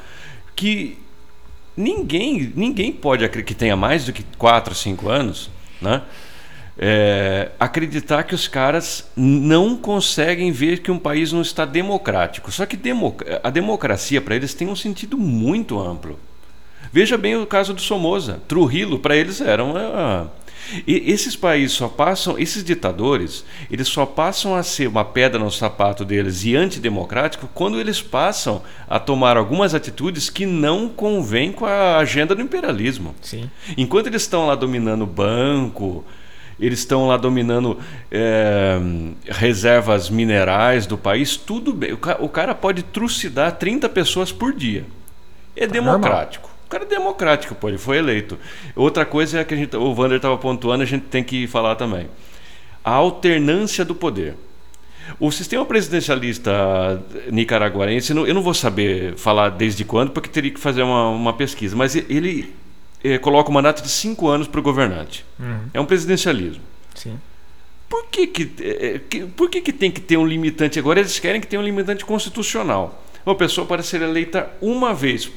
que 0.56 0.98
ninguém, 1.76 2.52
ninguém 2.56 2.92
pode 2.92 3.28
que 3.28 3.56
tenha 3.56 3.76
mais 3.76 4.06
do 4.06 4.14
que 4.14 4.24
4, 4.38 4.74
5 4.74 5.10
anos, 5.10 5.50
né? 5.82 6.02
É, 6.76 7.52
acreditar 7.60 8.24
que 8.24 8.34
os 8.34 8.48
caras 8.48 9.08
não 9.16 9.78
conseguem 9.78 10.52
ver 10.52 10.80
que 10.80 10.90
um 10.90 10.98
país 10.98 11.32
não 11.32 11.42
está 11.42 11.66
democrático. 11.66 12.52
Só 12.52 12.66
que 12.66 12.80
a 13.44 13.50
democracia 13.52 14.20
para 14.20 14.36
eles 14.36 14.56
tem 14.56 14.68
um 14.68 14.76
sentido 14.76 15.16
muito 15.16 15.80
amplo. 15.80 16.20
Veja 16.92 17.16
bem 17.18 17.36
o 17.36 17.46
caso 17.46 17.74
do 17.74 17.82
Somoza. 17.82 18.42
Trujillo, 18.48 18.98
para 18.98 19.16
eles, 19.16 19.40
era 19.40 19.64
uma, 19.64 20.32
e 20.88 21.12
esses 21.12 21.36
países 21.36 21.76
só 21.76 21.88
passam, 21.88 22.38
esses 22.38 22.64
ditadores, 22.64 23.46
eles 23.70 23.88
só 23.88 24.06
passam 24.06 24.56
a 24.56 24.64
ser 24.64 24.88
uma 24.88 25.06
pedra 25.06 25.40
no 25.40 25.52
sapato 25.52 26.04
deles 26.04 26.44
e 26.44 26.56
antidemocrático 26.56 27.50
quando 27.54 27.80
eles 27.80 28.02
passam 28.02 28.62
a 28.88 29.00
tomar 29.00 29.38
algumas 29.38 29.76
atitudes 29.76 30.30
que 30.30 30.46
não 30.46 30.90
convêm 30.90 31.52
com 31.52 31.66
a 31.66 31.98
agenda 31.98 32.34
do 32.34 32.42
imperialismo. 32.42 33.16
Sim. 33.22 33.50
Enquanto 33.78 34.08
eles 34.08 34.22
estão 34.22 34.48
lá 34.48 34.56
dominando 34.56 35.04
o 35.04 35.08
banco, 35.08 36.04
eles 36.60 36.80
estão 36.80 37.08
lá 37.08 37.18
dominando 37.18 37.80
é, 38.12 38.80
reservas 39.28 40.10
minerais 40.10 40.86
do 40.86 40.98
país, 40.98 41.36
tudo 41.36 41.74
bem. 41.74 41.94
O, 41.94 42.30
cara 42.30 42.56
pode 42.56 42.84
trucidar 42.84 43.54
30 43.58 43.90
pessoas 43.90 44.32
por 44.32 44.54
dia. 44.54 44.86
É 45.56 45.68
tá 45.68 45.74
democrático. 45.74 46.48
Normal. 46.48 46.53
Cara 46.74 46.86
é 46.86 46.88
democrático, 46.88 47.54
pô, 47.54 47.70
ele 47.70 47.78
foi 47.78 48.00
eleito. 48.00 48.36
Outra 48.76 49.06
coisa 49.06 49.40
é 49.40 49.44
que 49.44 49.54
a 49.54 49.58
gente, 49.58 49.78
o 49.78 49.94
Vander 49.94 50.16
estava 50.16 50.36
pontuando, 50.40 50.82
a 50.82 50.88
gente 50.88 51.04
tem 51.04 51.24
que 51.24 51.46
falar 51.46 51.76
também. 51.76 52.08
A 52.84 52.94
alternância 52.94 53.86
do 53.86 53.94
poder. 53.94 54.34
O 55.20 55.30
sistema 55.30 55.64
presidencialista 55.66 56.52
nicaraguarense, 57.30 58.12
eu 58.12 58.34
não 58.34 58.42
vou 58.42 58.56
saber 58.56 59.16
falar 59.18 59.50
desde 59.50 59.86
quando, 59.86 60.10
porque 60.10 60.28
teria 60.28 60.50
que 60.50 60.60
fazer 60.60 60.82
uma, 60.82 61.10
uma 61.10 61.34
pesquisa, 61.34 61.76
mas 61.76 61.96
ele 61.96 62.52
é, 63.04 63.20
coloca 63.20 63.52
o 63.52 63.54
mandato 63.54 63.84
de 63.84 63.90
cinco 63.90 64.28
anos 64.28 64.48
para 64.48 64.60
o 64.60 64.64
governante. 64.64 65.24
Uhum. 65.40 65.68
É 65.76 65.80
um 65.80 65.86
presidencialismo. 65.86 66.64
Sim. 66.96 67.20
Por 67.88 68.08
que 68.08 68.26
que, 68.26 68.52
é, 68.64 69.00
que, 69.08 69.28
por 69.28 69.48
que 69.48 69.62
que 69.62 69.72
tem 69.72 69.92
que 69.92 70.02
ter 70.02 70.18
um 70.18 70.26
limitante 70.26 70.80
agora? 70.80 71.00
Eles 71.00 71.20
querem 71.20 71.40
que 71.40 71.46
tenha 71.46 71.62
um 71.62 71.66
limitante 71.66 72.04
constitucional. 72.04 73.06
Uma 73.24 73.36
pessoa 73.36 73.68
pode 73.68 73.86
ser 73.86 74.02
eleita 74.02 74.50
uma 74.60 74.92
vez. 74.92 75.30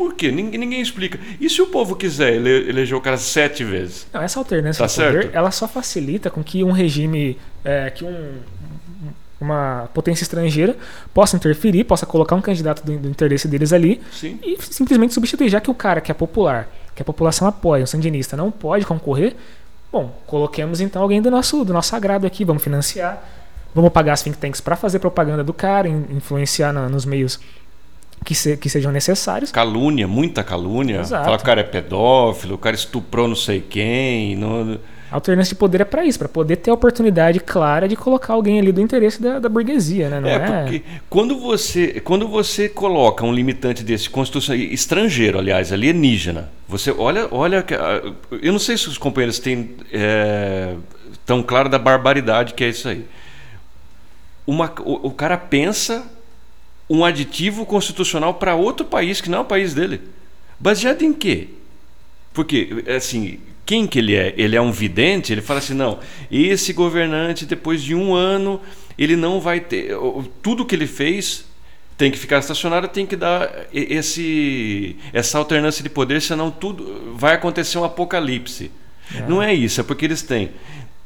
Por 0.00 0.14
quê? 0.14 0.32
Ninguém, 0.32 0.58
ninguém 0.58 0.80
explica. 0.80 1.20
E 1.38 1.50
se 1.50 1.60
o 1.60 1.66
povo 1.66 1.94
quiser 1.94 2.32
ele, 2.32 2.70
eleger 2.70 2.96
o 2.96 3.02
cara 3.02 3.18
sete 3.18 3.62
vezes? 3.62 4.06
Não, 4.10 4.22
essa 4.22 4.38
alternância 4.38 4.82
tá 4.82 4.86
de 4.86 4.94
poder, 4.94 5.22
certo? 5.24 5.36
ela 5.36 5.50
só 5.50 5.68
facilita 5.68 6.30
com 6.30 6.42
que 6.42 6.64
um 6.64 6.70
regime, 6.70 7.36
é, 7.62 7.90
que 7.90 8.02
um, 8.02 8.38
uma 9.38 9.90
potência 9.92 10.22
estrangeira 10.22 10.74
possa 11.12 11.36
interferir, 11.36 11.84
possa 11.84 12.06
colocar 12.06 12.34
um 12.34 12.40
candidato 12.40 12.82
do, 12.82 12.96
do 12.96 13.08
interesse 13.10 13.46
deles 13.46 13.74
ali 13.74 14.00
Sim. 14.10 14.38
e 14.42 14.56
simplesmente 14.62 15.12
substituir. 15.12 15.50
Já 15.50 15.60
que 15.60 15.70
o 15.70 15.74
cara 15.74 16.00
que 16.00 16.10
é 16.10 16.14
popular, 16.14 16.66
que 16.94 17.02
a 17.02 17.04
população 17.04 17.46
apoia, 17.46 17.84
o 17.84 17.86
sandinista, 17.86 18.38
não 18.38 18.50
pode 18.50 18.86
concorrer, 18.86 19.36
bom, 19.92 20.18
coloquemos 20.26 20.80
então 20.80 21.02
alguém 21.02 21.20
do 21.20 21.30
nosso, 21.30 21.62
do 21.62 21.74
nosso 21.74 21.94
agrado 21.94 22.26
aqui, 22.26 22.42
vamos 22.42 22.62
financiar, 22.62 23.22
vamos 23.74 23.92
pagar 23.92 24.14
as 24.14 24.22
think 24.22 24.38
tanks 24.38 24.62
para 24.62 24.76
fazer 24.76 24.98
propaganda 24.98 25.44
do 25.44 25.52
cara, 25.52 25.86
influenciar 25.86 26.72
na, 26.72 26.88
nos 26.88 27.04
meios 27.04 27.38
que, 28.24 28.34
se, 28.34 28.56
que, 28.56 28.68
sejam 28.68 28.92
necessários. 28.92 29.50
Calúnia, 29.50 30.06
muita 30.06 30.42
calúnia. 30.42 31.00
Exato. 31.00 31.24
Fala 31.24 31.36
que 31.36 31.42
o 31.42 31.46
cara 31.46 31.60
é 31.60 31.64
pedófilo, 31.64 32.54
o 32.54 32.58
cara 32.58 32.76
estuprou 32.76 33.26
não 33.26 33.36
sei 33.36 33.60
quem. 33.60 34.36
Não... 34.36 34.78
A 35.10 35.16
alternância 35.16 35.54
de 35.54 35.58
poder 35.58 35.80
é 35.80 35.84
para 35.84 36.04
isso, 36.04 36.18
para 36.18 36.28
poder 36.28 36.56
ter 36.56 36.70
a 36.70 36.74
oportunidade 36.74 37.40
clara 37.40 37.88
de 37.88 37.96
colocar 37.96 38.34
alguém 38.34 38.60
ali 38.60 38.70
do 38.70 38.80
interesse 38.80 39.20
da, 39.20 39.40
da 39.40 39.48
burguesia, 39.48 40.08
né? 40.08 40.20
Não 40.20 40.28
é, 40.28 40.34
é, 40.34 40.62
porque 40.62 40.82
quando 41.08 41.36
você, 41.40 42.00
quando 42.00 42.28
você 42.28 42.68
coloca 42.68 43.24
um 43.24 43.32
limitante 43.32 43.82
desse 43.82 44.08
constitucional 44.08 44.62
estrangeiro, 44.62 45.36
aliás, 45.38 45.72
alienígena, 45.72 46.48
você 46.68 46.92
olha, 46.92 47.26
olha, 47.32 47.64
eu 48.40 48.52
não 48.52 48.60
sei 48.60 48.78
se 48.78 48.86
os 48.86 48.96
companheiros 48.96 49.40
têm 49.40 49.74
é, 49.92 50.76
tão 51.26 51.42
claro 51.42 51.68
da 51.68 51.78
barbaridade 51.78 52.54
que 52.54 52.62
é 52.62 52.68
isso 52.68 52.88
aí. 52.88 53.04
Uma, 54.46 54.72
o, 54.84 55.08
o 55.08 55.10
cara 55.10 55.36
pensa 55.36 56.04
um 56.90 57.04
aditivo 57.04 57.64
constitucional 57.64 58.34
para 58.34 58.56
outro 58.56 58.84
país 58.84 59.20
que 59.20 59.30
não 59.30 59.38
é 59.38 59.40
o 59.42 59.44
país 59.44 59.72
dele, 59.72 60.00
baseado 60.58 61.02
em 61.02 61.12
quê? 61.12 61.48
Porque 62.34 62.84
assim 62.94 63.38
quem 63.64 63.86
que 63.86 64.00
ele 64.00 64.16
é? 64.16 64.34
Ele 64.36 64.56
é 64.56 64.60
um 64.60 64.72
vidente? 64.72 65.32
Ele 65.32 65.40
fala 65.40 65.60
assim, 65.60 65.74
não, 65.74 66.00
esse 66.28 66.72
governante 66.72 67.46
depois 67.46 67.80
de 67.80 67.94
um 67.94 68.12
ano 68.12 68.60
ele 68.98 69.14
não 69.14 69.40
vai 69.40 69.60
ter 69.60 69.94
tudo 70.42 70.66
que 70.66 70.74
ele 70.74 70.88
fez 70.88 71.48
tem 71.96 72.10
que 72.10 72.18
ficar 72.18 72.38
estacionado, 72.38 72.88
tem 72.88 73.06
que 73.06 73.14
dar 73.14 73.66
esse 73.72 74.96
essa 75.12 75.38
alternância 75.38 75.82
de 75.82 75.88
poder, 75.88 76.20
senão 76.20 76.50
tudo 76.50 77.14
vai 77.14 77.34
acontecer 77.34 77.78
um 77.78 77.84
apocalipse. 77.84 78.70
É. 79.14 79.28
Não 79.28 79.42
é 79.42 79.54
isso, 79.54 79.80
é 79.80 79.84
porque 79.84 80.04
eles 80.04 80.22
têm 80.22 80.50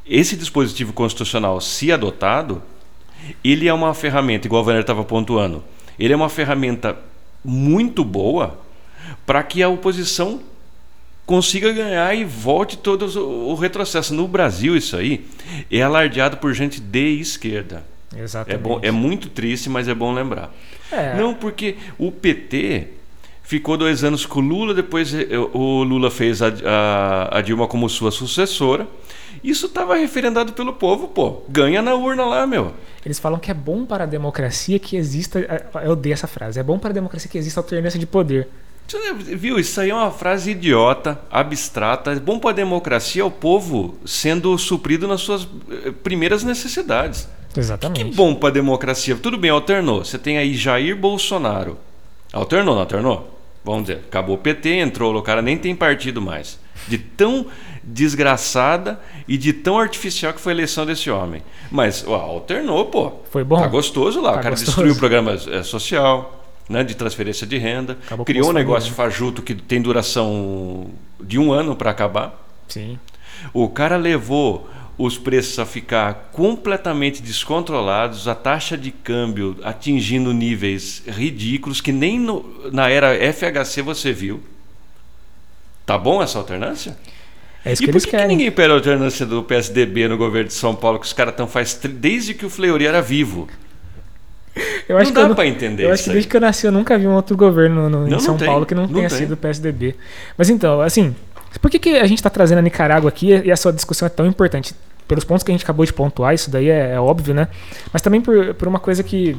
esse 0.07 0.37
dispositivo 0.37 0.93
constitucional, 0.93 1.61
se 1.61 1.91
adotado, 1.91 2.63
ele 3.43 3.69
é 3.69 3.73
uma 3.73 3.93
ferramenta, 3.95 4.47
igual 4.47 4.63
o 4.63 4.67
Werner 4.67 4.83
estava 4.83 5.03
pontuando, 5.03 5.65
ele 5.99 6.13
é 6.13 6.17
uma 6.17 6.29
ferramenta 6.29 6.97
muito 7.45 8.05
boa 8.05 8.59
para 9.27 9.43
que 9.43 9.63
a 9.63 9.69
oposição 9.69 10.41
consiga 11.27 11.73
ganhar 11.73 12.15
e 12.15 12.25
volte 12.25 12.77
todo 12.77 13.07
o 13.21 13.55
retrocesso. 13.55 14.15
No 14.15 14.29
Brasil, 14.29 14.77
isso 14.77 14.97
aí 14.97 15.27
é 15.71 15.83
alardeado 15.83 16.37
por 16.37 16.53
gente 16.53 16.81
de 16.81 17.21
esquerda. 17.21 17.85
Exatamente. 18.17 18.61
É, 18.61 18.63
bom, 18.63 18.79
é 18.83 18.91
muito 18.91 19.29
triste, 19.29 19.69
mas 19.69 19.89
é 19.89 19.95
bom 19.95 20.13
lembrar. 20.13 20.55
É. 20.93 21.17
Não, 21.17 21.35
porque 21.35 21.77
o 21.99 22.13
PT 22.13 22.89
ficou 23.43 23.77
dois 23.77 24.05
anos 24.05 24.25
com 24.25 24.41
o 24.41 24.43
Lula, 24.43 24.73
depois 24.73 25.13
eh, 25.13 25.27
o 25.53 25.83
Lula 25.83 26.11
fez 26.11 26.41
a, 26.41 26.49
a, 26.65 27.39
a 27.39 27.41
Dilma 27.41 27.67
como 27.67 27.89
sua 27.89 28.11
sucessora. 28.11 28.87
Isso 29.45 29.67
estava 29.67 29.95
referendado 29.95 30.55
pelo 30.55 30.73
povo, 30.73 31.07
pô. 31.07 31.43
Ganha 31.51 31.83
na 31.83 31.95
urna 31.95 32.25
lá, 32.25 32.47
meu. 32.47 32.73
Eles 33.05 33.19
falam 33.19 33.39
que 33.39 33.51
é 33.51 33.55
bom 33.55 33.85
para 33.85 34.05
a 34.05 34.07
democracia 34.07 34.79
que 34.79 34.97
exista. 34.97 35.39
Eh, 35.39 35.67
eu 35.85 35.91
odeio 35.91 36.15
essa 36.15 36.27
frase. 36.27 36.59
É 36.59 36.63
bom 36.63 36.79
para 36.79 36.89
a 36.89 36.93
democracia 36.95 37.31
que 37.31 37.37
exista 37.37 37.61
alternância 37.61 38.01
de 38.01 38.07
poder. 38.07 38.49
Viu? 39.37 39.59
Isso 39.59 39.79
aí 39.83 39.91
é 39.91 39.95
uma 39.95 40.11
frase 40.11 40.53
idiota, 40.53 41.21
abstrata. 41.31 42.13
É 42.13 42.17
bom 42.19 42.39
para 42.39 42.51
a 42.51 42.55
democracia 42.55 43.21
é 43.21 43.25
o 43.25 43.31
povo 43.31 43.99
sendo 44.07 44.57
suprido 44.57 45.07
nas 45.07 45.21
suas 45.21 45.47
eh, 45.71 45.93
primeiras 46.03 46.43
necessidades. 46.43 47.29
Exatamente. 47.55 48.03
Que, 48.03 48.11
que 48.11 48.17
bom 48.17 48.35
para 48.35 48.49
a 48.49 48.53
democracia. 48.53 49.15
Tudo 49.15 49.37
bem, 49.37 49.51
alternou. 49.51 50.03
Você 50.03 50.19
tem 50.19 50.39
aí 50.39 50.55
Jair 50.55 50.97
Bolsonaro. 50.97 51.79
Alternou, 52.33 52.75
não 52.75 52.81
alternou? 52.81 53.39
Vamos 53.63 53.85
dizer, 53.85 54.01
acabou 54.07 54.37
o 54.37 54.39
PT, 54.39 54.71
entrou, 54.71 55.15
o 55.15 55.23
cara 55.23 55.41
nem 55.41 55.57
tem 55.57 55.75
partido 55.75 56.21
mais. 56.21 56.59
De 56.89 56.99
tão 56.99 57.47
desgraçada 57.87 59.01
e 59.29 59.37
de 59.37 59.53
tão 59.53 59.79
artificial 59.79 60.33
que 60.33 60.41
foi 60.41 60.53
a 60.53 60.57
eleição 60.57 60.87
desse 60.87 61.11
homem. 61.11 61.43
Mas, 61.71 62.05
ó, 62.07 62.17
alternou, 62.17 62.87
pô. 62.87 63.13
Foi 63.31 63.45
bom. 63.45 63.57
Tá 63.57 63.67
gostoso 63.67 64.21
lá. 64.21 64.33
Tá 64.33 64.39
o 64.39 64.43
cara 64.43 64.51
gostoso. 64.51 64.67
destruiu 64.67 64.95
o 64.95 64.97
programa 64.97 65.33
é, 65.33 65.63
social 65.63 66.45
né, 66.69 66.83
de 66.83 66.95
transferência 66.95 67.47
de 67.47 67.59
renda, 67.59 67.99
Acabou 68.07 68.25
criou 68.25 68.51
um 68.51 68.53
negócio 68.53 68.91
né? 68.91 68.97
fajuto 68.97 69.43
que 69.43 69.55
tem 69.55 69.81
duração 69.81 70.91
de 71.21 71.39
um 71.39 71.53
ano 71.53 71.77
para 71.77 71.91
acabar. 71.91 72.43
Sim. 72.69 72.99
O 73.53 73.69
cara 73.69 73.97
levou 73.97 74.69
os 74.97 75.19
preços 75.19 75.59
a 75.59 75.67
ficar 75.67 76.31
completamente 76.33 77.21
descontrolados, 77.21 78.29
a 78.29 78.35
taxa 78.35 78.79
de 78.79 78.91
câmbio 78.91 79.59
atingindo 79.65 80.33
níveis 80.33 81.03
ridículos 81.07 81.81
que 81.81 81.93
nem 81.93 82.19
no, 82.19 82.71
na 82.73 82.89
era 82.89 83.15
FHC 83.33 83.83
você 83.83 84.13
viu. 84.13 84.43
Tá 85.85 85.99
bom 85.99 86.23
essa 86.23 86.39
alternância? 86.39 86.97
É 87.65 87.73
isso 87.73 87.83
e 87.83 87.87
que 87.87 87.93
por 87.93 87.97
eles 87.97 88.05
que, 88.05 88.17
que 88.17 88.27
ninguém 88.27 88.51
pede 88.51 88.71
a 88.71 88.75
alternância 88.75 89.25
do 89.25 89.43
PSDB 89.43 90.07
no 90.09 90.17
governo 90.19 90.49
de 90.49 90.55
São 90.55 90.75
Paulo, 90.75 90.99
que 90.99 91.07
os 91.07 91.13
caras 91.13 91.33
estão 91.33 91.47
faz 91.47 91.79
desde 91.83 92.35
que 92.35 92.45
o 92.45 92.51
Fleury 92.51 92.87
era 92.87 93.01
vivo? 93.01 93.49
Eu 94.89 94.97
acho 94.99 95.07
Não 95.07 95.15
que 95.15 95.23
dá 95.23 95.29
eu, 95.29 95.35
pra 95.35 95.47
entender 95.47 95.85
Eu 95.85 95.93
acho 95.93 96.05
que 96.05 96.11
aí. 96.11 96.15
desde 96.15 96.29
que 96.31 96.37
eu 96.37 96.41
nasci 96.41 96.67
eu 96.67 96.71
nunca 96.73 96.97
vi 96.99 97.07
um 97.09 97.15
outro 97.15 97.37
governo 97.37 97.89
no- 97.89 98.07
Não, 98.07 98.19
em 98.19 98.21
São 98.21 98.37
tem. 98.37 98.47
Paulo 98.47 98.65
que 98.67 98.75
não, 98.75 98.87
Não 98.87 98.93
tenha 98.95 99.09
tem. 99.09 99.19
sido 99.19 99.33
o 99.33 99.37
PSDB. 99.37 99.97
Mas 100.39 100.49
então, 100.51 100.81
assim, 100.81 101.15
por 101.61 101.71
que, 101.71 101.79
que 101.79 101.97
a 101.97 102.07
gente 102.07 102.19
está 102.19 102.31
trazendo 102.31 102.59
a 102.59 102.63
Nicarágua 102.63 103.09
aqui 103.09 103.31
e 103.31 103.51
essa 103.51 103.73
discussão 103.73 104.07
é 104.07 104.09
tão 104.11 104.27
importante? 104.27 104.75
Pelos 105.09 105.25
pontos 105.25 105.43
que 105.43 105.51
a 105.51 105.55
gente 105.55 105.65
acabou 105.65 105.85
de 105.85 105.93
pontuar, 105.93 106.35
isso 106.35 106.51
daí 106.51 106.69
é, 106.71 106.93
é 106.93 107.01
óbvio, 107.01 107.35
né? 107.35 107.49
Mas 107.93 108.01
também 108.01 108.21
por, 108.21 108.55
por 108.55 108.69
uma 108.69 108.79
coisa 108.79 109.03
que 109.03 109.37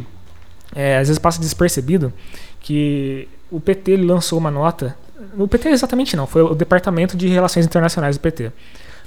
é, 0.75 0.97
às 0.97 1.07
vezes 1.07 1.17
passa 1.19 1.39
despercebido, 1.39 2.11
que 2.59 3.27
o 3.49 3.59
PT 3.59 3.91
ele 3.91 4.05
lançou 4.05 4.37
uma 4.37 4.51
nota. 4.51 4.95
O 5.37 5.47
PT 5.47 5.69
exatamente 5.69 6.15
não, 6.15 6.27
foi 6.27 6.41
o 6.41 6.53
Departamento 6.53 7.15
de 7.15 7.27
Relações 7.27 7.65
Internacionais 7.65 8.17
do 8.17 8.19
PT. 8.19 8.51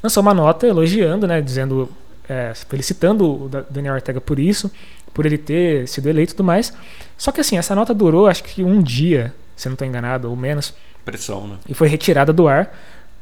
Lançou 0.03 0.21
uma 0.23 0.33
nota 0.35 0.67
elogiando, 0.67 1.27
né? 1.27 1.41
Dizendo, 1.41 1.89
é, 2.29 2.53
felicitando 2.69 3.45
o 3.45 3.49
Da- 3.49 3.65
Daniel 3.69 3.95
Ortega 3.95 4.21
por 4.21 4.39
isso, 4.39 4.71
por 5.13 5.27
ele 5.27 5.37
ter 5.39 5.87
sido 5.89 6.09
eleito 6.09 6.33
e 6.33 6.37
tudo 6.37 6.47
mais. 6.47 6.73
Só 7.17 7.31
que 7.33 7.41
assim, 7.41 7.59
essa 7.59 7.75
nota 7.75 7.93
durou 7.93 8.27
acho 8.27 8.45
que 8.45 8.63
um 8.63 8.81
dia, 8.83 9.35
se 9.57 9.69
não 9.69 9.75
estou 9.75 9.87
enganado, 9.87 10.31
ou 10.31 10.37
menos, 10.37 10.73
Pressão, 11.05 11.47
né? 11.49 11.57
e 11.69 11.75
foi 11.75 11.89
retirada 11.89 12.33
do 12.33 12.47
ar 12.49 12.73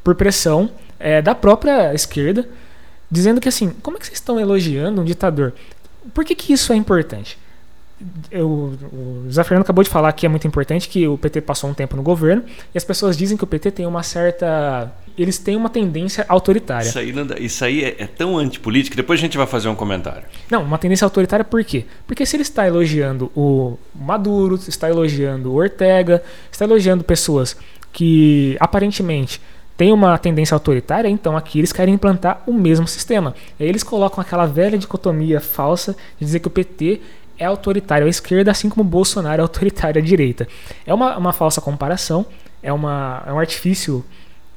por 0.04 0.14
pressão 0.14 0.70
é, 0.98 1.22
da 1.22 1.35
própria 1.35 1.94
esquerda, 1.94 2.48
dizendo 3.11 3.40
que 3.40 3.48
assim, 3.48 3.70
como 3.82 3.96
é 3.96 4.00
que 4.00 4.06
vocês 4.06 4.18
estão 4.18 4.38
elogiando 4.38 5.00
um 5.00 5.04
ditador? 5.04 5.52
Por 6.12 6.24
que, 6.24 6.35
que 6.35 6.52
isso 6.52 6.72
é 6.72 6.76
importante? 6.76 7.38
Eu, 8.30 8.74
o 8.92 9.24
Zé 9.30 9.42
Fernando 9.42 9.62
acabou 9.62 9.82
de 9.82 9.88
falar 9.88 10.12
que 10.12 10.26
é 10.26 10.28
muito 10.28 10.46
importante 10.46 10.87
que 10.88 11.09
o 11.09 11.16
PT 11.16 11.40
passou 11.40 11.70
um 11.70 11.74
tempo 11.74 11.96
no 11.96 12.02
governo 12.02 12.42
e 12.74 12.76
as 12.76 12.85
pessoas 12.85 13.16
dizem 13.16 13.37
que 13.38 13.44
o 13.44 13.46
PT 13.46 13.70
tem 13.70 13.87
uma 13.87 14.02
certa. 14.02 14.92
Eles 15.16 15.38
têm 15.38 15.56
uma 15.56 15.70
tendência 15.70 16.24
autoritária. 16.28 16.87
Isso 16.88 16.98
aí, 16.98 17.11
dá- 17.11 17.38
isso 17.38 17.64
aí 17.64 17.82
é, 17.85 17.96
é 18.00 18.06
tão 18.06 18.37
antipolítico. 18.37 18.94
Depois 18.94 19.18
a 19.18 19.22
gente 19.22 19.38
vai 19.38 19.46
fazer 19.46 19.68
um 19.68 19.74
comentário. 19.74 20.24
Não, 20.50 20.62
uma 20.62 20.76
tendência 20.76 21.06
autoritária 21.06 21.42
por 21.44 21.64
quê? 21.64 21.87
Porque 22.06 22.26
se 22.26 22.37
ele 22.37 22.42
está 22.42 22.66
elogiando 22.66 23.32
o 23.35 23.78
Maduro, 23.94 24.56
está 24.68 24.90
elogiando 24.90 25.50
o 25.50 25.54
Ortega, 25.54 26.22
está 26.52 26.66
elogiando 26.66 27.02
pessoas 27.02 27.56
que 27.94 28.59
aparentemente 28.61 29.40
têm 29.74 29.90
uma 29.92 30.16
tendência 30.18 30.54
autoritária, 30.54 31.09
então 31.09 31.35
aqui 31.37 31.59
eles 31.61 31.72
querem 31.72 31.94
implantar 31.94 32.42
o 32.46 32.52
mesmo 32.52 32.87
sistema. 32.87 33.35
E 33.59 33.62
aí 33.62 33.68
eles 33.70 33.82
colocam 33.82 34.20
aquela 34.20 34.44
velha 34.46 34.76
dicotomia 34.76 35.40
falsa 35.40 35.92
de 36.18 36.26
dizer 36.26 36.40
que 36.40 36.48
o 36.48 36.50
PT 36.50 37.00
é 37.38 37.44
autoritário 37.44 38.07
à 38.07 38.11
esquerda, 38.11 38.51
assim 38.51 38.68
como 38.68 38.85
Bolsonaro 38.85 39.40
é 39.40 39.42
autoritário 39.42 40.01
à 40.01 40.05
direita. 40.05 40.49
É 40.87 40.92
uma, 40.92 41.16
uma 41.16 41.33
falsa 41.33 41.61
comparação, 41.61 42.27
é, 42.62 42.72
uma, 42.72 43.22
é 43.27 43.33
um 43.33 43.38
artifício 43.38 44.05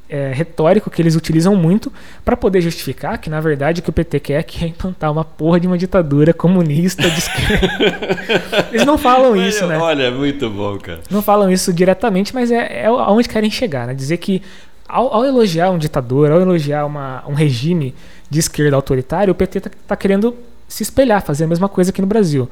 é, 0.09 0.31
retórico 0.33 0.89
que 0.89 1.01
eles 1.01 1.15
utilizam 1.15 1.55
muito 1.55 1.93
para 2.25 2.35
poder 2.35 2.61
justificar 2.61 3.19
que, 3.19 3.29
na 3.29 3.39
verdade, 3.39 3.79
o 3.79 3.83
que 3.83 3.89
o 3.89 3.93
PT 3.93 4.19
quer 4.19 4.39
é, 4.39 4.43
que 4.43 4.65
é 4.65 4.67
implantar 4.67 5.11
uma 5.11 5.23
porra 5.23 5.59
de 5.59 5.67
uma 5.67 5.77
ditadura 5.77 6.33
comunista 6.33 7.07
de 7.07 7.19
esquerda. 7.19 8.67
eles 8.73 8.85
não 8.85 8.97
falam 8.97 9.35
Mas, 9.35 9.55
isso, 9.55 9.67
né? 9.67 9.77
Olha, 9.77 10.09
muito 10.09 10.49
bom, 10.49 10.77
cara. 10.79 11.01
Não 11.11 11.21
falam 11.21 11.51
isso 11.51 11.71
diretamente, 11.71 12.33
mas 12.33 12.51
é, 12.51 12.83
é 12.83 12.85
aonde 12.87 13.29
querem 13.29 13.51
chegar, 13.51 13.85
né? 13.85 13.93
Dizer 13.93 14.17
que 14.17 14.41
ao, 14.87 15.13
ao 15.13 15.25
elogiar 15.25 15.69
um 15.69 15.77
ditador, 15.77 16.31
ao 16.31 16.41
elogiar 16.41 16.85
uma, 16.85 17.23
um 17.27 17.35
regime 17.35 17.93
de 18.29 18.39
esquerda 18.39 18.75
autoritário, 18.75 19.31
o 19.31 19.35
PT 19.35 19.59
está 19.59 19.69
tá 19.87 19.95
querendo 19.95 20.35
se 20.69 20.83
espelhar, 20.83 21.21
fazer 21.21 21.45
a 21.45 21.47
mesma 21.47 21.67
coisa 21.67 21.89
aqui 21.89 21.99
no 21.99 22.07
Brasil. 22.07 22.47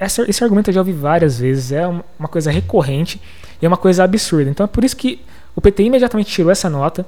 Esse 0.00 0.42
argumento 0.42 0.70
eu 0.70 0.74
já 0.74 0.80
ouvi 0.80 0.92
várias 0.92 1.38
vezes, 1.38 1.70
é 1.70 1.86
uma 1.86 2.28
coisa 2.28 2.50
recorrente 2.50 3.20
e 3.60 3.66
é 3.66 3.68
uma 3.68 3.76
coisa 3.76 4.02
absurda. 4.02 4.50
Então 4.50 4.64
é 4.64 4.66
por 4.66 4.82
isso 4.82 4.96
que 4.96 5.20
o 5.54 5.60
PT 5.60 5.84
imediatamente 5.84 6.32
tirou 6.32 6.50
essa 6.50 6.70
nota 6.70 7.06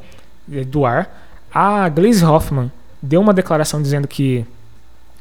eh, 0.52 0.62
do 0.62 0.84
ar. 0.84 1.28
A 1.52 1.88
Glaze 1.88 2.24
Hoffman 2.24 2.70
deu 3.02 3.20
uma 3.20 3.32
declaração 3.32 3.80
dizendo 3.80 4.06
que 4.06 4.44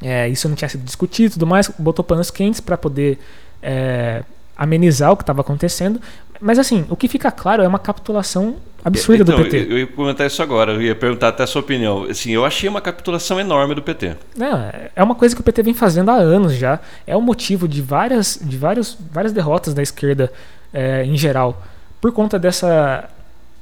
é, 0.02 0.28
isso 0.28 0.48
não 0.48 0.54
tinha 0.54 0.68
sido 0.68 0.84
discutido 0.84 1.30
e 1.30 1.32
tudo 1.34 1.46
mais, 1.46 1.70
botou 1.78 2.04
panos 2.04 2.30
quentes 2.30 2.60
para 2.60 2.76
poder 2.76 3.18
é, 3.62 4.22
amenizar 4.56 5.10
o 5.10 5.16
que 5.16 5.22
estava 5.22 5.40
acontecendo. 5.40 6.00
Mas 6.40 6.58
assim, 6.58 6.86
o 6.90 6.96
que 6.96 7.08
fica 7.08 7.30
claro 7.30 7.62
é 7.62 7.68
uma 7.68 7.78
capitulação 7.78 8.56
absurda 8.84 9.22
então, 9.22 9.36
do 9.36 9.42
PT. 9.44 9.66
Eu 9.70 9.78
ia 9.78 9.86
comentar 9.86 10.26
isso 10.26 10.42
agora, 10.42 10.72
eu 10.72 10.82
ia 10.82 10.94
perguntar 10.94 11.28
até 11.28 11.42
a 11.42 11.46
sua 11.46 11.60
opinião. 11.60 12.04
Assim, 12.04 12.30
eu 12.32 12.44
achei 12.44 12.68
uma 12.68 12.80
capitulação 12.80 13.38
enorme 13.38 13.74
do 13.74 13.82
PT. 13.82 14.16
É, 14.38 14.90
é 14.96 15.02
uma 15.02 15.14
coisa 15.14 15.34
que 15.34 15.40
o 15.40 15.44
PT 15.44 15.62
vem 15.62 15.74
fazendo 15.74 16.10
há 16.10 16.16
anos 16.16 16.54
já. 16.54 16.80
É 17.06 17.16
o 17.16 17.20
motivo 17.20 17.68
de 17.68 17.82
várias, 17.82 18.38
de 18.42 18.56
vários, 18.56 18.96
várias 19.12 19.32
derrotas 19.32 19.74
da 19.74 19.82
esquerda 19.82 20.32
é, 20.72 21.04
em 21.04 21.16
geral. 21.16 21.62
Por 22.00 22.12
conta 22.12 22.38
dessa 22.38 23.08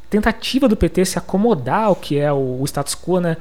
tentativa 0.08 0.68
do 0.68 0.76
PT 0.76 1.04
se 1.04 1.18
acomodar 1.18 1.84
ao 1.84 1.96
que 1.96 2.18
é 2.18 2.32
o, 2.32 2.60
o 2.60 2.64
status 2.64 2.94
quo, 2.94 3.20
né? 3.20 3.36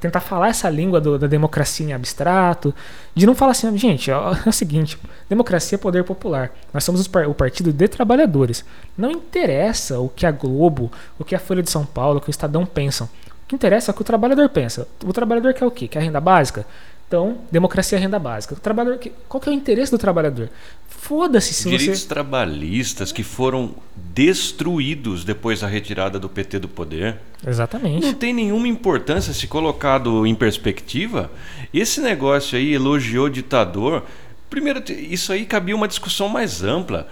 Tentar 0.00 0.20
falar 0.20 0.48
essa 0.48 0.68
língua 0.68 1.00
do, 1.00 1.18
da 1.18 1.26
democracia 1.26 1.86
em 1.86 1.92
abstrato, 1.92 2.74
de 3.14 3.26
não 3.26 3.34
falar 3.34 3.52
assim, 3.52 3.76
gente, 3.76 4.10
é 4.12 4.16
o 4.16 4.52
seguinte, 4.52 4.98
democracia 5.28 5.76
é 5.76 5.78
poder 5.78 6.04
popular. 6.04 6.50
Nós 6.72 6.84
somos 6.84 7.06
o 7.06 7.34
partido 7.34 7.72
de 7.72 7.88
trabalhadores. 7.88 8.64
Não 8.96 9.10
interessa 9.10 9.98
o 9.98 10.08
que 10.08 10.26
a 10.26 10.30
Globo, 10.30 10.90
o 11.18 11.24
que 11.24 11.34
a 11.34 11.38
Folha 11.38 11.62
de 11.62 11.70
São 11.70 11.84
Paulo, 11.84 12.18
o 12.18 12.20
que 12.20 12.28
o 12.28 12.30
Estadão 12.30 12.64
pensam. 12.66 13.08
O 13.44 13.48
que 13.48 13.54
interessa 13.54 13.90
é 13.90 13.92
o 13.92 13.94
que 13.94 14.02
o 14.02 14.04
trabalhador 14.04 14.48
pensa. 14.48 14.86
O 15.04 15.12
trabalhador 15.12 15.52
quer 15.52 15.66
o 15.66 15.70
quê? 15.70 15.86
Quer 15.88 16.02
renda 16.02 16.20
básica? 16.20 16.64
Então, 17.12 17.36
democracia 17.50 17.98
é 17.98 18.00
renda 18.00 18.18
básica. 18.18 18.54
O 18.54 18.56
trabalhador, 18.58 18.98
qual 19.28 19.38
que 19.38 19.46
é 19.46 19.52
o 19.52 19.54
interesse 19.54 19.92
do 19.92 19.98
trabalhador? 19.98 20.48
Foda-se 20.88 21.52
se 21.52 21.68
Direitos 21.68 22.00
você... 22.00 22.08
trabalhistas 22.08 23.12
que 23.12 23.22
foram 23.22 23.74
destruídos 23.94 25.22
depois 25.22 25.60
da 25.60 25.66
retirada 25.66 26.18
do 26.18 26.26
PT 26.26 26.60
do 26.60 26.68
poder. 26.68 27.18
Exatamente. 27.46 28.06
Não 28.06 28.14
tem 28.14 28.32
nenhuma 28.32 28.66
importância 28.66 29.34
se 29.34 29.46
colocado 29.46 30.26
em 30.26 30.34
perspectiva. 30.34 31.30
Esse 31.74 32.00
negócio 32.00 32.56
aí 32.56 32.72
elogiou 32.72 33.26
o 33.26 33.30
ditador. 33.30 34.04
Primeiro, 34.48 34.82
isso 34.90 35.34
aí 35.34 35.44
cabia 35.44 35.76
uma 35.76 35.88
discussão 35.88 36.30
mais 36.30 36.62
ampla. 36.62 37.06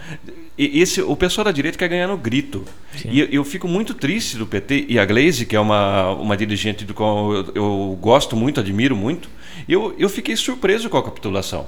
Esse, 0.57 0.99
o 1.03 1.15
pessoal 1.15 1.45
da 1.45 1.51
direita 1.51 1.77
quer 1.77 1.89
ganhar 1.89 2.07
no 2.07 2.17
grito. 2.17 2.65
Sim. 2.97 3.09
E 3.11 3.19
eu, 3.19 3.27
eu, 3.27 3.43
fico 3.43 3.67
muito 3.67 3.93
triste 3.93 4.35
do 4.35 4.47
PT 4.47 4.87
e 4.89 4.97
a 4.97 5.05
Glaze, 5.05 5.45
que 5.45 5.55
é 5.55 5.59
uma, 5.59 6.09
uma 6.13 6.35
dirigente 6.35 6.85
do 6.85 6.95
qual 6.95 7.31
eu, 7.31 7.51
eu 7.53 7.97
gosto 8.01 8.35
muito, 8.35 8.59
admiro 8.59 8.95
muito 8.95 9.29
eu, 9.67 9.95
eu 9.97 10.09
fiquei 10.09 10.35
surpreso 10.35 10.89
com 10.89 10.97
a 10.97 11.03
capitulação. 11.03 11.67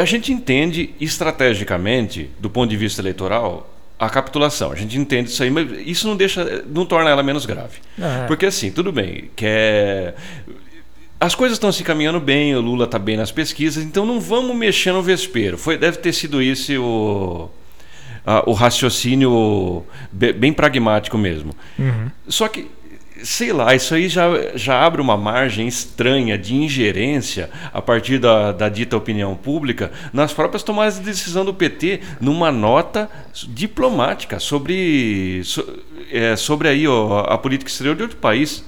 A 0.00 0.04
gente 0.04 0.32
entende 0.32 0.94
estrategicamente, 1.00 2.30
do 2.38 2.48
ponto 2.48 2.70
de 2.70 2.76
vista 2.76 3.00
eleitoral, 3.00 3.74
a 3.98 4.08
capitulação. 4.08 4.72
A 4.72 4.76
gente 4.76 4.96
entende 4.98 5.30
isso 5.30 5.42
aí, 5.42 5.50
mas 5.50 5.68
isso 5.86 6.06
não 6.06 6.16
deixa, 6.16 6.64
não 6.66 6.86
torna 6.86 7.10
ela 7.10 7.22
menos 7.22 7.44
grave. 7.46 7.78
É. 7.98 8.26
Porque 8.26 8.46
assim, 8.46 8.70
tudo 8.70 8.92
bem, 8.92 9.30
quer 9.34 10.14
as 11.20 11.34
coisas 11.34 11.56
estão 11.56 11.70
se 11.70 11.84
caminhando 11.84 12.18
bem, 12.18 12.56
o 12.56 12.62
Lula 12.62 12.86
está 12.86 12.98
bem 12.98 13.14
nas 13.14 13.30
pesquisas, 13.30 13.84
então 13.84 14.06
não 14.06 14.18
vamos 14.18 14.56
mexer 14.56 14.90
no 14.90 15.02
vespeiro. 15.02 15.58
Foi, 15.58 15.76
deve 15.76 15.98
ter 15.98 16.14
sido 16.14 16.40
esse 16.40 16.78
o, 16.78 17.50
a, 18.24 18.48
o 18.48 18.54
raciocínio 18.54 19.84
bem 20.10 20.50
pragmático 20.50 21.18
mesmo. 21.18 21.54
Uhum. 21.78 22.10
Só 22.26 22.48
que 22.48 22.70
sei 23.24 23.52
lá, 23.52 23.74
isso 23.74 23.94
aí 23.94 24.08
já, 24.08 24.28
já 24.54 24.84
abre 24.84 25.00
uma 25.00 25.16
margem 25.16 25.66
estranha 25.66 26.36
de 26.36 26.54
ingerência 26.54 27.50
a 27.72 27.80
partir 27.80 28.18
da, 28.18 28.52
da 28.52 28.68
dita 28.68 28.96
opinião 28.96 29.34
pública 29.34 29.90
nas 30.12 30.32
próprias 30.32 30.62
tomadas 30.62 30.98
de 30.98 31.02
decisão 31.02 31.44
do 31.44 31.54
PT, 31.54 32.00
numa 32.20 32.50
nota 32.50 33.10
diplomática 33.48 34.38
sobre, 34.38 35.42
so, 35.44 35.66
é, 36.10 36.36
sobre 36.36 36.68
aí, 36.68 36.86
ó, 36.86 37.20
a 37.20 37.38
política 37.38 37.70
exterior 37.70 37.96
de 37.96 38.02
outro 38.02 38.16
país. 38.18 38.64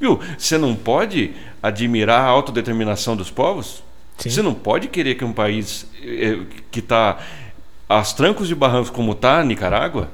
Viu? 0.00 0.20
Você 0.36 0.58
não 0.58 0.74
pode 0.74 1.32
admirar 1.62 2.20
a 2.20 2.28
autodeterminação 2.28 3.16
dos 3.16 3.30
povos? 3.30 3.82
Sim. 4.18 4.30
Você 4.30 4.42
não 4.42 4.54
pode 4.54 4.88
querer 4.88 5.14
que 5.14 5.24
um 5.24 5.32
país 5.32 5.86
é, 6.02 6.38
que 6.70 6.80
está 6.80 7.18
aos 7.88 8.12
trancos 8.12 8.48
de 8.48 8.54
barrancos 8.54 8.90
como 8.90 9.12
está, 9.12 9.44
Nicarágua, 9.44 10.10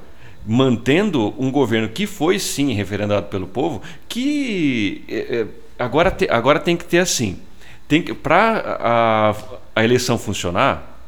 mantendo 0.51 1.31
um 1.37 1.51
governo 1.51 1.87
que 1.87 2.07
foi 2.07 2.39
sim 2.39 2.73
referendado 2.73 3.27
pelo 3.27 3.45
povo, 3.45 3.83
que 4.07 5.03
é, 5.07 5.41
é 5.41 5.47
agora, 5.77 6.09
te, 6.09 6.27
agora 6.27 6.59
tem 6.59 6.75
que 6.75 6.85
ter 6.85 6.97
assim. 6.97 7.37
Tem 7.87 8.01
que 8.01 8.15
para 8.15 8.77
a, 8.79 9.35
a 9.75 9.83
eleição 9.83 10.17
funcionar, 10.17 10.99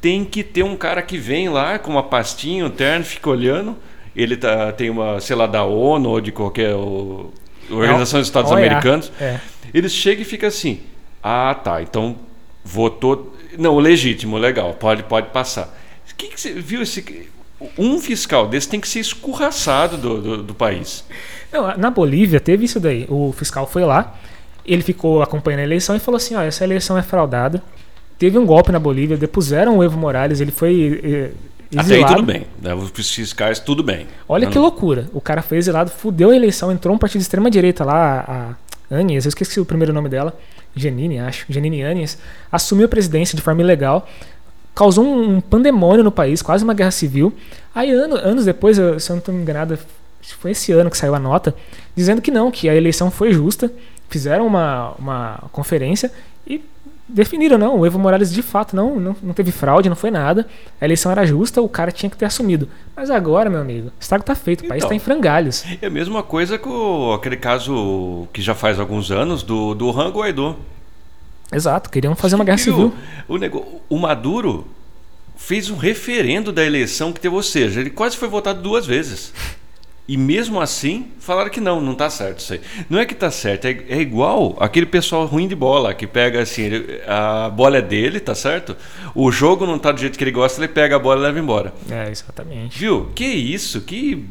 tem 0.00 0.24
que 0.24 0.42
ter 0.42 0.64
um 0.64 0.76
cara 0.76 1.02
que 1.02 1.16
vem 1.16 1.48
lá 1.48 1.78
com 1.78 1.92
uma 1.92 2.02
pastinha, 2.02 2.66
um 2.66 2.70
terno, 2.70 3.04
fica 3.04 3.30
olhando. 3.30 3.76
Ele 4.14 4.36
tá, 4.36 4.72
tem 4.72 4.90
uma, 4.90 5.20
sei 5.20 5.36
lá, 5.36 5.46
da 5.46 5.62
ONU 5.62 6.08
ou 6.08 6.20
de 6.20 6.32
qualquer 6.32 6.74
o, 6.74 7.32
Organização 7.70 8.18
dos 8.18 8.28
Estados 8.28 8.50
Americanos. 8.50 9.12
É. 9.20 9.38
Ele 9.72 9.88
chega 9.88 10.22
e 10.22 10.24
fica 10.24 10.48
assim: 10.48 10.80
ah, 11.22 11.54
tá, 11.54 11.80
então 11.80 12.16
votou. 12.64 13.36
Não, 13.56 13.78
legítimo, 13.78 14.36
legal, 14.36 14.74
pode, 14.74 15.04
pode 15.04 15.28
passar. 15.28 15.72
O 16.10 16.16
que, 16.16 16.26
que 16.26 16.40
você 16.40 16.52
viu 16.52 16.82
esse 16.82 17.28
um 17.78 17.98
fiscal 17.98 18.48
desse 18.48 18.68
tem 18.68 18.80
que 18.80 18.88
ser 18.88 19.00
escorraçado 19.00 19.96
do, 19.96 20.20
do, 20.20 20.42
do, 20.42 20.54
país. 20.54 21.04
Não, 21.52 21.76
na 21.76 21.90
Bolívia 21.90 22.40
teve 22.40 22.64
isso 22.64 22.80
daí. 22.80 23.06
O 23.08 23.32
fiscal 23.32 23.66
foi 23.66 23.84
lá, 23.84 24.14
ele 24.64 24.82
ficou 24.82 25.22
acompanhando 25.22 25.60
a 25.60 25.64
eleição 25.64 25.94
e 25.96 25.98
falou 25.98 26.16
assim: 26.16 26.34
ó, 26.34 26.42
essa 26.42 26.64
eleição 26.64 26.96
é 26.98 27.02
fraudada. 27.02 27.62
Teve 28.18 28.38
um 28.38 28.46
golpe 28.46 28.70
na 28.70 28.78
Bolívia, 28.78 29.16
depuseram 29.16 29.78
o 29.78 29.84
Evo 29.84 29.98
Morales, 29.98 30.40
ele 30.40 30.52
foi 30.52 31.00
eh, 31.02 31.30
exilado. 31.70 31.92
Até 31.92 31.94
aí 31.94 32.04
tudo 32.04 32.22
bem, 32.22 32.46
né? 32.62 32.74
os 32.74 33.10
fiscais 33.10 33.58
tudo 33.58 33.82
bem. 33.82 34.06
Olha 34.28 34.44
não, 34.44 34.52
que 34.52 34.58
loucura. 34.58 35.08
O 35.12 35.20
cara 35.20 35.42
foi 35.42 35.58
exilado, 35.58 35.90
fudeu 35.90 36.30
a 36.30 36.36
eleição, 36.36 36.70
entrou 36.70 36.94
um 36.94 36.98
partido 36.98 37.18
de 37.18 37.24
extrema 37.24 37.50
direita 37.50 37.84
lá, 37.84 38.56
a 38.90 38.96
Anies, 38.96 39.24
eu 39.24 39.28
esqueci 39.28 39.60
o 39.60 39.64
primeiro 39.64 39.92
nome 39.92 40.08
dela, 40.08 40.36
Genini, 40.76 41.18
acho, 41.18 41.46
Genini 41.48 41.82
Anies, 41.82 42.18
assumiu 42.50 42.86
a 42.86 42.88
presidência 42.88 43.34
de 43.34 43.42
forma 43.42 43.62
ilegal 43.62 44.08
causou 44.74 45.04
um 45.04 45.40
pandemônio 45.40 46.02
no 46.02 46.10
país, 46.10 46.42
quase 46.42 46.64
uma 46.64 46.74
guerra 46.74 46.90
civil. 46.90 47.32
Aí, 47.74 47.90
ano, 47.90 48.16
anos 48.16 48.44
depois, 48.44 48.78
eu, 48.78 48.98
se 48.98 49.10
eu 49.10 49.14
não 49.14 49.20
estou 49.20 49.34
enganado, 49.34 49.78
foi 50.40 50.50
esse 50.50 50.72
ano 50.72 50.90
que 50.90 50.96
saiu 50.96 51.14
a 51.14 51.18
nota, 51.18 51.54
dizendo 51.94 52.20
que 52.20 52.30
não, 52.30 52.50
que 52.50 52.68
a 52.68 52.74
eleição 52.74 53.10
foi 53.10 53.32
justa, 53.32 53.70
fizeram 54.08 54.46
uma, 54.46 54.92
uma 54.98 55.44
conferência 55.52 56.10
e 56.46 56.62
definiram, 57.08 57.58
não, 57.58 57.78
o 57.78 57.86
Evo 57.86 57.98
Morales 57.98 58.32
de 58.32 58.42
fato 58.42 58.74
não, 58.74 58.98
não, 58.98 59.16
não 59.22 59.34
teve 59.34 59.52
fraude, 59.52 59.88
não 59.88 59.96
foi 59.96 60.10
nada, 60.10 60.46
a 60.80 60.84
eleição 60.84 61.12
era 61.12 61.26
justa, 61.26 61.60
o 61.60 61.68
cara 61.68 61.92
tinha 61.92 62.08
que 62.08 62.16
ter 62.16 62.24
assumido. 62.24 62.68
Mas 62.96 63.10
agora, 63.10 63.50
meu 63.50 63.60
amigo, 63.60 63.88
o 63.88 63.92
estrago 64.00 64.22
está 64.22 64.34
feito, 64.34 64.64
o 64.64 64.68
país 64.68 64.82
está 64.82 64.94
então, 64.94 64.96
em 64.96 65.00
frangalhos. 65.00 65.64
É 65.82 65.86
a 65.86 65.90
mesma 65.90 66.22
coisa 66.22 66.58
com 66.58 67.12
aquele 67.12 67.36
caso 67.36 68.26
que 68.32 68.40
já 68.40 68.54
faz 68.54 68.80
alguns 68.80 69.10
anos 69.10 69.42
do, 69.42 69.74
do 69.74 69.90
Rango 69.90 70.20
Guaidó. 70.20 70.56
Exato, 71.52 71.90
queriam 71.90 72.14
fazer 72.14 72.34
uma 72.34 72.44
guerra 72.44 72.58
civil. 72.58 72.92
O, 73.28 73.36
o, 73.36 73.82
o 73.90 73.98
Maduro 73.98 74.66
fez 75.36 75.70
um 75.70 75.76
referendo 75.76 76.52
da 76.52 76.64
eleição 76.64 77.12
que 77.12 77.20
teve, 77.20 77.34
ou 77.34 77.42
seja, 77.42 77.80
ele 77.80 77.90
quase 77.90 78.16
foi 78.16 78.28
votado 78.28 78.62
duas 78.62 78.86
vezes. 78.86 79.32
E 80.06 80.18
mesmo 80.18 80.60
assim, 80.60 81.06
falaram 81.18 81.48
que 81.48 81.60
não, 81.60 81.80
não 81.80 81.92
está 81.92 82.10
certo 82.10 82.40
isso 82.40 82.52
aí. 82.52 82.60
Não 82.90 82.98
é 82.98 83.06
que 83.06 83.14
está 83.14 83.30
certo, 83.30 83.64
é, 83.64 83.70
é, 83.88 84.00
igual 84.00 84.54
aquele 84.60 84.84
pessoal 84.84 85.24
ruim 85.24 85.48
de 85.48 85.54
bola, 85.54 85.94
que 85.94 86.06
pega 86.06 86.42
assim, 86.42 86.62
ele, 86.62 87.00
a 87.06 87.48
bola 87.48 87.78
é 87.78 87.82
dele, 87.82 88.20
tá 88.20 88.34
certo? 88.34 88.76
O 89.14 89.32
jogo 89.32 89.64
não 89.64 89.76
está 89.76 89.90
do 89.92 89.98
jeito 89.98 90.18
que 90.18 90.24
ele 90.24 90.30
gosta, 90.30 90.60
ele 90.60 90.68
pega 90.68 90.96
a 90.96 90.98
bola 90.98 91.20
e 91.20 91.22
leva 91.22 91.38
embora. 91.38 91.72
É, 91.90 92.10
exatamente. 92.10 92.78
Viu? 92.78 93.10
Que 93.14 93.24
isso? 93.24 93.80
Que 93.80 94.26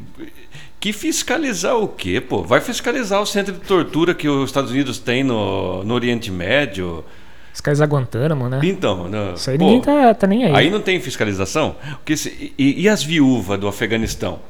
que 0.83 0.91
fiscalizar 0.91 1.77
o 1.77 1.87
quê, 1.87 2.19
pô? 2.19 2.43
Vai 2.43 2.59
fiscalizar 2.59 3.21
o 3.21 3.25
centro 3.25 3.53
de 3.53 3.59
tortura 3.61 4.13
que 4.13 4.27
os 4.27 4.49
Estados 4.49 4.69
Unidos 4.69 4.99
têm 4.99 5.23
no, 5.23 5.81
no 5.81 5.93
Oriente 5.93 6.29
Médio. 6.29 7.05
Fiscalizar 7.53 7.87
Guantánamo, 7.87 8.49
né? 8.49 8.59
Então, 8.63 9.07
não, 9.07 9.33
isso 9.33 9.49
aí 9.49 9.57
pô, 9.57 9.63
ninguém 9.63 9.79
tá, 9.79 10.13
tá 10.13 10.27
nem 10.27 10.43
aí. 10.43 10.53
Aí 10.53 10.69
não 10.69 10.81
tem 10.81 10.99
fiscalização? 10.99 11.77
Porque 11.93 12.17
se, 12.17 12.53
e, 12.59 12.81
e 12.81 12.89
as 12.89 13.01
viúvas 13.01 13.57
do 13.57 13.65
Afeganistão? 13.65 14.41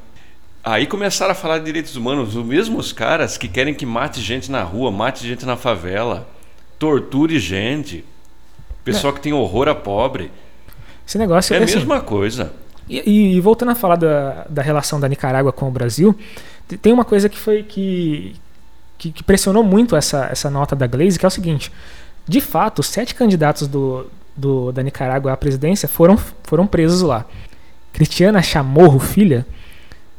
Aí 0.64 0.88
começaram 0.88 1.34
a 1.34 1.36
falar 1.36 1.60
de 1.60 1.66
direitos 1.66 1.96
humanos, 1.96 2.36
os 2.36 2.44
mesmos 2.44 2.92
caras 2.92 3.38
que 3.38 3.48
querem 3.48 3.76
que 3.76 3.86
mate 3.86 4.20
gente 4.20 4.50
na 4.50 4.64
rua, 4.64 4.90
mate 4.90 5.28
gente 5.28 5.46
na 5.46 5.56
favela, 5.56 6.28
torture 6.80 7.38
gente, 7.38 8.04
pessoal 8.84 9.14
é. 9.14 9.18
que 9.18 9.22
tem 9.22 9.34
horror 9.34 9.68
a 9.68 9.76
pobre. 9.76 10.32
Esse 11.08 11.20
negócio 11.20 11.54
é 11.54 11.60
a 11.60 11.64
assim, 11.64 11.76
mesma 11.76 12.02
coisa. 12.02 12.52
E, 12.90 13.36
e, 13.36 13.40
voltando 13.40 13.72
a 13.72 13.76
falar 13.76 13.96
da, 13.96 14.46
da 14.50 14.62
relação 14.62 15.00
da 15.00 15.08
Nicarágua 15.08 15.52
com 15.52 15.68
o 15.68 15.72
Brasil, 15.72 16.16
Tem 16.82 16.92
uma 16.92 17.06
coisa 17.06 17.30
que 17.30 17.38
foi 17.38 17.64
que, 17.64 18.36
que, 18.98 19.12
que 19.12 19.24
pressionou 19.24 19.64
muito 19.64 19.96
essa, 19.96 20.28
essa 20.32 20.50
nota 20.50 20.76
da 20.76 20.88
Glaze, 20.88 21.20
que 21.20 21.26
é 21.26 21.28
o 21.28 21.32
seguinte: 21.32 21.72
de 22.28 22.42
fato, 22.42 22.80
os 22.80 22.88
sete 22.88 23.14
candidatos 23.16 23.68
do, 23.68 24.10
do, 24.36 24.72
da 24.72 24.82
Nicarágua 24.82 25.34
à 25.34 25.38
presidência 25.38 25.88
foram, 25.88 26.18
foram 26.44 26.66
presos 26.66 27.02
lá. 27.02 27.26
Cristiana 27.92 28.42
Chamorro, 28.42 29.00
filha. 29.00 29.46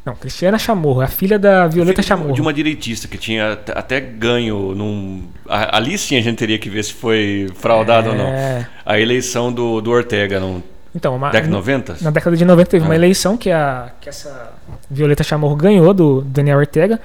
Não, 0.04 0.14
Cristiana 0.14 0.58
Chamorro, 0.58 1.00
a 1.00 1.06
filha 1.06 1.38
da 1.38 1.66
Violeta 1.66 2.02
filha 2.02 2.16
Chamorro. 2.16 2.34
De 2.34 2.40
uma 2.42 2.52
direitista 2.52 3.08
que 3.08 3.16
tinha 3.16 3.52
até 3.52 4.00
ganho 4.00 4.74
num. 4.74 5.24
Ali 5.48 5.96
sim 5.96 6.16
a 6.16 6.20
gente 6.20 6.36
teria 6.36 6.58
que 6.58 6.68
ver 6.68 6.84
se 6.84 6.92
foi 6.92 7.48
fraudado 7.54 8.08
é... 8.08 8.12
ou 8.12 8.18
não. 8.18 8.26
É. 8.26 8.68
A 8.84 9.00
eleição 9.00 9.50
do, 9.50 9.80
do 9.80 9.90
Ortega, 9.90 10.38
não. 10.38 10.62
Então, 10.94 11.16
uma, 11.16 11.30
década 11.30 11.48
de 11.48 11.52
90? 11.52 11.96
Na 12.00 12.10
década 12.10 12.36
de 12.36 12.44
90 12.44 12.70
teve 12.70 12.84
ah. 12.84 12.88
uma 12.88 12.94
eleição 12.94 13.36
que, 13.36 13.50
a, 13.50 13.90
que 14.00 14.08
essa 14.08 14.52
Violeta 14.88 15.24
Chamorro 15.24 15.56
ganhou 15.56 15.92
do 15.92 16.22
Daniel 16.22 16.58
Ortega. 16.58 17.00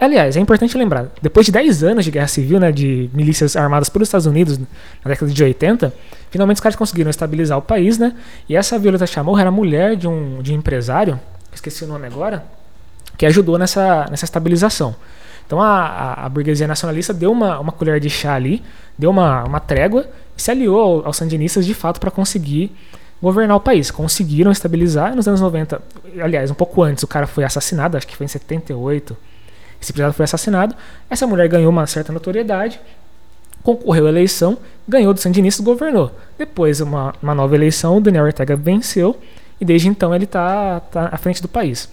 Aliás, 0.00 0.36
é 0.36 0.40
importante 0.40 0.76
lembrar, 0.76 1.06
depois 1.20 1.46
de 1.46 1.52
10 1.52 1.82
anos 1.82 2.04
de 2.04 2.10
guerra 2.12 2.28
civil, 2.28 2.60
né, 2.60 2.70
de 2.70 3.10
milícias 3.12 3.56
armadas 3.56 3.88
pelos 3.88 4.06
Estados 4.06 4.26
Unidos 4.26 4.58
na 4.58 4.66
década 5.08 5.32
de 5.32 5.42
80, 5.42 5.92
finalmente 6.30 6.56
os 6.56 6.60
caras 6.60 6.76
conseguiram 6.76 7.10
estabilizar 7.10 7.58
o 7.58 7.62
país, 7.62 7.98
né? 7.98 8.14
E 8.48 8.54
essa 8.54 8.78
Violeta 8.78 9.04
Chamorro 9.06 9.38
era 9.38 9.50
mulher 9.50 9.96
de 9.96 10.06
um, 10.06 10.40
de 10.42 10.52
um 10.52 10.56
empresário, 10.56 11.18
esqueci 11.52 11.82
o 11.82 11.88
nome 11.88 12.06
agora, 12.06 12.44
que 13.16 13.26
ajudou 13.26 13.58
nessa, 13.58 14.06
nessa 14.10 14.24
estabilização. 14.24 14.94
Então 15.44 15.60
a, 15.60 15.80
a, 15.80 16.26
a 16.26 16.28
burguesia 16.28 16.68
nacionalista 16.68 17.12
deu 17.12 17.32
uma, 17.32 17.58
uma 17.58 17.72
colher 17.72 17.98
de 17.98 18.08
chá 18.08 18.34
ali, 18.34 18.62
deu 18.96 19.10
uma, 19.10 19.42
uma 19.42 19.58
trégua 19.58 20.06
e 20.36 20.40
se 20.40 20.52
aliou 20.52 21.02
aos 21.04 21.16
sandinistas 21.16 21.66
de 21.66 21.74
fato 21.74 21.98
para 21.98 22.12
conseguir 22.12 22.72
governar 23.22 23.56
o 23.56 23.60
país. 23.60 23.90
Conseguiram 23.90 24.50
estabilizar 24.50 25.14
nos 25.14 25.28
anos 25.28 25.40
90. 25.40 25.80
Aliás, 26.20 26.50
um 26.50 26.54
pouco 26.54 26.82
antes, 26.82 27.02
o 27.02 27.06
cara 27.06 27.26
foi 27.26 27.44
assassinado, 27.44 27.96
acho 27.96 28.06
que 28.06 28.16
foi 28.16 28.24
em 28.24 28.28
78 28.28 29.16
esse 29.80 29.92
empresário 29.92 30.14
foi 30.14 30.24
assassinado. 30.24 30.76
Essa 31.08 31.26
mulher 31.26 31.48
ganhou 31.48 31.70
uma 31.70 31.86
certa 31.86 32.12
notoriedade, 32.12 32.78
concorreu 33.62 34.06
à 34.06 34.08
eleição, 34.10 34.58
ganhou 34.86 35.14
do 35.14 35.20
Sandinista 35.20 35.62
e 35.62 35.64
governou. 35.64 36.14
Depois, 36.38 36.80
uma, 36.80 37.14
uma 37.22 37.34
nova 37.34 37.54
eleição, 37.54 37.96
o 37.96 38.00
Daniel 38.00 38.24
Ortega 38.24 38.54
venceu 38.54 39.18
e 39.60 39.64
desde 39.64 39.88
então 39.88 40.14
ele 40.14 40.24
está 40.24 40.80
tá 40.80 41.08
à 41.10 41.16
frente 41.16 41.40
do 41.40 41.48
país. 41.48 41.88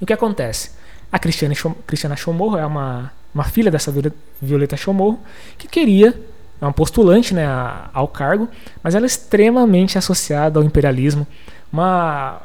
O 0.00 0.06
que 0.06 0.12
acontece? 0.12 0.70
A 1.10 1.18
Cristiana, 1.18 2.16
Chamorro 2.16 2.56
é 2.56 2.64
uma, 2.64 3.12
uma 3.34 3.44
filha 3.44 3.70
dessa 3.70 3.92
Violeta 4.40 4.76
Chamorro 4.76 5.20
que 5.58 5.68
queria, 5.68 6.18
é 6.62 6.64
uma 6.64 6.72
postulante 6.72 7.34
né, 7.34 7.44
ao 7.92 8.06
cargo, 8.06 8.48
mas 8.84 8.94
ela 8.94 9.04
é 9.04 9.08
extremamente 9.08 9.98
associada 9.98 10.60
ao 10.60 10.64
imperialismo. 10.64 11.26
Uma, 11.72 12.40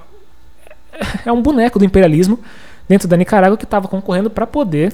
é 1.24 1.32
um 1.32 1.40
boneco 1.40 1.78
do 1.78 1.86
imperialismo 1.86 2.40
dentro 2.90 3.08
da 3.08 3.16
Nicarágua 3.16 3.56
que 3.56 3.64
estava 3.64 3.88
concorrendo 3.88 4.28
para 4.32 4.48
poder 4.48 4.92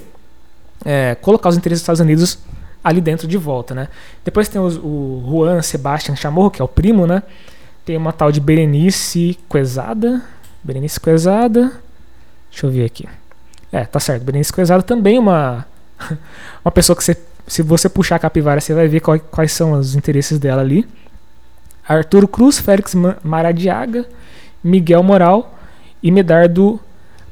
é, 0.83 1.15
colocar 1.15 1.47
os 1.47 1.55
interesses 1.55 1.79
dos 1.79 1.83
Estados 1.83 2.01
Unidos 2.01 2.39
ali 2.83 2.99
dentro 2.99 3.25
de 3.25 3.37
volta, 3.37 3.73
né? 3.73 3.87
Depois 4.25 4.49
tem 4.49 4.59
os, 4.59 4.75
o 4.75 5.23
Juan 5.25 5.61
Sebastian 5.61 6.17
Chamorro, 6.17 6.51
que 6.51 6.61
é 6.61 6.65
o 6.65 6.67
primo, 6.67 7.07
né? 7.07 7.23
Tem 7.85 7.95
uma 7.95 8.11
tal 8.11 8.29
de 8.29 8.41
Berenice 8.41 9.39
Coesada. 9.47 10.21
Berenice 10.61 10.99
Coesada. 10.99 11.71
Deixa 12.51 12.65
eu 12.65 12.71
ver 12.71 12.83
aqui. 12.83 13.07
É, 13.71 13.85
tá 13.85 14.01
certo. 14.01 14.23
Berenice 14.23 14.51
Coesada 14.51 14.83
também 14.83 15.17
uma 15.17 15.65
uma 16.65 16.71
pessoa 16.71 16.93
que 16.93 17.03
você, 17.05 17.17
se 17.47 17.61
você 17.61 17.89
puxar 17.89 18.15
a 18.15 18.19
capivara, 18.19 18.61
você 18.61 18.73
vai 18.73 18.87
ver 18.87 18.99
qual, 18.99 19.19
quais 19.19 19.51
são 19.51 19.73
os 19.73 19.95
interesses 19.95 20.39
dela 20.39 20.61
ali. 20.61 20.87
Arturo 21.87 22.27
Cruz, 22.27 22.59
Félix 22.59 22.95
Maradiaga, 23.23 24.05
Miguel 24.63 25.03
Moral 25.03 25.57
e 26.01 26.11
Medardo 26.11 26.79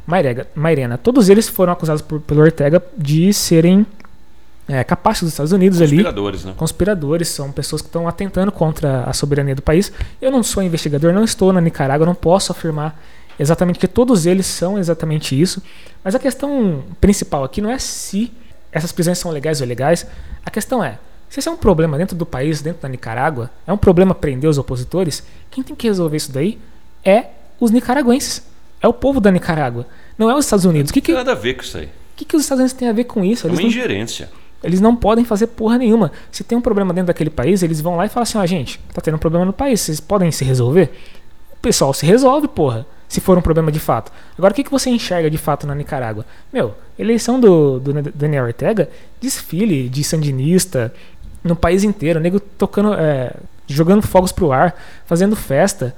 Mairega, 0.06 0.48
Mairena. 0.54 0.98
Todos 0.98 1.30
eles 1.30 1.48
foram 1.48 1.72
acusados 1.72 2.02
por, 2.02 2.20
pelo 2.20 2.42
Ortega 2.42 2.84
de 2.98 3.34
serem 3.34 3.86
é, 4.68 4.84
capazes 4.84 5.24
dos 5.24 5.32
Estados 5.32 5.52
Unidos 5.52 5.80
conspiradores, 5.80 6.42
ali. 6.42 6.50
Né? 6.50 6.56
Conspiradores, 6.58 7.28
são 7.30 7.52
pessoas 7.52 7.82
que 7.82 7.88
estão 7.88 8.08
atentando 8.08 8.52
contra 8.52 9.04
a 9.04 9.14
soberania 9.14 9.56
do 9.56 9.62
país. 9.62 9.92
Eu 10.22 10.32
não 10.32 10.44
sou 10.44 10.62
investigador, 10.62 11.14
não 11.14 11.24
estou 11.24 11.54
na 11.54 11.62
Nicarágua, 11.62 12.06
não 12.06 12.16
posso 12.16 12.52
afirmar 12.52 13.00
exatamente 13.40 13.80
que 13.80 13.88
todos 13.88 14.26
eles 14.26 14.46
são 14.46 14.78
exatamente 14.78 15.40
isso. 15.40 15.62
Mas 16.04 16.16
a 16.16 16.20
questão 16.20 16.84
principal 17.00 17.44
aqui 17.44 17.62
não 17.62 17.70
é 17.70 17.80
se 17.80 18.32
essas 18.72 18.92
prisões 18.92 19.18
são 19.18 19.32
legais 19.32 19.60
ou 19.60 19.66
ilegais. 19.66 20.06
A 20.46 20.50
questão 20.50 20.84
é, 20.84 20.98
se 21.30 21.40
esse 21.40 21.48
é 21.48 21.52
um 21.52 21.58
problema 21.58 21.98
dentro 21.98 22.16
do 22.16 22.26
país, 22.26 22.62
dentro 22.62 22.82
da 22.82 22.90
Nicarágua, 22.90 23.50
é 23.66 23.72
um 23.72 23.78
problema 23.78 24.14
prender 24.14 24.50
os 24.50 24.58
opositores, 24.58 25.24
quem 25.50 25.64
tem 25.64 25.76
que 25.76 25.88
resolver 25.88 26.18
isso 26.18 26.32
daí 26.32 26.60
é 27.06 27.28
os 27.60 27.72
nicaragüenses. 27.72 28.44
É 28.82 28.88
o 28.88 28.94
povo 28.94 29.22
da 29.22 29.32
Nicarágua. 29.32 29.88
Não 30.18 30.30
é 30.30 30.36
os 30.36 30.46
Estados 30.46 30.66
Unidos. 30.66 30.92
Não 30.92 30.94
que 30.94 31.02
tem 31.02 31.16
nada 31.16 31.32
a 31.32 31.36
ver 31.36 31.54
com 31.54 31.62
isso 31.62 31.78
aí. 31.78 31.86
O 31.86 31.90
que, 32.18 32.26
que 32.26 32.36
os 32.36 32.42
Estados 32.42 32.60
Unidos 32.62 32.78
têm 32.78 32.90
a 32.90 32.94
ver 32.94 33.06
com 33.06 33.24
isso? 33.24 33.48
Eles 33.48 33.60
é 33.60 33.62
uma 33.62 33.68
ingerência. 33.68 34.30
Não, 34.32 34.42
eles 34.68 34.82
não 34.82 34.96
podem 34.96 35.24
fazer 35.24 35.48
porra 35.48 35.78
nenhuma. 35.78 36.12
Se 36.32 36.44
tem 36.44 36.58
um 36.58 36.62
problema 36.62 36.94
dentro 36.94 37.08
daquele 37.08 37.30
país, 37.30 37.64
eles 37.64 37.80
vão 37.80 37.96
lá 37.96 38.06
e 38.06 38.10
falam 38.10 38.24
assim: 38.24 38.38
ó, 38.38 38.42
oh, 38.42 38.46
gente, 38.46 38.80
tá 38.94 39.00
tendo 39.02 39.16
um 39.16 39.20
problema 39.20 39.46
no 39.46 39.54
país, 39.54 39.80
vocês 39.82 40.00
podem 40.00 40.32
se 40.32 40.44
resolver? 40.44 40.92
O 41.54 41.58
pessoal 41.62 41.94
se 41.94 42.06
resolve, 42.06 42.48
porra. 42.48 42.86
Se 43.12 43.20
for 43.20 43.38
um 43.38 43.42
problema 43.42 43.70
de 43.74 43.80
fato. 43.80 44.10
Agora, 44.38 44.54
o 44.54 44.56
que, 44.56 44.64
que 44.64 44.72
você 44.72 44.90
enxerga 44.90 45.30
de 45.30 45.38
fato 45.38 45.68
na 45.68 45.76
Nicarágua? 45.76 46.26
Meu, 46.52 46.74
eleição 46.98 47.42
do, 47.42 47.78
do 47.78 47.92
Daniel 48.16 48.46
Ortega, 48.46 48.90
desfile 49.20 49.90
de 49.90 50.02
sandinista 50.02 50.94
no 51.44 51.54
país 51.54 51.84
inteiro, 51.84 52.22
nego 52.22 52.40
tocando, 52.40 52.94
é, 52.94 53.34
jogando 53.68 54.02
fogos 54.02 54.32
pro 54.32 54.54
ar, 54.54 54.74
fazendo 55.06 55.36
festa. 55.36 55.94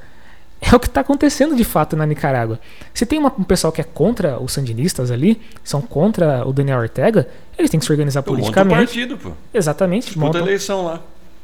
É 0.60 0.76
o 0.76 0.80
que 0.80 0.88
está 0.88 1.02
acontecendo 1.02 1.56
de 1.56 1.63
fato 1.63 1.95
na 1.95 2.08
Nicarágua. 2.08 2.60
Se 2.95 3.06
tem 3.06 3.19
uma, 3.19 3.32
um 3.38 3.43
pessoal 3.43 3.71
que 3.71 3.80
é 3.80 3.84
contra 3.84 4.41
os 4.41 4.52
sandinistas 4.52 5.12
ali, 5.12 5.39
são 5.63 5.84
contra 5.84 6.47
o 6.47 6.52
Daniel 6.52 6.80
Ortega, 6.80 7.28
eles 7.56 7.69
têm 7.69 7.80
que 7.80 7.86
se 7.86 7.91
organizar 7.91 8.23
politicamente. 8.23 8.69
Monta 8.69 8.82
um 8.82 8.86
partido, 8.86 9.17
pô. 9.19 9.34
Exatamente. 9.54 10.06
Disputa 10.06 10.26
montam, 10.26 10.41
eleição 10.41 10.86
lá. 10.86 10.99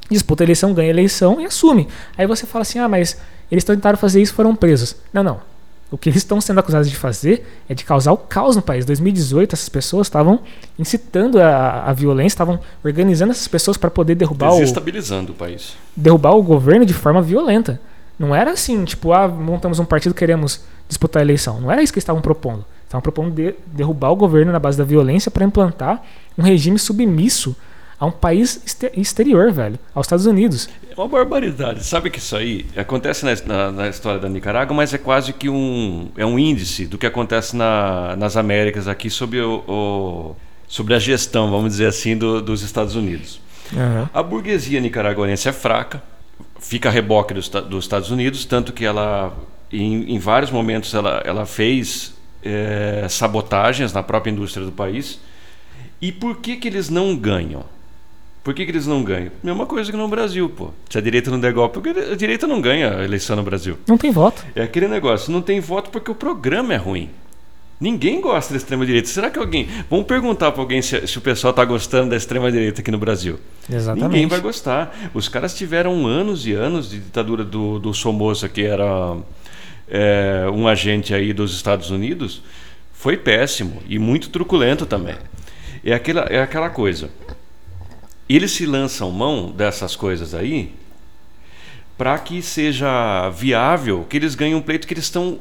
Disputa 0.09 0.41
a 0.41 0.45
eleição, 0.45 0.73
ganha 0.73 0.89
eleição 0.89 1.39
e 1.39 1.45
assume. 1.45 1.87
Aí 2.17 2.25
você 2.25 2.47
fala 2.47 2.63
assim: 2.63 2.79
ah, 2.79 2.87
mas 2.87 3.17
eles 3.51 3.63
tentaram 3.63 3.99
fazer 3.99 4.19
isso 4.19 4.33
foram 4.33 4.55
presos. 4.55 4.95
Não, 5.13 5.21
não. 5.21 5.48
O 5.91 5.97
que 5.97 6.09
eles 6.09 6.17
estão 6.17 6.39
sendo 6.39 6.59
acusados 6.59 6.89
de 6.89 6.95
fazer 6.95 7.45
é 7.67 7.73
de 7.73 7.83
causar 7.83 8.11
o 8.11 8.17
caos 8.17 8.55
no 8.55 8.61
país. 8.61 8.83
Em 8.83 8.87
2018, 8.87 9.53
essas 9.53 9.69
pessoas 9.69 10.07
estavam 10.07 10.39
incitando 10.77 11.41
a, 11.41 11.83
a 11.85 11.93
violência, 11.93 12.35
estavam 12.35 12.59
organizando 12.83 13.31
essas 13.31 13.47
pessoas 13.47 13.75
para 13.75 13.89
poder 13.89 14.15
derrubar 14.15 14.51
Desestabilizando 14.51 15.31
o... 15.31 15.35
o 15.35 15.37
país. 15.37 15.75
Derrubar 15.95 16.35
o 16.35 16.43
governo 16.43 16.85
de 16.85 16.93
forma 16.93 17.21
violenta. 17.21 17.81
Não 18.19 18.35
era 18.35 18.51
assim, 18.51 18.83
tipo, 18.85 19.13
ah, 19.13 19.27
montamos 19.27 19.79
um 19.79 19.85
partido 19.85 20.13
queremos 20.13 20.61
disputar 20.87 21.21
a 21.21 21.23
eleição. 21.23 21.59
Não 21.59 21.71
era 21.71 21.81
isso 21.81 21.91
que 21.91 21.97
eles 21.97 22.03
estavam 22.03 22.21
propondo. 22.21 22.65
Estavam 22.83 23.01
propondo 23.01 23.31
de, 23.31 23.55
derrubar 23.67 24.11
o 24.11 24.15
governo 24.15 24.51
na 24.51 24.59
base 24.59 24.77
da 24.77 24.83
violência 24.83 25.31
para 25.31 25.45
implantar 25.45 26.03
um 26.37 26.43
regime 26.43 26.77
submisso 26.77 27.55
a 27.99 28.05
um 28.05 28.11
país 28.11 28.63
exterior, 28.95 29.51
velho, 29.51 29.77
aos 29.93 30.05
Estados 30.05 30.25
Unidos. 30.25 30.69
É 30.89 30.99
uma 30.99 31.07
barbaridade. 31.07 31.83
Sabe 31.83 32.09
que 32.09 32.17
isso 32.17 32.35
aí 32.35 32.65
acontece 32.75 33.25
na, 33.25 33.35
na, 33.45 33.71
na, 33.71 33.89
história 33.89 34.19
da 34.19 34.29
Nicarágua, 34.29 34.75
mas 34.75 34.93
é 34.93 34.97
quase 34.97 35.33
que 35.33 35.49
um, 35.49 36.09
é 36.15 36.25
um 36.25 36.39
índice 36.39 36.85
do 36.85 36.97
que 36.97 37.05
acontece 37.05 37.55
na, 37.55 38.15
nas 38.15 38.37
Américas 38.37 38.87
aqui 38.87 39.09
sobre, 39.09 39.41
o, 39.41 39.63
o, 39.67 40.35
sobre 40.67 40.93
a 40.93 40.99
gestão, 40.99 41.51
vamos 41.51 41.71
dizer 41.71 41.87
assim, 41.87 42.17
do, 42.17 42.41
dos 42.41 42.61
Estados 42.61 42.95
Unidos. 42.95 43.41
Uhum. 43.73 44.07
A 44.13 44.23
burguesia 44.23 44.79
nicaragüense 44.79 45.49
é 45.49 45.51
fraca, 45.51 46.01
fica 46.59 46.87
a 46.87 46.91
reboque 46.91 47.33
dos, 47.33 47.49
dos 47.49 47.83
Estados 47.83 48.09
Unidos, 48.11 48.45
tanto 48.45 48.71
que 48.71 48.85
ela, 48.85 49.37
em, 49.71 50.15
em 50.15 50.19
vários 50.19 50.51
momentos, 50.51 50.93
ela, 50.93 51.21
ela 51.25 51.45
fez 51.45 52.13
é, 52.41 53.05
sabotagens 53.09 53.91
na 53.91 54.01
própria 54.01 54.31
indústria 54.31 54.65
do 54.65 54.71
país. 54.71 55.19
E 56.01 56.13
por 56.13 56.37
que, 56.37 56.55
que 56.55 56.67
eles 56.67 56.89
não 56.89 57.15
ganham? 57.15 57.65
Por 58.43 58.53
que, 58.53 58.65
que 58.65 58.71
eles 58.71 58.87
não 58.87 59.03
ganham? 59.03 59.31
Mesma 59.43 59.65
coisa 59.65 59.91
que 59.91 59.97
no 59.97 60.07
Brasil, 60.07 60.49
pô. 60.49 60.69
Se 60.89 60.97
a 60.97 61.01
direita 61.01 61.29
não 61.29 61.39
der 61.39 61.53
golpe, 61.53 61.79
porque 61.79 61.99
a 61.99 62.15
direita 62.15 62.47
não 62.47 62.61
ganha 62.61 62.97
a 62.97 63.03
eleição 63.03 63.35
no 63.35 63.43
Brasil. 63.43 63.77
Não 63.87 63.97
tem 63.97 64.11
voto. 64.11 64.45
É 64.55 64.63
aquele 64.63 64.87
negócio, 64.87 65.31
não 65.31 65.41
tem 65.41 65.59
voto 65.59 65.89
porque 65.89 66.09
o 66.09 66.15
programa 66.15 66.73
é 66.73 66.77
ruim. 66.77 67.09
Ninguém 67.79 68.19
gosta 68.19 68.53
da 68.53 68.57
extrema-direita. 68.57 69.07
Será 69.07 69.29
que 69.29 69.39
alguém. 69.39 69.67
Vamos 69.89 70.05
perguntar 70.05 70.51
para 70.51 70.61
alguém 70.61 70.81
se, 70.81 71.07
se, 71.07 71.17
o 71.17 71.21
pessoal 71.21 71.51
está 71.51 71.63
gostando 71.63 72.09
da 72.09 72.17
extrema-direita 72.17 72.81
aqui 72.81 72.91
no 72.91 72.97
Brasil. 72.97 73.39
Exatamente. 73.71 74.11
Ninguém 74.11 74.27
vai 74.27 74.41
gostar. 74.41 75.11
Os 75.13 75.29
caras 75.29 75.55
tiveram 75.55 76.05
anos 76.05 76.45
e 76.45 76.51
anos 76.51 76.89
de 76.89 76.99
ditadura 76.99 77.43
do, 77.43 77.79
do 77.79 77.93
Somoza, 77.93 78.49
que 78.49 78.63
era 78.63 79.15
é, 79.87 80.45
um 80.53 80.67
agente 80.67 81.13
aí 81.13 81.31
dos 81.31 81.55
Estados 81.55 81.89
Unidos. 81.89 82.41
Foi 82.91 83.15
péssimo 83.15 83.81
e 83.87 83.97
muito 83.97 84.29
truculento 84.29 84.85
também. 84.85 85.15
É 85.81 85.93
aquela, 85.93 86.21
é 86.23 86.41
aquela 86.41 86.69
coisa. 86.69 87.09
Eles 88.29 88.51
se 88.51 88.65
lançam 88.65 89.09
mão 89.11 89.51
dessas 89.51 89.95
coisas 89.95 90.35
aí 90.35 90.71
para 91.97 92.17
que 92.17 92.41
seja 92.41 93.29
viável 93.31 94.05
que 94.07 94.15
eles 94.15 94.35
ganhem 94.35 94.55
um 94.55 94.61
pleito 94.61 94.87
que 94.87 94.93
eles 94.93 95.03
estão 95.03 95.39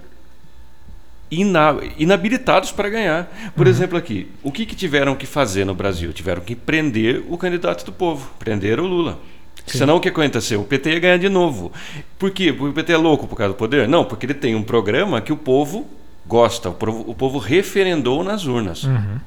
inabilitados 1.30 2.72
para 2.72 2.88
ganhar. 2.88 3.52
Por 3.54 3.66
uhum. 3.66 3.72
exemplo, 3.72 3.98
aqui, 3.98 4.28
o 4.42 4.50
que, 4.50 4.64
que, 4.64 4.74
tiveram 4.74 5.14
que 5.14 5.26
fazer 5.26 5.64
no 5.64 5.74
Brasil? 5.74 6.12
Tiveram 6.12 6.42
que 6.42 6.56
prender 6.56 7.22
o 7.28 7.36
candidato 7.36 7.84
do 7.84 7.92
povo, 7.92 8.30
prender 8.38 8.80
o 8.80 8.86
Lula. 8.86 9.18
Sim. 9.66 9.78
Senão 9.78 9.96
o 9.96 10.00
que 10.00 10.08
aconteceu? 10.08 10.62
O 10.62 10.64
PT 10.64 10.90
ia 10.94 10.98
ganhar 10.98 11.18
de 11.18 11.28
novo. 11.28 11.70
Por 12.18 12.30
quê? 12.30 12.52
Porque 12.52 12.70
o 12.70 12.72
PT 12.72 12.92
é 12.92 12.96
louco 12.96 13.26
por 13.26 13.36
causa 13.36 13.52
do 13.52 13.56
poder? 13.56 13.86
Não, 13.86 14.04
porque 14.04 14.24
ele 14.24 14.34
tem 14.34 14.54
um 14.54 14.62
programa 14.62 15.20
que 15.20 15.32
o 15.32 15.36
povo 15.36 15.86
gosta, 16.26 16.70
o 16.70 16.74
povo, 16.74 17.04
o 17.06 17.14
povo 17.14 17.38
referendou 17.38 18.24
nas 18.24 18.46
urnas. 18.46 18.84
Uhum. 18.84 19.18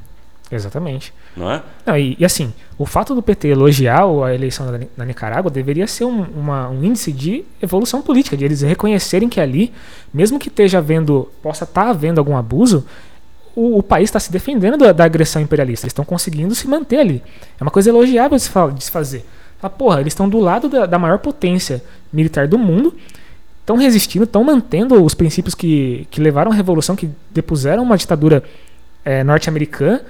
Exatamente. 0.52 1.14
Não 1.36 1.50
é? 1.50 1.64
Não, 1.86 1.98
e, 1.98 2.18
e, 2.20 2.26
assim, 2.26 2.54
o 2.78 2.86
fato 2.86 3.16
do 3.16 3.22
PT 3.22 3.48
elogiar 3.48 4.04
a 4.26 4.36
eleição 4.36 4.70
da, 4.70 4.80
da 4.98 5.06
Nicarágua 5.06 5.50
deveria 5.50 5.88
ser 5.88 6.04
um, 6.04 6.24
uma, 6.24 6.70
um 6.70 6.84
índice 6.84 7.12
de 7.12 7.46
evolução 7.62 8.02
política, 8.02 8.36
de 8.36 8.44
eles 8.44 8.62
reconhecerem 8.62 9.30
que 9.30 9.40
ali, 9.40 9.72
mesmo 10.14 10.38
que 10.38 10.50
esteja 10.50 10.80
havendo, 10.80 11.32
possa 11.42 11.64
estar 11.64 11.86
tá 11.86 11.90
havendo 11.90 12.20
algum 12.20 12.36
abuso, 12.36 12.86
o, 13.56 13.78
o 13.78 13.84
país 13.84 14.10
está 14.10 14.20
se 14.20 14.32
defendendo 14.32 14.78
da, 14.78 14.92
da, 14.92 15.06
agressão 15.06 15.42
imperialista. 15.42 15.86
Eles 15.86 15.92
estão 15.92 16.06
conseguindo 16.06 16.54
se 16.54 16.68
manter 16.68 17.00
ali. 17.00 17.24
É 17.60 17.64
uma 17.64 17.72
coisa 17.72 17.90
elogiável 17.90 18.38
de 18.38 18.44
se, 18.44 18.52
de 18.76 18.84
se 18.84 18.92
fazer. 18.92 19.26
Fala, 19.60 19.74
porra, 19.74 20.02
eles 20.02 20.12
estão 20.12 20.28
do 20.28 20.40
lado 20.40 20.68
da, 20.68 20.86
da 20.86 21.00
maior 21.00 21.20
potência 21.20 21.82
militar 22.12 22.48
do 22.48 22.58
mundo, 22.58 22.94
estão 23.62 23.78
resistindo, 23.78 24.24
estão 24.24 24.44
mantendo 24.44 25.02
os 25.02 25.14
princípios 25.14 25.56
que, 25.56 26.08
que 26.12 26.20
levaram 26.20 26.52
à 26.52 26.56
revolução, 26.56 26.96
que 26.96 27.10
depuseram 27.30 27.84
uma 27.84 27.98
ditadura 27.98 28.44
é, 29.06 29.24
norte-americana 29.24 30.02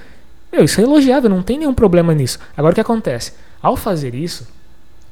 meu, 0.52 0.66
isso 0.66 0.82
é 0.82 0.84
elogiável, 0.84 1.30
não 1.30 1.42
tem 1.42 1.58
nenhum 1.58 1.74
problema 1.74 2.14
nisso. 2.14 2.40
Agora 2.56 2.72
o 2.72 2.76
que 2.76 2.82
acontece? 2.82 3.34
Ao 3.62 3.78
fazer 3.78 4.14
isso, 4.14 4.48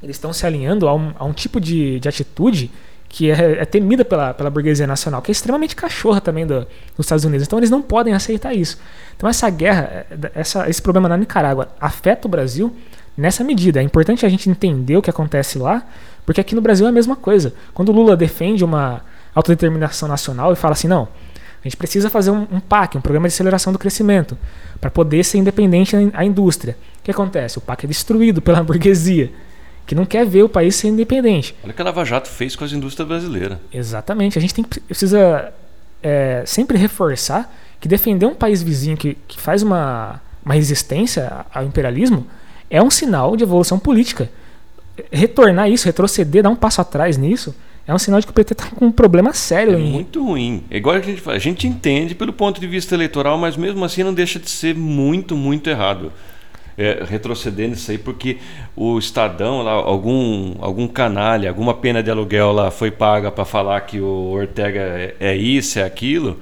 eles 0.02 0.16
estão 0.16 0.34
se 0.34 0.46
alinhando 0.46 0.88
a 0.88 0.96
um, 0.96 1.14
a 1.18 1.26
um 1.26 1.34
tipo 1.34 1.60
de, 1.60 2.00
de 2.00 2.10
atitude 2.10 2.72
que 3.10 3.32
é, 3.32 3.62
é, 3.62 3.66
temida 3.66 4.06
pela, 4.06 4.34
pela 4.34 4.50
burguesia 4.50 4.86
nacional, 4.86 5.22
que 5.22 5.32
é 5.32 5.34
extremamente 5.34 5.76
cachorra 5.76 6.22
também 6.22 6.46
do, 6.46 6.60
dos 6.96 7.06
Estados 7.06 7.26
Unidos. 7.26 7.48
Então 7.48 7.58
eles 7.58 7.72
não 7.72 7.82
podem 7.82 8.14
aceitar 8.14 8.54
isso. 8.54 8.78
Então 9.18 9.28
essa 9.28 9.50
guerra, 9.50 10.06
é, 10.12 10.32
essa, 10.36 10.70
esse 10.70 10.82
problema 10.82 11.10
na 11.10 11.18
Nicarágua 11.18 11.70
afeta 11.82 12.28
o 12.28 12.30
Brasil 12.32 12.74
nessa 13.18 13.44
medida. 13.44 13.80
É 13.80 13.84
importante 13.84 14.26
a 14.26 14.30
gente 14.30 14.50
entender 14.50 14.96
o 14.96 15.02
que 15.02 15.10
acontece 15.10 15.58
lá, 15.58 15.84
porque 16.26 16.40
aqui 16.40 16.54
no 16.54 16.62
Brasil 16.62 16.86
é 16.86 16.90
a 16.90 16.92
mesma 16.94 17.16
coisa. 17.16 17.54
Quando 17.74 17.90
o 17.90 17.92
Lula 17.92 18.16
defende 18.16 18.64
uma 18.64 19.02
autodeterminação 19.34 20.08
nacional 20.08 20.54
e 20.54 20.56
fala 20.56 20.74
assim, 20.74 20.88
não, 20.88 21.08
a 21.64 21.68
gente 21.68 21.78
precisa 21.78 22.10
fazer 22.10 22.32
um, 22.32 22.48
um 22.52 22.60
PAC, 22.60 22.98
um 22.98 23.02
programa 23.02 23.28
de 23.28 23.34
aceleração 23.34 23.74
do 23.74 23.80
crescimento, 23.80 24.38
para 24.80 24.90
poder 24.90 25.24
ser 25.24 25.38
independente 25.38 25.96
a 26.14 26.24
indústria. 26.24 26.78
O 27.00 27.04
que 27.04 27.12
acontece? 27.12 27.58
O 27.58 27.62
PAC 27.62 27.86
é 27.86 27.88
destruído 27.88 28.42
pela 28.42 28.64
burguesia, 28.64 29.32
que 29.86 29.94
não 29.94 30.06
quer 30.06 30.26
ver 30.26 30.44
o 30.44 30.50
país 30.50 30.76
ser 30.76 30.88
independente. 30.88 31.56
Olha 31.64 31.72
o 31.72 31.76
que 31.76 31.82
a 31.82 31.86
Lava 31.86 32.06
Jato 32.06 32.30
fez 32.30 32.56
com 32.56 32.64
as 32.64 32.72
indústrias 32.72 33.08
brasileiras. 33.08 33.58
Exatamente. 33.74 34.38
A 34.38 34.42
gente 34.42 34.54
tem, 34.54 34.64
precisa 34.64 35.52
é, 36.02 36.44
sempre 36.46 36.78
reforçar 36.78 37.54
que 37.80 37.88
defender 37.88 38.26
um 38.26 38.36
país 38.36 38.62
vizinho 38.62 38.96
que, 38.96 39.18
que 39.28 39.40
faz 39.40 39.62
uma, 39.62 40.22
uma 40.46 40.54
resistência 40.54 41.46
ao 41.54 41.64
imperialismo 41.64 42.28
é 42.70 42.82
um 42.82 42.90
sinal 42.90 43.36
de 43.36 43.44
evolução 43.44 43.80
política. 43.80 44.30
Retornar 45.12 45.70
isso, 45.70 45.86
retroceder, 45.86 46.44
dar 46.44 46.50
um 46.50 46.56
passo 46.56 46.82
atrás 46.82 47.18
nisso, 47.18 47.56
é 47.90 47.94
um 47.94 47.98
sinal 47.98 48.20
de 48.20 48.28
que 48.28 48.32
o 48.32 48.36
PT 48.36 48.54
está 48.54 48.68
com 48.68 48.86
um 48.86 48.92
problema 48.92 49.34
sério. 49.34 49.74
É 49.74 49.78
muito 49.78 50.24
ruim. 50.24 50.64
É 50.70 50.78
igual 50.78 50.96
a 50.96 51.00
gente 51.00 51.20
fala, 51.20 51.36
a 51.36 51.40
gente 51.40 51.68
entende 51.68 52.14
pelo 52.14 52.32
ponto 52.32 52.62
de 52.62 52.68
vista 52.68 52.94
eleitoral, 52.94 53.36
mas 53.36 53.58
mesmo 53.58 53.84
assim 53.84 54.04
não 54.04 54.14
deixa 54.14 54.38
de 54.38 54.48
ser 54.48 54.76
muito, 54.76 55.36
muito 55.36 55.70
errado. 55.72 56.14
É, 56.78 57.04
retroceder 57.04 57.68
nisso 57.68 57.90
aí, 57.90 57.98
porque 57.98 58.38
o 58.76 58.98
Estadão, 59.00 59.64
lá, 59.64 59.72
algum, 59.72 60.54
algum 60.62 60.88
canalha, 60.88 61.50
alguma 61.50 61.74
pena 61.74 62.02
de 62.02 62.10
aluguel 62.12 62.54
lá 62.54 62.72
foi 62.72 62.92
paga 62.92 63.32
para 63.32 63.44
falar 63.44 63.82
que 63.82 64.00
o 64.00 64.32
Ortega 64.32 64.80
é, 64.80 65.16
é 65.20 65.36
isso, 65.36 65.80
é 65.80 65.84
aquilo. 65.84 66.40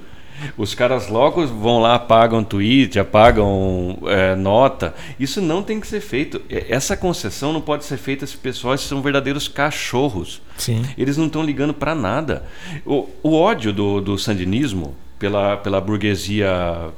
Os 0.56 0.74
caras 0.74 1.08
logo 1.08 1.46
vão 1.46 1.80
lá, 1.80 1.94
apagam 1.94 2.44
tweet, 2.44 2.98
apagam 2.98 3.98
é, 4.06 4.34
nota. 4.34 4.94
Isso 5.18 5.40
não 5.40 5.62
tem 5.62 5.80
que 5.80 5.86
ser 5.86 6.00
feito. 6.00 6.40
Essa 6.48 6.96
concessão 6.96 7.52
não 7.52 7.60
pode 7.60 7.84
ser 7.84 7.96
feita 7.96 8.26
se 8.26 8.36
pessoas 8.36 8.80
são 8.80 9.02
verdadeiros 9.02 9.48
cachorros. 9.48 10.40
Sim. 10.56 10.84
Eles 10.96 11.16
não 11.16 11.26
estão 11.26 11.42
ligando 11.42 11.74
para 11.74 11.94
nada. 11.94 12.44
O, 12.84 13.08
o 13.22 13.34
ódio 13.34 13.72
do, 13.72 14.00
do 14.00 14.18
sandinismo 14.18 14.94
pela, 15.18 15.56
pela 15.56 15.80
burguesia 15.80 16.90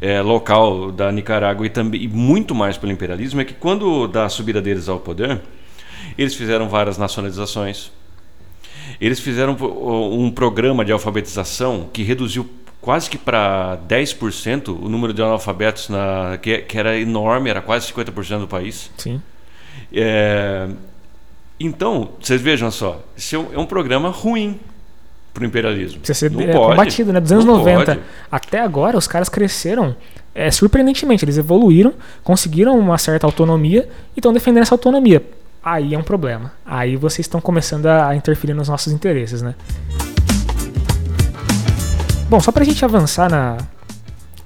é, 0.00 0.20
local 0.20 0.92
da 0.92 1.10
Nicarágua 1.10 1.66
e 1.66 1.70
também 1.70 2.02
e 2.02 2.08
muito 2.08 2.54
mais 2.54 2.76
pelo 2.76 2.92
imperialismo 2.92 3.40
é 3.40 3.44
que 3.44 3.54
quando 3.54 4.06
da 4.06 4.28
subida 4.28 4.60
deles 4.60 4.88
ao 4.88 5.00
poder, 5.00 5.40
eles 6.16 6.34
fizeram 6.34 6.68
várias 6.68 6.98
nacionalizações 6.98 7.90
eles 9.00 9.20
fizeram 9.20 9.54
um 9.54 10.30
programa 10.30 10.84
de 10.84 10.92
alfabetização 10.92 11.88
que 11.92 12.02
reduziu 12.02 12.48
quase 12.80 13.10
que 13.10 13.18
para 13.18 13.78
10% 13.88 14.68
o 14.68 14.88
número 14.88 15.12
de 15.12 15.20
analfabetos, 15.20 15.88
na, 15.88 16.38
que, 16.40 16.58
que, 16.58 16.78
era 16.78 16.98
enorme, 16.98 17.50
era 17.50 17.60
quase 17.60 17.92
50% 17.92 18.40
do 18.40 18.48
país. 18.48 18.90
Sim. 18.96 19.20
É, 19.92 20.68
então, 21.58 22.10
vocês 22.20 22.40
vejam 22.40 22.70
só, 22.70 23.02
isso 23.16 23.34
é 23.34 23.38
um, 23.38 23.54
é 23.54 23.58
um 23.58 23.66
programa 23.66 24.08
ruim 24.10 24.60
para 25.34 25.42
o 25.42 25.46
imperialismo. 25.46 25.98
Precisa 25.98 26.18
ser 26.18 26.30
não 26.30 26.40
é, 26.40 26.52
pode, 26.52 26.76
combatido, 26.76 27.12
né? 27.12 27.20
Dos 27.20 27.32
anos 27.32 27.44
90 27.44 27.84
pode. 27.84 28.00
até 28.30 28.60
agora, 28.60 28.96
os 28.96 29.06
caras 29.06 29.28
cresceram 29.28 29.96
é, 30.34 30.50
surpreendentemente. 30.50 31.24
Eles 31.24 31.36
evoluíram, 31.36 31.92
conseguiram 32.22 32.78
uma 32.78 32.96
certa 32.98 33.26
autonomia 33.26 33.88
e 34.14 34.20
estão 34.20 34.32
defendendo 34.32 34.62
essa 34.62 34.74
autonomia 34.74 35.22
aí 35.66 35.94
é 35.94 35.98
um 35.98 36.02
problema. 36.02 36.52
Aí 36.64 36.94
vocês 36.94 37.26
estão 37.26 37.40
começando 37.40 37.86
a 37.86 38.14
interferir 38.14 38.54
nos 38.54 38.68
nossos 38.68 38.92
interesses, 38.92 39.42
né? 39.42 39.56
Bom, 42.30 42.38
só 42.40 42.52
para 42.52 42.62
a 42.62 42.64
gente 42.64 42.84
avançar 42.84 43.28
na, 43.28 43.56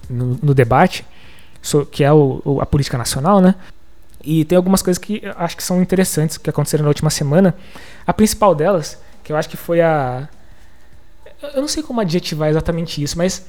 no, 0.09 0.39
no 0.43 0.55
debate, 0.55 1.05
que 1.91 2.03
é 2.03 2.11
o, 2.11 2.59
a 2.63 2.65
política 2.65 2.97
nacional, 2.97 3.39
né? 3.43 3.55
E 4.25 4.47
tem 4.47 4.57
algumas 4.57 4.81
coisas 4.81 4.97
que 4.97 5.21
eu 5.23 5.35
acho 5.37 5.59
que 5.59 5.63
são 5.63 5.83
interessantes 5.83 6.39
que 6.39 6.49
aconteceram 6.49 6.85
na 6.85 6.89
última 6.89 7.11
semana. 7.11 7.55
A 8.07 8.15
principal 8.15 8.55
delas, 8.55 8.99
que 9.23 9.31
eu 9.31 9.37
acho 9.37 9.49
que 9.49 9.59
foi 9.59 9.83
a. 9.83 10.27
Eu 11.55 11.61
não 11.61 11.69
sei 11.69 11.83
como 11.83 12.01
adjetivar 12.01 12.49
exatamente 12.49 13.03
isso, 13.03 13.19
mas 13.19 13.45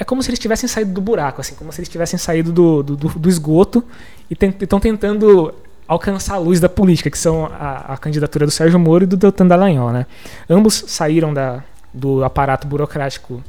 é 0.00 0.04
como 0.04 0.20
se 0.20 0.30
eles 0.30 0.38
tivessem 0.38 0.68
saído 0.68 0.92
do 0.92 1.00
buraco, 1.00 1.40
assim, 1.40 1.54
como 1.54 1.72
se 1.72 1.80
eles 1.80 1.88
tivessem 1.88 2.18
saído 2.18 2.52
do, 2.52 2.82
do, 2.82 2.96
do 2.96 3.28
esgoto 3.28 3.84
e 4.28 4.36
estão 4.62 4.80
tentando 4.80 5.54
alcançar 5.86 6.34
a 6.34 6.38
luz 6.38 6.60
da 6.60 6.68
política, 6.68 7.10
que 7.10 7.18
são 7.18 7.46
a, 7.46 7.94
a 7.94 7.96
candidatura 7.96 8.44
do 8.46 8.50
Sérgio 8.50 8.78
Moro 8.78 9.04
e 9.04 9.06
do 9.06 9.16
Deltan 9.16 9.46
Dallagnol. 9.46 9.92
Né? 9.92 10.06
Ambos 10.48 10.84
saíram 10.86 11.32
da, 11.32 11.62
do 11.92 12.24
aparato 12.24 12.66
burocrático 12.66 13.42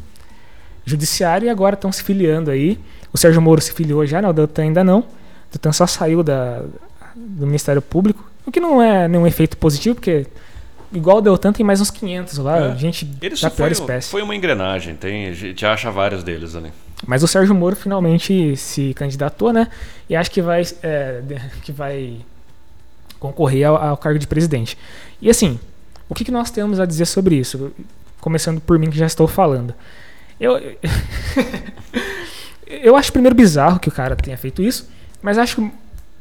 judiciário 0.85 1.47
e 1.47 1.49
agora 1.49 1.73
estão 1.75 1.91
se 1.91 2.03
filiando 2.03 2.51
aí. 2.51 2.79
O 3.11 3.17
Sérgio 3.17 3.41
Moro 3.41 3.61
se 3.61 3.73
filiou 3.73 4.05
já, 4.05 4.21
né? 4.21 4.29
o 4.29 4.33
Deltan 4.33 4.63
ainda 4.63 4.83
não. 4.83 4.99
O 4.99 5.05
Deltan 5.51 5.71
só 5.71 5.87
saiu 5.87 6.23
da, 6.23 6.61
do 7.15 7.45
Ministério 7.45 7.81
Público, 7.81 8.29
o 8.45 8.51
que 8.51 8.59
não 8.59 8.81
é 8.81 9.07
nenhum 9.07 9.27
efeito 9.27 9.57
positivo, 9.57 9.95
porque 9.95 10.25
igual 10.93 11.17
o 11.17 11.21
Deltan 11.21 11.51
tem 11.51 11.65
mais 11.65 11.81
uns 11.81 11.91
500 11.91 12.37
lá, 12.37 12.71
é. 12.71 12.75
gente 12.75 13.09
Ele 13.21 13.35
da 13.35 13.49
pior 13.49 13.65
foi, 13.65 13.71
espécie. 13.71 14.09
Foi 14.09 14.21
uma 14.21 14.35
engrenagem, 14.35 14.95
tem, 14.95 15.27
a 15.27 15.33
gente 15.33 15.65
acha 15.65 15.91
vários 15.91 16.23
deles 16.23 16.55
ali. 16.55 16.71
Mas 17.05 17.21
o 17.21 17.27
Sérgio 17.27 17.53
Moro 17.53 17.75
finalmente 17.75 18.55
se 18.57 18.93
candidatou, 18.93 19.53
né? 19.53 19.67
E 20.09 20.15
acho 20.15 20.31
que 20.31 20.41
vai, 20.41 20.63
é, 20.81 21.21
que 21.61 21.71
vai 21.71 22.17
concorrer 23.19 23.67
ao, 23.67 23.75
ao, 23.75 23.97
cargo 23.97 24.17
de 24.17 24.27
presidente. 24.27 24.77
E 25.21 25.29
assim, 25.29 25.59
o 26.09 26.15
que, 26.15 26.25
que 26.25 26.31
nós 26.31 26.49
temos 26.49 26.79
a 26.79 26.85
dizer 26.85 27.05
sobre 27.05 27.35
isso? 27.35 27.71
Começando 28.19 28.59
por 28.59 28.79
mim 28.79 28.89
que 28.89 28.97
já 28.97 29.05
estou 29.05 29.27
falando. 29.27 29.73
Eu, 30.39 30.59
eu 32.65 32.95
acho 32.95 33.11
primeiro 33.11 33.35
bizarro 33.35 33.79
que 33.79 33.89
o 33.89 33.91
cara 33.91 34.15
tenha 34.15 34.37
feito 34.37 34.63
isso, 34.63 34.89
mas 35.21 35.37
acho 35.37 35.71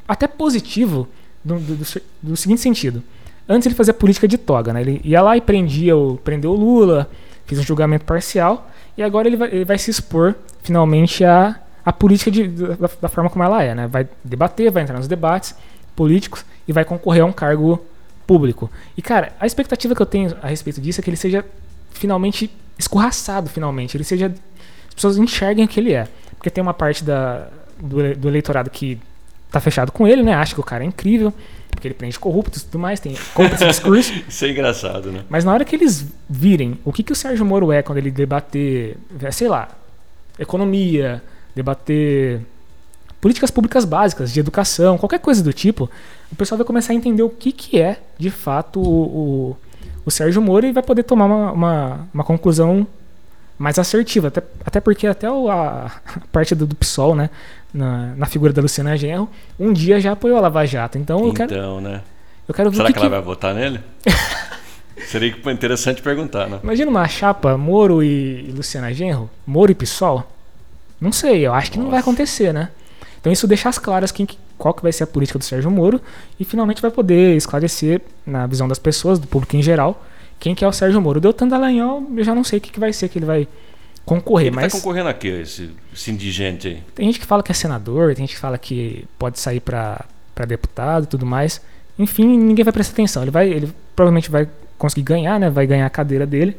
até 0.07 0.27
positivo 0.27 1.07
do, 1.43 1.59
do, 1.59 2.01
do 2.21 2.37
seguinte 2.37 2.61
sentido. 2.61 3.03
Antes 3.49 3.65
ele 3.65 3.75
fazia 3.75 3.93
política 3.93 4.27
de 4.27 4.37
toga, 4.37 4.73
né? 4.73 4.81
Ele 4.81 5.01
ia 5.03 5.21
lá 5.21 5.37
e 5.37 5.41
prendia 5.41 5.95
o, 5.95 6.17
prendeu 6.17 6.51
o 6.51 6.55
Lula, 6.55 7.09
fez 7.45 7.59
um 7.59 7.63
julgamento 7.63 8.05
parcial, 8.05 8.69
e 8.97 9.03
agora 9.03 9.27
ele 9.27 9.37
vai, 9.37 9.49
ele 9.49 9.65
vai 9.65 9.77
se 9.77 9.91
expor 9.91 10.35
finalmente 10.63 11.23
a, 11.23 11.55
a 11.85 11.93
política 11.93 12.31
de, 12.31 12.47
da, 12.47 12.89
da, 13.01 13.07
forma 13.07 13.29
como 13.29 13.43
ela 13.43 13.63
é, 13.63 13.75
né? 13.75 13.87
Vai 13.87 14.07
debater, 14.23 14.71
vai 14.71 14.83
entrar 14.83 14.97
nos 14.97 15.07
debates 15.07 15.55
políticos 15.95 16.43
e 16.67 16.73
vai 16.73 16.83
concorrer 16.83 17.23
a 17.23 17.25
um 17.25 17.31
cargo 17.31 17.85
público. 18.25 18.69
E 18.97 19.01
cara, 19.01 19.33
a 19.39 19.45
expectativa 19.45 19.95
que 19.95 20.01
eu 20.01 20.05
tenho 20.05 20.35
a 20.41 20.47
respeito 20.47 20.81
disso 20.81 20.99
é 20.99 21.03
que 21.03 21.09
ele 21.09 21.17
seja 21.17 21.45
finalmente 21.91 22.51
escorraçado, 22.77 23.49
finalmente, 23.49 23.95
ele 23.95 24.03
seja 24.03 24.27
as 24.87 24.93
pessoas 24.93 25.17
enxerguem 25.17 25.65
o 25.65 25.67
que 25.67 25.79
ele 25.79 25.93
é, 25.93 26.07
porque 26.35 26.49
tem 26.49 26.61
uma 26.61 26.73
parte 26.73 27.03
da, 27.03 27.47
do, 27.79 28.15
do 28.15 28.27
eleitorado 28.27 28.69
que 28.69 28.99
tá 29.51 29.59
fechado 29.59 29.91
com 29.91 30.07
ele, 30.07 30.23
né? 30.23 30.33
Acha 30.33 30.53
que 30.53 30.59
o 30.59 30.63
cara 30.63 30.83
é 30.83 30.87
incrível, 30.87 31.33
porque 31.77 31.87
ele 31.87 31.93
prende 31.93 32.17
corruptos 32.17 32.63
e 32.63 32.65
tudo 32.65 32.79
mais, 32.79 32.99
tem 32.99 33.15
compra 33.35 33.53
esse 33.53 33.67
discurso. 33.67 34.11
Isso 34.27 34.45
é 34.45 34.49
engraçado, 34.49 35.11
né? 35.11 35.23
Mas 35.29 35.45
na 35.45 35.53
hora 35.53 35.63
que 35.63 35.75
eles 35.75 36.07
virem 36.27 36.79
o 36.83 36.91
que, 36.91 37.03
que 37.03 37.11
o 37.11 37.15
Sérgio 37.15 37.45
Moro 37.45 37.71
é 37.71 37.83
quando 37.83 37.99
ele 37.99 38.09
debater, 38.09 38.97
sei 39.31 39.47
lá, 39.47 39.69
economia, 40.39 41.21
debater 41.55 42.41
políticas 43.21 43.51
públicas 43.51 43.85
básicas, 43.85 44.33
de 44.33 44.39
educação, 44.39 44.97
qualquer 44.97 45.19
coisa 45.19 45.43
do 45.43 45.53
tipo, 45.53 45.89
o 46.31 46.35
pessoal 46.35 46.57
vai 46.57 46.65
começar 46.65 46.93
a 46.93 46.95
entender 46.95 47.21
o 47.21 47.29
que, 47.29 47.51
que 47.51 47.79
é, 47.79 47.99
de 48.17 48.31
fato, 48.31 48.79
o, 48.79 49.53
o, 49.53 49.57
o 50.03 50.11
Sérgio 50.11 50.41
Moro 50.41 50.65
e 50.65 50.71
vai 50.71 50.81
poder 50.81 51.03
tomar 51.03 51.25
uma, 51.25 51.51
uma, 51.51 52.07
uma 52.11 52.23
conclusão 52.23 52.87
mais 53.57 53.79
assertiva. 53.79 54.27
Até, 54.27 54.43
até 54.65 54.79
porque 54.79 55.07
até 55.07 55.29
o, 55.29 55.49
a, 55.49 55.85
a 55.85 56.19
parte 56.31 56.53
do, 56.53 56.65
do 56.65 56.75
PSOL, 56.75 57.15
né, 57.15 57.29
na, 57.73 58.13
na 58.15 58.25
figura 58.25 58.53
da 58.53 58.61
Luciana 58.61 58.95
Genro, 58.95 59.29
um 59.59 59.73
dia 59.73 59.99
já 59.99 60.11
apoiou 60.11 60.37
a 60.37 60.41
Lava 60.41 60.65
Jato. 60.65 60.97
Então 60.97 61.25
eu 61.25 61.33
quero. 61.33 61.53
Então, 61.53 61.81
né? 61.81 62.01
Eu 62.47 62.53
quero 62.53 62.69
ver 62.69 62.77
Será 62.77 62.87
que, 62.87 62.93
que 62.93 62.99
ela 62.99 63.09
vai 63.09 63.21
votar 63.21 63.53
nele? 63.53 63.81
Seria 65.05 65.35
interessante 65.51 66.01
perguntar, 66.01 66.49
né? 66.49 66.59
Imagina 66.63 66.89
uma 66.89 67.07
chapa 67.07 67.57
Moro 67.57 68.01
e 68.01 68.51
Luciana 68.55 68.93
Genro, 68.93 69.29
Moro 69.45 69.71
e 69.71 69.75
PSOL. 69.75 70.25
Não 70.99 71.11
sei, 71.11 71.45
eu 71.45 71.53
acho 71.53 71.71
que 71.71 71.77
Nossa. 71.77 71.85
não 71.85 71.91
vai 71.91 71.99
acontecer, 71.99 72.53
né? 72.53 72.69
Então 73.19 73.31
isso 73.31 73.47
deixa 73.47 73.69
as 73.69 73.77
claras 73.77 74.11
quem, 74.11 74.27
qual 74.57 74.73
que 74.73 74.81
vai 74.81 74.91
ser 74.91 75.03
a 75.03 75.07
política 75.07 75.37
do 75.37 75.45
Sérgio 75.45 75.69
Moro 75.69 76.01
e 76.39 76.45
finalmente 76.45 76.81
vai 76.81 76.89
poder 76.89 77.35
esclarecer 77.35 78.01
na 78.25 78.47
visão 78.47 78.67
das 78.67 78.79
pessoas, 78.79 79.19
do 79.19 79.27
público 79.27 79.55
em 79.55 79.61
geral, 79.61 80.03
quem 80.39 80.53
que 80.55 80.63
é 80.63 80.67
o 80.67 80.71
Sérgio 80.71 81.01
Moro. 81.01 81.19
Deu 81.19 81.33
tanto 81.33 81.51
Dallagnol, 81.51 82.03
eu 82.15 82.23
já 82.23 82.35
não 82.35 82.43
sei 82.43 82.59
o 82.59 82.61
que, 82.61 82.71
que 82.71 82.79
vai 82.79 82.93
ser 82.93 83.09
que 83.09 83.19
ele 83.19 83.25
vai 83.25 83.47
concorrer. 84.05 84.47
Ele 84.47 84.55
mas 84.55 84.71
tá 84.71 84.79
concorrendo 84.79 85.09
a 85.09 85.13
quê, 85.13 85.39
esse, 85.41 85.71
esse 85.93 86.11
indigente 86.11 86.67
aí? 86.67 86.83
Tem 86.95 87.05
gente 87.05 87.19
que 87.19 87.25
fala 87.25 87.43
que 87.43 87.51
é 87.51 87.55
senador, 87.55 88.15
tem 88.15 88.25
gente 88.25 88.35
que 88.35 88.41
fala 88.41 88.57
que 88.57 89.05
pode 89.19 89.39
sair 89.39 89.59
para 89.59 90.05
deputado 90.47 91.03
e 91.03 91.07
tudo 91.07 91.25
mais. 91.25 91.61
Enfim, 91.99 92.37
ninguém 92.37 92.63
vai 92.63 92.71
prestar 92.71 92.93
atenção. 92.93 93.23
Ele 93.23 93.31
vai, 93.31 93.49
ele 93.49 93.73
provavelmente 93.95 94.29
vai 94.29 94.47
conseguir 94.77 95.03
ganhar, 95.03 95.39
né? 95.39 95.49
Vai 95.49 95.65
ganhar 95.65 95.85
a 95.85 95.89
cadeira 95.89 96.25
dele. 96.25 96.55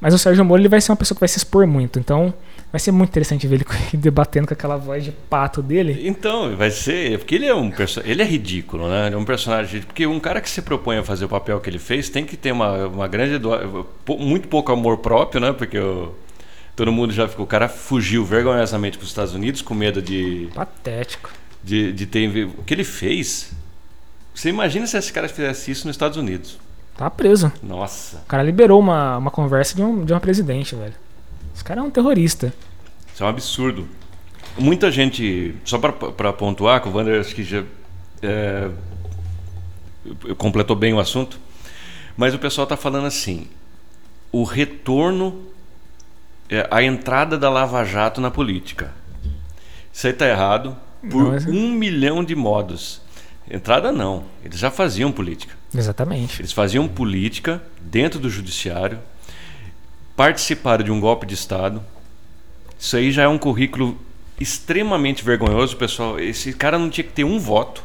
Mas 0.00 0.14
o 0.14 0.18
Sérgio 0.18 0.44
Moro 0.44 0.60
ele 0.60 0.68
vai 0.68 0.80
ser 0.80 0.90
uma 0.90 0.96
pessoa 0.96 1.14
que 1.14 1.20
vai 1.20 1.28
se 1.28 1.38
expor 1.38 1.66
muito. 1.66 1.98
Então, 1.98 2.32
vai 2.70 2.78
ser 2.78 2.92
muito 2.92 3.10
interessante 3.10 3.46
ver 3.46 3.56
ele 3.56 3.64
debatendo 3.94 4.46
com 4.46 4.54
aquela 4.54 4.76
voz 4.76 5.04
de 5.04 5.12
pato 5.12 5.62
dele. 5.62 6.06
Então, 6.06 6.54
vai 6.56 6.70
ser. 6.70 7.18
Porque 7.18 7.34
ele 7.34 7.46
é 7.46 7.54
um 7.54 7.72
ele 8.04 8.22
é 8.22 8.24
ridículo, 8.24 8.88
né? 8.88 9.06
Ele 9.06 9.14
é 9.14 9.18
um 9.18 9.24
personagem. 9.24 9.82
Porque 9.82 10.06
um 10.06 10.20
cara 10.20 10.40
que 10.40 10.50
se 10.50 10.62
propõe 10.62 10.98
a 10.98 11.04
fazer 11.04 11.24
o 11.24 11.28
papel 11.28 11.60
que 11.60 11.70
ele 11.70 11.78
fez 11.78 12.08
tem 12.08 12.24
que 12.24 12.36
ter 12.36 12.52
uma, 12.52 12.86
uma 12.86 13.08
grande. 13.08 13.42
muito 14.18 14.48
pouco 14.48 14.72
amor 14.72 14.98
próprio, 14.98 15.40
né? 15.40 15.52
Porque 15.52 15.78
o, 15.78 16.14
todo 16.76 16.92
mundo 16.92 17.12
já 17.12 17.26
ficou. 17.26 17.44
O 17.44 17.48
cara 17.48 17.68
fugiu 17.68 18.24
vergonhosamente 18.24 18.98
para 18.98 19.04
os 19.04 19.10
Estados 19.10 19.34
Unidos 19.34 19.62
com 19.62 19.74
medo 19.74 20.02
de. 20.02 20.48
Patético. 20.54 21.30
De, 21.62 21.92
de 21.92 22.06
ter. 22.06 22.46
O 22.46 22.62
que 22.64 22.74
ele 22.74 22.84
fez. 22.84 23.52
Você 24.34 24.50
imagina 24.50 24.86
se 24.86 24.96
esse 24.96 25.12
cara 25.12 25.28
fizesse 25.28 25.70
isso 25.70 25.86
nos 25.86 25.94
Estados 25.94 26.16
Unidos? 26.16 26.58
Tá 26.96 27.10
preso. 27.10 27.50
Nossa. 27.62 28.18
O 28.18 28.26
cara 28.26 28.42
liberou 28.42 28.78
uma, 28.78 29.18
uma 29.18 29.30
conversa 29.30 29.74
de, 29.74 29.82
um, 29.82 30.04
de 30.04 30.12
uma 30.12 30.20
presidente, 30.20 30.76
velho. 30.76 30.94
Esse 31.58 31.64
cara 31.64 31.80
é 31.80 31.82
um 31.82 31.90
terrorista. 31.90 32.54
Isso 33.12 33.20
é 33.20 33.26
um 33.26 33.30
absurdo. 33.30 33.88
Muita 34.56 34.92
gente, 34.92 35.56
só 35.64 35.76
para 35.76 36.32
pontuar, 36.32 36.80
que 36.80 36.88
o 36.88 36.92
Wander 36.92 37.18
acho 37.18 37.34
que 37.34 37.42
já 37.42 37.64
é, 38.22 38.70
completou 40.36 40.76
bem 40.76 40.94
o 40.94 41.00
assunto, 41.00 41.40
mas 42.16 42.32
o 42.32 42.38
pessoal 42.38 42.62
está 42.62 42.76
falando 42.76 43.06
assim: 43.06 43.48
o 44.30 44.44
retorno, 44.44 45.46
é, 46.48 46.68
a 46.70 46.80
entrada 46.80 47.36
da 47.36 47.50
Lava 47.50 47.84
Jato 47.84 48.20
na 48.20 48.30
política. 48.30 48.94
Isso 49.92 50.06
aí 50.06 50.12
está 50.12 50.28
errado 50.28 50.76
por 51.10 51.24
mas... 51.24 51.44
um 51.44 51.72
milhão 51.72 52.22
de 52.22 52.36
modos. 52.36 53.02
Entrada 53.50 53.90
não, 53.90 54.26
eles 54.44 54.60
já 54.60 54.70
faziam 54.70 55.10
política. 55.10 55.56
Exatamente. 55.74 56.40
Eles 56.40 56.52
faziam 56.52 56.86
política 56.86 57.60
dentro 57.80 58.20
do 58.20 58.30
judiciário, 58.30 59.00
participaram 60.18 60.82
de 60.82 60.90
um 60.90 60.98
golpe 60.98 61.24
de 61.24 61.34
Estado. 61.34 61.80
Isso 62.76 62.96
aí 62.96 63.12
já 63.12 63.22
é 63.22 63.28
um 63.28 63.38
currículo 63.38 63.96
extremamente 64.40 65.24
vergonhoso, 65.24 65.76
pessoal. 65.76 66.18
Esse 66.18 66.52
cara 66.52 66.76
não 66.76 66.90
tinha 66.90 67.04
que 67.04 67.12
ter 67.12 67.22
um 67.22 67.38
voto. 67.38 67.84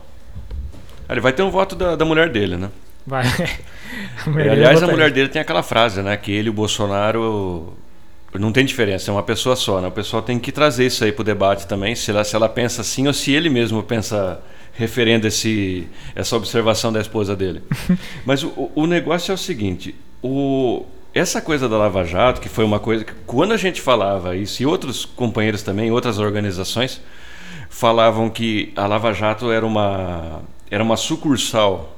Ele 1.07 1.21
vai 1.21 1.31
ter 1.31 1.43
um 1.43 1.51
voto 1.51 1.75
da, 1.75 1.95
da 1.95 2.03
mulher 2.03 2.29
dele, 2.29 2.57
né? 2.57 2.71
Vai. 3.05 3.27
a 4.25 4.51
aliás, 4.51 4.81
a 4.81 4.87
mulher 4.87 5.11
dele 5.11 5.29
tem 5.29 5.39
aquela 5.39 5.61
frase, 5.61 6.01
né? 6.01 6.17
Que 6.17 6.31
ele 6.31 6.47
e 6.47 6.49
o 6.49 6.53
Bolsonaro 6.53 7.77
não 8.33 8.51
tem 8.51 8.65
diferença, 8.65 9.11
é 9.11 9.13
uma 9.13 9.21
pessoa 9.21 9.55
só, 9.55 9.79
né? 9.79 9.87
O 9.87 9.91
pessoal 9.91 10.23
tem 10.23 10.39
que 10.39 10.51
trazer 10.51 10.87
isso 10.87 11.03
aí 11.03 11.11
pro 11.11 11.23
debate 11.23 11.67
também, 11.67 11.93
se 11.93 12.09
ela, 12.09 12.23
se 12.23 12.35
ela 12.35 12.49
pensa 12.49 12.81
assim 12.81 13.05
ou 13.05 13.13
se 13.13 13.31
ele 13.31 13.47
mesmo 13.47 13.83
pensa 13.83 14.41
referendo 14.73 15.27
esse, 15.27 15.87
essa 16.15 16.35
observação 16.35 16.91
da 16.91 16.99
esposa 16.99 17.35
dele. 17.35 17.61
Mas 18.25 18.41
o, 18.41 18.71
o 18.73 18.87
negócio 18.87 19.31
é 19.31 19.35
o 19.35 19.37
seguinte: 19.37 19.93
o, 20.19 20.83
essa 21.13 21.41
coisa 21.41 21.69
da 21.69 21.77
Lava 21.77 22.03
Jato, 22.03 22.41
que 22.41 22.49
foi 22.49 22.63
uma 22.65 22.79
coisa 22.79 23.03
que, 23.03 23.13
quando 23.25 23.53
a 23.53 23.57
gente 23.57 23.81
falava 23.81 24.35
isso, 24.35 24.61
e 24.63 24.65
outros 24.65 25.05
companheiros 25.05 25.61
também, 25.61 25.91
outras 25.91 26.19
organizações, 26.19 27.01
falavam 27.69 28.29
que 28.29 28.73
a 28.75 28.87
Lava 28.87 29.13
Jato 29.13 29.51
era 29.51 29.65
uma, 29.65 30.41
era 30.69 30.83
uma 30.83 30.97
sucursal 30.97 31.95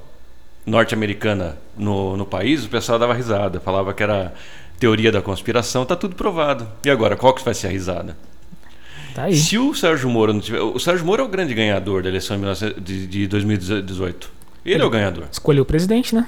norte-americana 0.65 1.57
no, 1.77 2.17
no 2.17 2.25
país, 2.25 2.65
o 2.65 2.69
pessoal 2.69 2.97
dava 2.97 3.13
risada, 3.13 3.59
falava 3.59 3.93
que 3.93 4.01
era 4.01 4.33
teoria 4.79 5.11
da 5.11 5.21
conspiração, 5.21 5.83
está 5.83 5.95
tudo 5.95 6.15
provado. 6.15 6.67
E 6.83 6.89
agora, 6.89 7.15
qual 7.15 7.33
que 7.33 7.43
vai 7.43 7.53
ser 7.53 7.67
a 7.67 7.69
risada? 7.69 8.17
Tá 9.13 9.31
Se 9.31 9.57
o 9.57 9.73
Sérgio 9.73 10.09
Moro 10.09 10.33
não 10.33 10.41
tiver. 10.41 10.59
O 10.59 10.77
Sérgio 10.77 11.05
Moro 11.05 11.23
é 11.23 11.25
o 11.25 11.29
grande 11.29 11.53
ganhador 11.53 12.03
da 12.03 12.09
eleição 12.09 12.37
de, 12.81 13.07
de 13.07 13.27
2018. 13.27 14.29
Ele, 14.65 14.75
Ele 14.75 14.83
é 14.83 14.85
o 14.85 14.89
ganhador. 14.89 15.25
Escolheu 15.31 15.63
o 15.63 15.65
presidente, 15.65 16.13
né? 16.13 16.27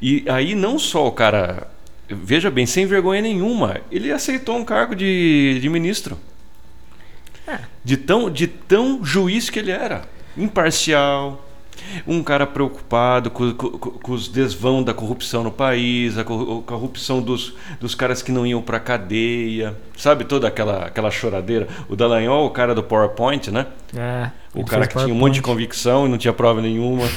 E 0.00 0.24
aí 0.28 0.54
não 0.54 0.78
só 0.78 1.06
o 1.06 1.12
cara. 1.12 1.68
Veja 2.14 2.50
bem, 2.50 2.66
sem 2.66 2.86
vergonha 2.86 3.22
nenhuma, 3.22 3.80
ele 3.90 4.10
aceitou 4.12 4.56
um 4.56 4.64
cargo 4.64 4.94
de, 4.94 5.58
de 5.60 5.68
ministro. 5.68 6.18
É. 7.46 7.58
De, 7.84 7.96
tão, 7.96 8.30
de 8.30 8.46
tão 8.46 9.04
juiz 9.04 9.50
que 9.50 9.58
ele 9.58 9.70
era. 9.70 10.02
Imparcial, 10.36 11.44
um 12.06 12.22
cara 12.22 12.46
preocupado 12.46 13.30
com, 13.30 13.52
com, 13.52 13.70
com, 13.70 14.12
os 14.12 14.28
desvão 14.28 14.82
da 14.82 14.94
corrupção 14.94 15.42
no 15.42 15.50
país, 15.50 16.16
a 16.16 16.24
corrupção 16.24 17.20
dos, 17.20 17.54
dos 17.80 17.94
caras 17.94 18.22
que 18.22 18.32
não 18.32 18.46
iam 18.46 18.62
para 18.62 18.80
cadeia, 18.80 19.76
sabe 19.96 20.24
toda 20.24 20.48
aquela, 20.48 20.86
aquela 20.86 21.10
choradeira. 21.10 21.68
O 21.88 21.96
Dallagnol, 21.96 22.46
o 22.46 22.50
cara 22.50 22.74
do 22.74 22.82
PowerPoint, 22.82 23.50
né? 23.50 23.66
É, 23.94 24.30
o 24.54 24.64
cara 24.64 24.86
que 24.86 24.96
tinha 24.96 25.12
um 25.12 25.18
monte 25.18 25.34
de 25.34 25.42
convicção 25.42 26.06
e 26.06 26.08
não 26.08 26.18
tinha 26.18 26.32
prova 26.32 26.60
nenhuma. 26.60 27.08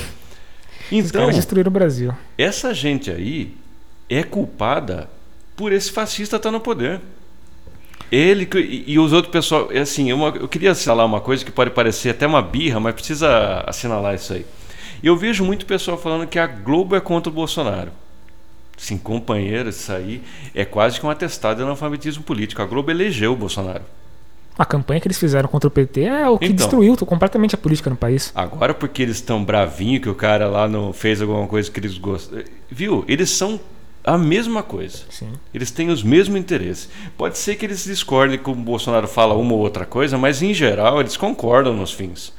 Então, 0.91 1.05
Os 1.05 1.11
caras 1.11 1.35
destruíram 1.35 1.69
o 1.69 1.73
Brasil. 1.73 2.13
Essa 2.37 2.73
gente 2.73 3.09
aí 3.09 3.55
é 4.09 4.23
culpada 4.23 5.09
por 5.55 5.71
esse 5.71 5.91
fascista 5.91 6.35
estar 6.35 6.51
no 6.51 6.59
poder. 6.59 7.01
Ele 8.11 8.47
e 8.87 8.99
os 8.99 9.11
outros 9.11 9.31
pessoal, 9.31 9.69
é 9.71 9.79
assim, 9.79 10.09
eu, 10.09 10.19
eu 10.35 10.47
queria 10.47 10.71
assinalar 10.71 11.05
uma 11.05 11.19
coisa 11.19 11.43
que 11.43 11.51
pode 11.51 11.71
parecer 11.71 12.09
até 12.09 12.27
uma 12.27 12.41
birra, 12.41 12.79
mas 12.79 12.93
precisa 12.93 13.63
assinalar 13.65 14.13
isso 14.13 14.33
aí. 14.33 14.45
Eu 15.01 15.17
vejo 15.17 15.43
muito 15.43 15.65
pessoal 15.65 15.97
falando 15.97 16.27
que 16.27 16.39
a 16.39 16.47
Globo 16.47 16.95
é 16.95 16.99
contra 16.99 17.31
o 17.31 17.33
Bolsonaro. 17.33 17.91
Sim, 18.77 18.97
companheiro, 18.97 19.69
isso 19.69 19.91
aí 19.91 20.21
é 20.53 20.65
quase 20.65 20.99
que 20.99 21.05
um 21.05 21.09
atestado 21.09 21.57
de 21.57 21.63
analfabetismo 21.63 22.23
político. 22.23 22.61
A 22.61 22.65
Globo 22.65 22.91
elegeu 22.91 23.33
o 23.33 23.35
Bolsonaro. 23.35 23.83
A 24.57 24.65
campanha 24.65 25.01
que 25.01 25.07
eles 25.07 25.19
fizeram 25.19 25.49
contra 25.49 25.67
o 25.67 25.71
PT 25.71 26.01
é 26.01 26.29
o 26.29 26.37
que 26.37 26.45
então, 26.45 26.55
destruiu 26.55 26.95
completamente 26.97 27.55
a 27.55 27.57
política 27.57 27.89
no 27.89 27.95
país. 27.95 28.31
Agora 28.33 28.73
porque 28.73 29.01
eles 29.01 29.17
estão 29.17 29.43
bravinho 29.43 29.99
que 29.99 30.09
o 30.09 30.15
cara 30.15 30.47
lá 30.47 30.67
não 30.67 30.93
fez 30.93 31.21
alguma 31.21 31.45
coisa 31.45 31.69
que 31.69 31.79
eles 31.79 31.97
gostam. 31.97 32.41
Viu? 32.69 33.03
Eles 33.07 33.29
são 33.31 33.59
a 34.05 34.17
mesma 34.17 34.61
coisa. 34.61 34.99
Sim. 35.09 35.33
Eles 35.53 35.71
têm 35.71 35.89
os 35.89 36.03
mesmos 36.03 36.39
interesses. 36.39 36.89
Pode 37.17 37.37
ser 37.37 37.55
que 37.55 37.65
eles 37.65 37.83
discordem 37.83 38.37
como 38.37 38.61
o 38.61 38.63
Bolsonaro 38.63 39.07
fala 39.07 39.33
uma 39.33 39.53
ou 39.53 39.59
outra 39.59 39.85
coisa, 39.85 40.17
mas 40.17 40.43
em 40.43 40.53
geral 40.53 40.99
eles 40.99 41.17
concordam 41.17 41.73
nos 41.73 41.91
fins. 41.91 42.31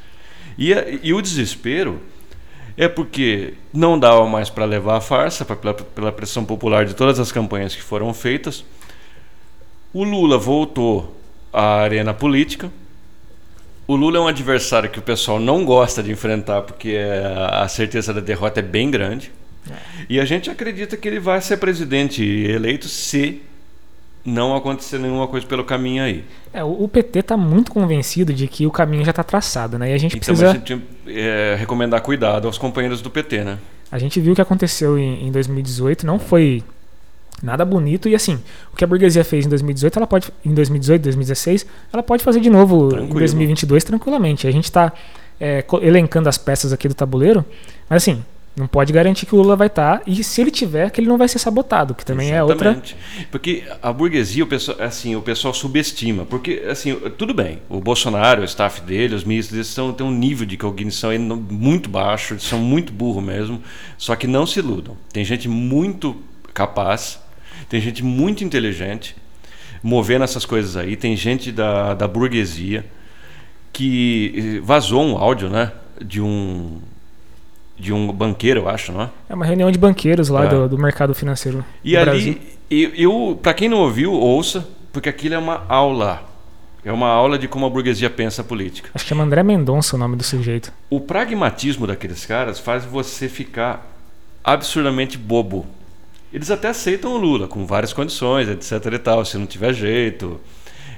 E, 0.57 0.73
e 1.03 1.13
o 1.13 1.21
desespero 1.21 2.01
é 2.77 2.87
porque 2.89 3.55
não 3.73 3.99
dava 3.99 4.25
mais 4.27 4.49
para 4.49 4.65
levar 4.65 4.99
a 4.99 5.01
farsa, 5.01 5.45
pra, 5.45 5.57
pela, 5.57 5.75
pela 5.75 6.13
pressão 6.13 6.45
popular 6.45 6.85
de 6.85 6.95
todas 6.95 7.19
as 7.19 7.33
campanhas 7.33 7.75
que 7.75 7.83
foram 7.83 8.15
feitas. 8.15 8.65
O 9.93 10.05
Lula 10.05 10.39
voltou 10.39 11.17
à 11.53 11.81
arena 11.81 12.15
política. 12.15 12.71
O 13.89 13.97
Lula 13.97 14.19
é 14.19 14.21
um 14.21 14.29
adversário 14.29 14.91
que 14.91 14.99
o 14.99 15.03
pessoal 15.03 15.41
não 15.41 15.65
gosta 15.65 16.03
de 16.03 16.13
enfrentar 16.13 16.63
porque 16.63 16.97
a 17.51 17.67
certeza 17.67 18.15
da 18.15 18.21
derrota 18.21 18.61
é 18.61 18.63
bem 18.63 18.91
grande. 18.91 19.33
É. 19.71 19.75
E 20.09 20.21
a 20.21 20.25
gente 20.25 20.51
acredita 20.51 20.97
que 20.97 21.07
ele 21.09 21.21
vai 21.21 21.41
ser 21.41 21.57
presidente 21.57 22.23
eleito 22.23 22.89
se 22.89 23.43
não 24.25 24.57
acontecer 24.57 24.99
nenhuma 24.99 25.29
coisa 25.29 25.47
pelo 25.47 25.65
caminho 25.65 26.03
aí. 26.03 26.25
É, 26.53 26.63
o 26.65 26.89
PT 26.89 27.21
está 27.21 27.37
muito 27.37 27.71
convencido 27.71 28.35
de 28.35 28.49
que 28.49 28.67
o 28.67 28.71
caminho 28.71 29.05
já 29.05 29.11
está 29.11 29.23
traçado, 29.23 29.79
né? 29.79 29.91
E 29.91 29.95
a 29.95 29.99
gente 29.99 30.17
então, 30.17 30.35
precisa. 30.35 30.51
A 30.51 30.55
gente, 30.55 30.83
é, 31.07 31.57
recomendar 31.59 32.01
cuidado 32.03 32.47
aos 32.47 32.59
companheiros 32.59 33.01
do 33.01 33.09
PT, 33.09 33.45
né? 33.45 33.59
A 33.91 33.99
gente 33.99 34.21
viu 34.21 34.33
o 34.33 34.35
que 34.37 34.43
aconteceu 34.43 34.99
em, 34.99 35.29
em 35.29 35.31
2018, 35.31 36.05
não 36.05 36.19
foi 36.19 36.63
nada 37.43 37.65
bonito 37.65 38.09
e 38.09 38.15
assim, 38.15 38.41
o 38.73 38.77
que 38.77 38.83
a 38.83 38.87
burguesia 38.87 39.23
fez 39.23 39.47
em 39.47 39.49
2018, 39.49 39.99
ela 39.99 40.07
pode 40.07 40.33
em 40.45 40.55
2018, 40.55 41.03
2016, 41.03 41.67
ela 41.93 42.03
pode 42.03 42.25
fazer 42.25 42.41
de 42.41 42.49
novo 42.49 42.89
Tranquilo. 42.89 43.15
em 43.15 43.19
2022 43.19 43.85
tranquilamente. 43.85 44.47
A 44.47 44.51
gente 44.51 44.65
está 44.65 44.93
é, 45.39 45.65
elencando 45.83 46.29
as 46.29 46.39
peças 46.39 46.73
aqui 46.73 46.89
do 46.89 46.95
tabuleiro, 46.95 47.45
mas 47.89 48.03
assim, 48.03 48.25
não 48.57 48.67
pode 48.67 48.91
garantir 48.91 49.27
que 49.27 49.35
o 49.35 49.39
Lula 49.39 49.55
vai 49.55 49.67
estar. 49.67 49.99
Tá, 49.99 50.03
e 50.07 50.25
se 50.25 50.41
ele 50.41 50.51
tiver, 50.51 50.91
que 50.91 50.99
ele 50.99 51.09
não 51.09 51.19
vai 51.19 51.29
ser 51.29 51.39
sabotado, 51.39 51.95
que 51.95 52.05
também 52.05 52.31
Exatamente. 52.31 52.95
é 52.95 52.97
outra. 52.97 53.27
Porque 53.31 53.65
a 53.83 53.93
burguesia, 53.93 54.43
o 54.43 54.47
pessoal, 54.47 54.79
assim, 54.81 55.15
o 55.15 55.21
pessoal 55.21 55.53
subestima. 55.53 56.25
Porque, 56.25 56.65
assim, 56.67 56.95
tudo 57.19 57.35
bem, 57.35 57.61
o 57.69 57.81
Bolsonaro, 57.81 58.41
o 58.41 58.45
staff 58.47 58.81
dele, 58.81 59.15
os 59.15 59.25
ministros, 59.25 59.55
eles 59.55 59.67
são, 59.67 59.93
têm 59.93 60.07
um 60.07 60.11
nível 60.11 60.47
de 60.47 60.57
cognição 60.57 61.11
muito 61.51 61.91
baixo, 61.91 62.41
são 62.41 62.59
muito 62.59 62.95
burros 62.95 63.23
mesmo. 63.23 63.63
Só 63.99 64.17
que 64.17 64.27
não 64.27 64.47
se 64.47 64.59
iludam. 64.59 64.97
Tem 65.13 65.23
gente 65.23 65.49
muito 65.51 66.17
capaz, 66.55 67.21
tem 67.69 67.79
gente 67.79 68.03
muito 68.03 68.43
inteligente 68.43 69.15
movendo 69.83 70.25
essas 70.25 70.47
coisas 70.47 70.79
aí. 70.79 70.97
Tem 70.97 71.15
gente 71.15 71.53
da, 71.53 71.93
da 71.93 72.09
burguesia 72.09 72.87
que 73.71 74.63
vazou 74.65 75.05
um 75.05 75.19
áudio, 75.19 75.51
né? 75.51 75.73
De 76.03 76.23
um 76.23 76.81
de 77.79 77.93
um 77.93 78.11
banqueiro, 78.13 78.61
eu 78.61 78.69
acho, 78.69 78.91
não 78.93 79.03
é? 79.03 79.11
É 79.29 79.35
uma 79.35 79.45
reunião 79.45 79.71
de 79.71 79.79
banqueiros 79.79 80.29
lá 80.29 80.45
É. 80.45 80.49
do, 80.49 80.69
do 80.71 80.79
mercado 80.79 81.15
financeiro 81.15 81.65
E 81.85 81.97
ali, 81.97 82.05
Brasil. 82.11 82.39
eu, 82.71 82.91
eu 82.95 83.39
para 83.43 83.53
quem 83.55 83.69
não 83.69 83.79
ouviu, 83.79 84.13
ouça, 84.13 84.67
porque 84.93 85.09
aquilo 85.09 85.35
é 85.35 85.39
uma 85.39 85.65
aula. 85.69 86.23
É 86.85 86.93
uma 86.93 87.09
aula 87.09 87.37
de 87.37 87.49
como 87.49 87.67
a 87.67 87.69
burguesia 87.71 88.09
pensa 88.09 88.43
a 88.43 88.45
política. 88.45 88.91
Acho 88.95 89.05
que 89.05 89.09
chama 89.09 89.25
André 89.25 89.43
Mendonça 89.43 89.97
o 89.97 89.99
nome 89.99 90.15
do 90.17 90.23
sujeito. 90.23 90.73
O 90.89 91.01
pragmatismo 91.01 91.85
daqueles 91.87 92.25
caras 92.25 92.61
faz 92.61 92.85
você 92.85 93.29
ficar 93.29 93.85
absurdamente 94.45 95.19
bobo. 95.19 95.67
Eles 96.33 96.51
até 96.51 96.69
aceitam 96.69 97.13
o 97.13 97.17
Lula, 97.17 97.49
com 97.49 97.67
várias 97.67 97.93
condições, 97.93 98.49
etc 98.49 98.93
e 98.93 98.99
tal, 98.99 99.25
se 99.25 99.37
não 99.37 99.47
tiver 99.47 99.73
jeito. 99.73 100.41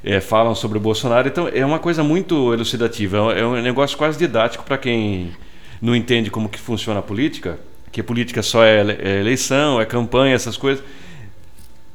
É, 0.04 0.20
falam 0.20 0.54
sobre 0.54 0.78
o 0.78 0.80
Bolsonaro. 0.80 1.26
Então 1.26 1.48
é 1.52 1.64
uma 1.64 1.78
coisa 1.78 2.02
muito 2.04 2.52
elucidativa. 2.52 3.32
É 3.32 3.44
um 3.44 3.60
negócio 3.60 3.96
quase 3.96 4.18
didático 4.18 4.64
para 4.64 4.78
quem 4.78 5.32
não 5.80 5.94
entende 5.96 6.30
como 6.30 6.48
que 6.48 6.58
funciona 6.58 7.00
a 7.00 7.02
política, 7.02 7.58
que 7.92 8.00
a 8.00 8.04
política 8.04 8.42
só 8.42 8.64
é 8.64 8.80
é 9.00 9.20
eleição, 9.20 9.80
é 9.80 9.86
campanha, 9.86 10.34
essas 10.34 10.56
coisas. 10.56 10.84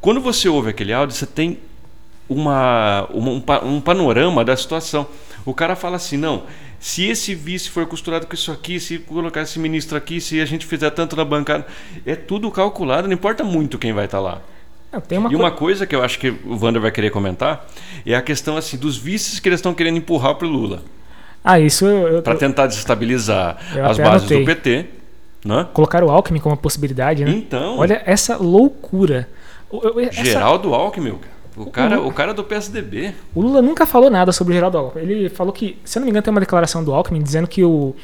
Quando 0.02 0.20
você 0.20 0.50
ouve 0.50 0.70
aquele 0.70 0.92
áudio, 0.94 1.16
você 1.16 1.26
tem 1.26 1.60
uma, 2.28 3.08
uma- 3.12 3.32
um, 3.32 3.42
pa- 3.42 3.62
um 3.64 3.80
panorama 3.82 4.44
da 4.44 4.56
situação. 4.56 5.08
O 5.46 5.54
cara 5.54 5.76
fala 5.76 5.96
assim: 5.98 6.18
não, 6.18 6.44
se 6.80 7.06
esse 7.06 7.36
vice 7.36 7.70
for 7.70 7.86
costurado 7.86 8.28
com 8.28 8.34
isso 8.34 8.52
aqui, 8.52 8.80
se 8.80 9.00
colocar 9.00 9.42
esse 9.42 9.60
ministro 9.60 9.98
aqui, 9.98 10.20
se 10.20 10.40
a 10.42 10.46
gente 10.46 10.66
fizer 10.66 10.90
tanto 10.92 11.16
na 11.16 11.26
bancada, 11.26 11.66
é 12.06 12.16
tudo 12.16 12.50
calculado, 12.52 13.08
não 13.08 13.14
importa 13.14 13.44
muito 13.44 13.78
quem 13.78 13.94
vai 13.94 14.06
estar 14.06 14.20
lá. 14.20 14.42
Não, 14.92 15.02
uma 15.18 15.32
e 15.32 15.36
uma 15.36 15.50
coi- 15.50 15.60
coisa 15.60 15.88
que 15.88 15.96
eu 15.96 16.04
acho 16.04 16.20
que 16.20 16.30
o 16.30 16.56
Wander 16.62 16.82
vai 16.82 16.92
querer 16.92 17.10
comentar 17.10 17.68
é 18.06 18.14
a 18.16 18.22
questão 18.22 18.56
assim 18.58 18.78
dos 18.78 18.96
vices 18.96 19.40
que 19.40 19.50
eles 19.50 19.58
estão 19.60 19.74
querendo 19.74 19.98
empurrar 19.98 20.36
para 20.36 20.48
o 20.48 20.52
Lula, 20.52 20.84
Ah, 21.44 21.60
isso 21.60 21.86
para 22.24 22.36
tentar 22.36 22.68
desestabilizar 22.68 23.58
as 23.84 23.98
bases 23.98 24.32
anotei. 24.32 24.40
do 24.40 24.46
PT, 24.46 24.86
né? 25.46 25.68
colocar 25.74 26.04
o 26.04 26.10
Alckmin 26.10 26.40
como 26.40 26.56
possibilidade, 26.56 27.26
né? 27.26 27.32
Então, 27.32 27.78
Olha 27.78 28.02
essa 28.06 28.38
loucura. 28.38 29.28
Essa- 30.12 30.24
Geraldo 30.24 30.74
Alckmin, 30.74 31.18
o 31.58 31.66
cara, 31.66 32.00
o 32.00 32.14
cara 32.14 32.34
do 32.34 32.44
PSDB. 32.44 33.14
O 33.36 33.42
Lula 33.42 33.62
nunca 33.62 33.86
falou 33.86 34.10
nada 34.10 34.32
sobre 34.32 34.54
o 34.54 34.56
Geraldo 34.56 34.78
Alckmin. 34.78 35.02
Ele 35.04 35.30
falou 35.30 35.52
que, 35.52 35.78
se 35.84 35.98
eu 35.98 36.02
não 36.02 36.06
me 36.06 36.12
engano, 36.12 36.24
tem 36.24 36.32
uma 36.32 36.40
declaração 36.40 36.84
do 36.84 36.94
Alckmin 36.94 37.22
dizendo 37.22 37.48
que 37.48 37.64
o 37.64 37.96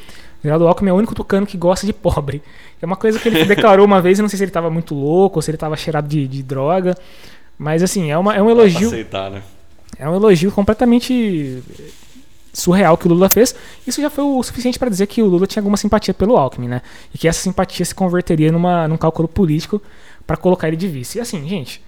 Geraldo 0.42 0.66
Alckmin 0.68 0.90
é 0.90 0.92
o 0.92 0.96
único 0.96 1.14
tucano 1.14 1.46
que 1.46 1.56
gosta 1.56 1.86
de 1.86 1.92
pobre. 1.92 2.42
É 2.82 2.86
uma 2.86 2.96
coisa 2.96 3.18
que 3.18 3.28
ele 3.28 3.44
declarou 3.46 3.86
uma 3.86 4.00
vez, 4.02 4.18
eu 4.18 4.22
não 4.22 4.28
sei 4.28 4.36
se 4.36 4.44
ele 4.44 4.50
estava 4.50 4.68
muito 4.70 4.94
louco 4.94 5.38
ou 5.38 5.42
se 5.42 5.50
ele 5.50 5.56
estava 5.56 5.76
cheirado 5.76 6.08
de, 6.08 6.26
de 6.28 6.42
droga. 6.42 6.94
Mas 7.58 7.82
assim, 7.82 8.10
é, 8.10 8.18
uma, 8.18 8.34
é 8.34 8.42
um 8.42 8.50
elogio. 8.50 8.88
aceitar, 8.88 9.30
né? 9.30 9.42
É 9.98 10.08
um 10.08 10.14
elogio 10.14 10.50
completamente 10.50 11.62
surreal 12.52 12.96
que 12.96 13.06
o 13.06 13.10
Lula 13.10 13.28
fez. 13.28 13.54
Isso 13.86 14.00
já 14.00 14.10
foi 14.10 14.24
o 14.24 14.42
suficiente 14.42 14.78
para 14.78 14.88
dizer 14.90 15.06
que 15.06 15.22
o 15.22 15.26
Lula 15.26 15.46
tinha 15.46 15.60
alguma 15.60 15.76
simpatia 15.76 16.12
pelo 16.14 16.36
Alckmin, 16.36 16.68
né? 16.68 16.82
E 17.14 17.18
que 17.18 17.28
essa 17.28 17.40
simpatia 17.40 17.84
se 17.84 17.94
converteria 17.94 18.50
numa, 18.52 18.86
num 18.88 18.96
cálculo 18.96 19.28
político 19.28 19.80
para 20.26 20.36
colocar 20.36 20.68
ele 20.68 20.76
de 20.76 20.88
vice. 20.88 21.18
E 21.18 21.20
assim, 21.20 21.48
gente, 21.48 21.82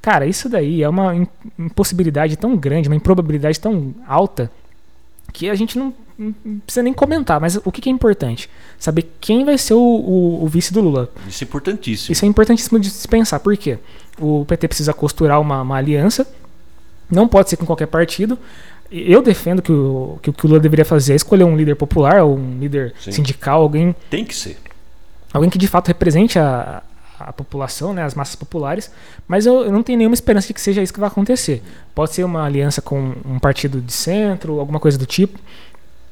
cara, 0.00 0.26
isso 0.26 0.48
daí 0.48 0.82
é 0.82 0.88
uma 0.88 1.14
im- 1.14 1.26
impossibilidade 1.58 2.36
tão 2.36 2.56
grande, 2.56 2.88
uma 2.88 2.96
improbabilidade 2.96 3.58
tão 3.60 3.94
alta 4.06 4.50
que 5.32 5.50
a 5.50 5.54
gente 5.54 5.78
não, 5.78 5.92
não 6.18 6.32
precisa 6.64 6.82
nem 6.82 6.92
comentar. 6.92 7.38
Mas 7.40 7.56
o 7.62 7.70
que, 7.70 7.80
que 7.82 7.88
é 7.90 7.92
importante? 7.92 8.48
Saber 8.78 9.10
quem 9.20 9.44
vai 9.44 9.58
ser 9.58 9.74
o, 9.74 9.78
o- 9.78 10.44
o 10.44 10.46
vice 10.48 10.72
do 10.72 10.80
Lula. 10.80 11.10
Isso 11.28 11.44
é 11.44 11.46
importantíssimo. 11.46 12.12
Isso 12.12 12.24
é 12.24 12.28
importantíssimo 12.28 12.80
de 12.80 12.88
se 12.90 13.06
pensar. 13.06 13.38
Por 13.40 13.56
quê? 13.56 13.78
O 14.18 14.44
PT 14.46 14.68
precisa 14.68 14.92
costurar 14.94 15.40
uma, 15.40 15.60
uma 15.62 15.76
aliança. 15.76 16.26
Não 17.10 17.28
pode 17.28 17.48
ser 17.50 17.56
com 17.56 17.64
qualquer 17.66 17.86
partido. 17.86 18.38
Eu 18.90 19.20
defendo 19.22 19.60
que 19.60 19.70
o, 19.72 20.18
que 20.22 20.30
o 20.30 20.32
que 20.32 20.46
o 20.46 20.48
Lula 20.48 20.60
deveria 20.60 20.84
fazer 20.84 21.12
é 21.12 21.16
escolher 21.16 21.44
um 21.44 21.56
líder 21.56 21.74
popular, 21.74 22.22
ou 22.22 22.36
um 22.38 22.58
líder 22.58 22.94
Sim. 22.98 23.12
sindical, 23.12 23.60
alguém, 23.62 23.94
Tem 24.08 24.24
que 24.24 24.34
ser. 24.34 24.56
alguém 25.32 25.50
que 25.50 25.58
de 25.58 25.68
fato 25.68 25.88
represente 25.88 26.38
a, 26.38 26.82
a 27.20 27.32
população, 27.32 27.92
né, 27.92 28.02
as 28.02 28.14
massas 28.14 28.34
populares. 28.34 28.90
Mas 29.26 29.44
eu, 29.44 29.62
eu 29.64 29.72
não 29.72 29.82
tenho 29.82 29.98
nenhuma 29.98 30.14
esperança 30.14 30.46
de 30.48 30.54
que 30.54 30.60
seja 30.60 30.82
isso 30.82 30.92
que 30.94 31.00
vai 31.00 31.08
acontecer. 31.08 31.62
Pode 31.94 32.14
ser 32.14 32.24
uma 32.24 32.44
aliança 32.44 32.80
com 32.80 33.12
um 33.26 33.38
partido 33.38 33.80
de 33.80 33.92
centro, 33.92 34.58
alguma 34.58 34.80
coisa 34.80 34.96
do 34.96 35.04
tipo. 35.04 35.38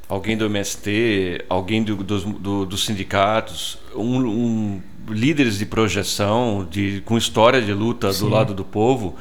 Alguém 0.09 0.37
do 0.37 0.45
MST, 0.45 1.45
alguém 1.49 1.83
do- 1.83 1.97
dos, 1.97 2.25
do- 2.25 2.67
dos 2.67 2.85
sindicatos, 2.85 3.79
um, 3.95 4.19
um- 4.27 4.81
líderes 5.09 5.57
de 5.59 5.65
projeção, 5.67 6.67
de, 6.71 7.01
com 7.07 7.17
história 7.17 7.63
de 7.63 7.73
luta 7.73 8.13
Sim. 8.13 8.25
do 8.25 8.29
lado 8.29 8.53
do 8.55 8.65
povo. 8.65 9.15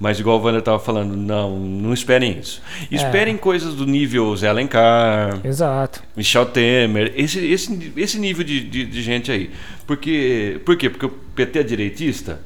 Mas 0.00 0.20
igual 0.20 0.38
o 0.38 0.42
Wander 0.42 0.60
estava 0.60 0.78
falando, 0.78 1.16
não, 1.16 1.58
não 1.58 1.92
esperem 1.92 2.38
isso. 2.38 2.62
Esperem 2.90 3.36
coisas 3.36 3.74
do 3.74 3.84
nível 3.84 4.34
Zé 4.36 4.48
Alencar, 4.48 5.40
Exato. 5.42 6.02
Michel 6.16 6.46
Temer, 6.46 7.12
esse, 7.16 7.44
esse, 7.44 7.92
esse 7.96 8.18
nível 8.18 8.44
de, 8.44 8.60
de, 8.60 8.84
de 8.86 9.02
gente 9.02 9.32
aí. 9.32 9.50
Porque, 9.86 10.60
por 10.64 10.76
quê? 10.76 10.88
Porque 10.88 11.06
o 11.06 11.08
PT 11.08 11.58
é 11.58 11.62
direitista? 11.64 12.40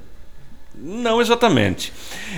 Não 0.75 1.21
exatamente. 1.21 1.93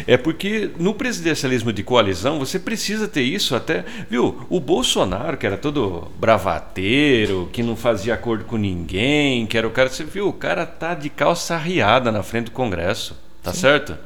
É 0.06 0.16
porque 0.16 0.70
no 0.78 0.92
presidencialismo 0.94 1.72
de 1.72 1.84
coalizão 1.84 2.38
você 2.38 2.58
precisa 2.58 3.06
ter 3.06 3.22
isso 3.22 3.54
até. 3.54 3.84
Viu? 4.10 4.44
O 4.50 4.58
Bolsonaro, 4.58 5.36
que 5.36 5.46
era 5.46 5.56
todo 5.56 6.10
bravateiro, 6.18 7.48
que 7.52 7.62
não 7.62 7.76
fazia 7.76 8.14
acordo 8.14 8.44
com 8.44 8.56
ninguém, 8.56 9.46
que 9.46 9.56
era 9.56 9.66
o 9.66 9.70
cara. 9.70 9.88
Você 9.88 10.02
viu? 10.04 10.28
O 10.28 10.32
cara 10.32 10.66
tá 10.66 10.94
de 10.94 11.08
calça 11.08 11.54
arriada 11.54 12.10
na 12.10 12.22
frente 12.24 12.46
do 12.46 12.50
Congresso. 12.50 13.16
Tá 13.42 13.52
certo? 13.52 13.96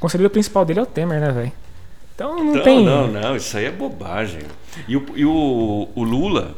O 0.00 0.08
conselheiro 0.08 0.30
principal 0.30 0.64
dele 0.64 0.80
é 0.80 0.82
o 0.82 0.86
Temer, 0.86 1.20
né, 1.20 1.30
velho? 1.30 1.52
Então 2.14 2.36
não 2.42 2.54
Não, 2.54 2.62
tem. 2.62 2.82
não, 2.84 3.06
não, 3.06 3.36
isso 3.36 3.54
aí 3.56 3.66
é 3.66 3.70
bobagem. 3.70 4.40
E 4.88 4.96
o, 4.96 5.06
e 5.14 5.26
o, 5.26 5.88
o 5.94 6.02
Lula, 6.02 6.56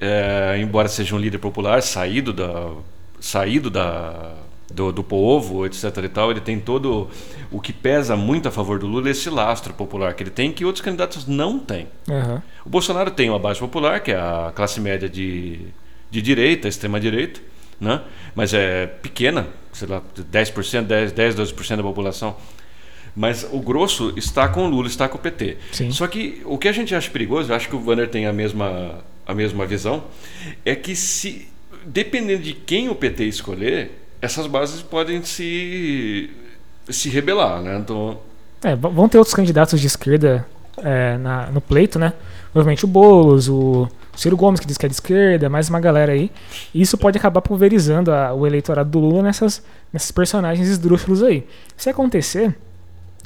é, 0.00 0.58
embora 0.60 0.88
seja 0.88 1.14
um 1.14 1.18
líder 1.18 1.38
popular, 1.38 1.80
saído 1.80 2.32
da, 2.32 2.70
saído 3.20 3.70
da, 3.70 4.34
do, 4.68 4.90
do 4.90 5.04
povo, 5.04 5.64
etc 5.64 5.96
e 6.02 6.08
tal, 6.08 6.32
ele 6.32 6.40
tem 6.40 6.58
todo 6.58 7.08
o 7.52 7.60
que 7.60 7.72
pesa 7.72 8.16
muito 8.16 8.48
a 8.48 8.50
favor 8.50 8.80
do 8.80 8.86
Lula, 8.88 9.06
é 9.08 9.10
esse 9.12 9.30
lastro 9.30 9.72
popular 9.74 10.14
que 10.14 10.24
ele 10.24 10.30
tem 10.30 10.50
que 10.52 10.64
outros 10.64 10.84
candidatos 10.84 11.24
não 11.26 11.60
têm. 11.60 11.86
Aham. 12.10 12.42
O 12.66 12.68
Bolsonaro 12.68 13.12
tem 13.12 13.30
uma 13.30 13.38
base 13.38 13.60
popular, 13.60 14.00
que 14.00 14.10
é 14.10 14.16
a 14.16 14.52
classe 14.54 14.80
média 14.80 15.08
de, 15.08 15.60
de 16.10 16.20
direita, 16.20 16.66
extrema 16.66 16.98
direita, 16.98 17.40
né? 17.80 18.02
mas 18.34 18.52
é 18.52 18.86
pequena, 18.86 19.46
sei 19.72 19.86
lá, 19.86 20.02
10%, 20.16 20.82
10, 20.82 21.12
10 21.12 21.34
12% 21.36 21.76
da 21.76 21.82
população. 21.82 22.36
Mas 23.14 23.46
o 23.52 23.60
grosso 23.60 24.12
está 24.16 24.48
com 24.48 24.66
o 24.66 24.70
Lula, 24.70 24.86
está 24.88 25.08
com 25.08 25.18
o 25.18 25.20
PT. 25.20 25.58
Sim. 25.72 25.90
Só 25.90 26.06
que 26.06 26.40
o 26.46 26.56
que 26.56 26.66
a 26.68 26.72
gente 26.72 26.94
acha 26.94 27.10
perigoso, 27.10 27.52
eu 27.52 27.56
acho 27.56 27.68
que 27.68 27.76
o 27.76 27.86
Wanner 27.86 28.08
tem 28.08 28.26
a 28.26 28.32
mesma, 28.32 29.00
a 29.26 29.34
mesma 29.34 29.66
visão, 29.66 30.04
é 30.64 30.74
que 30.74 30.96
se 30.96 31.48
dependendo 31.84 32.42
de 32.42 32.52
quem 32.54 32.88
o 32.88 32.94
PT 32.94 33.24
escolher, 33.24 33.90
essas 34.20 34.46
bases 34.46 34.80
podem 34.82 35.22
se, 35.24 36.30
se 36.88 37.08
rebelar. 37.08 37.60
Né? 37.60 37.76
Então, 37.78 38.18
É, 38.62 38.76
vão 38.76 39.08
ter 39.08 39.18
outros 39.18 39.34
candidatos 39.34 39.80
de 39.80 39.86
esquerda 39.88 40.46
é, 40.78 41.18
na- 41.18 41.46
no 41.50 41.60
pleito, 41.60 41.98
né? 41.98 42.12
Provavelmente 42.52 42.84
o 42.84 42.88
Boulos, 42.88 43.48
o 43.48 43.88
Ciro 44.16 44.36
Gomes, 44.36 44.58
que 44.60 44.66
diz 44.66 44.78
que 44.78 44.86
é 44.86 44.88
de 44.88 44.94
esquerda, 44.94 45.48
mais 45.50 45.68
uma 45.68 45.80
galera 45.80 46.12
aí. 46.12 46.30
E 46.72 46.80
isso 46.80 46.96
pode 46.96 47.18
acabar 47.18 47.42
pulverizando 47.42 48.10
a- 48.12 48.32
o 48.32 48.46
eleitorado 48.46 48.88
do 48.88 48.98
Lula 49.00 49.22
nessas, 49.24 49.62
nesses 49.92 50.10
personagens 50.12 50.68
esdrúxulos 50.68 51.22
aí. 51.22 51.44
Se 51.76 51.90
acontecer, 51.90 52.54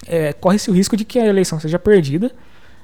é, 0.06 0.32
corre-se 0.32 0.70
o 0.70 0.74
risco 0.74 0.96
de 0.96 1.04
que 1.04 1.18
a 1.18 1.26
eleição 1.26 1.58
seja 1.58 1.78
perdida, 1.78 2.30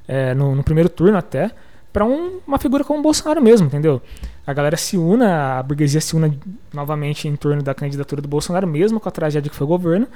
é, 0.07 0.35
no, 0.35 0.55
no 0.55 0.63
primeiro 0.63 0.89
turno 0.89 1.17
até, 1.17 1.51
para 1.93 2.05
uma 2.05 2.59
figura 2.59 2.83
como 2.83 3.01
o 3.01 3.03
Bolsonaro 3.03 3.43
mesmo, 3.43 3.67
entendeu? 3.67 4.01
A 4.47 4.53
galera 4.53 4.77
se 4.77 4.97
una, 4.97 5.59
a 5.59 5.63
burguesia 5.63 6.01
se 6.01 6.17
una 6.17 6.35
novamente 6.73 7.29
em 7.29 7.37
torno 7.37 7.63
da 7.63 7.75
candidatura 7.75 8.21
do 8.21 8.27
Bolsonaro, 8.27 8.67
mesmo 8.67 8.99
com 8.99 9.09
a 9.09 9.13
tragédia 9.13 9.51
que 9.51 9.55
foi 9.55 9.65
o 9.65 9.69
governo, 9.69 10.09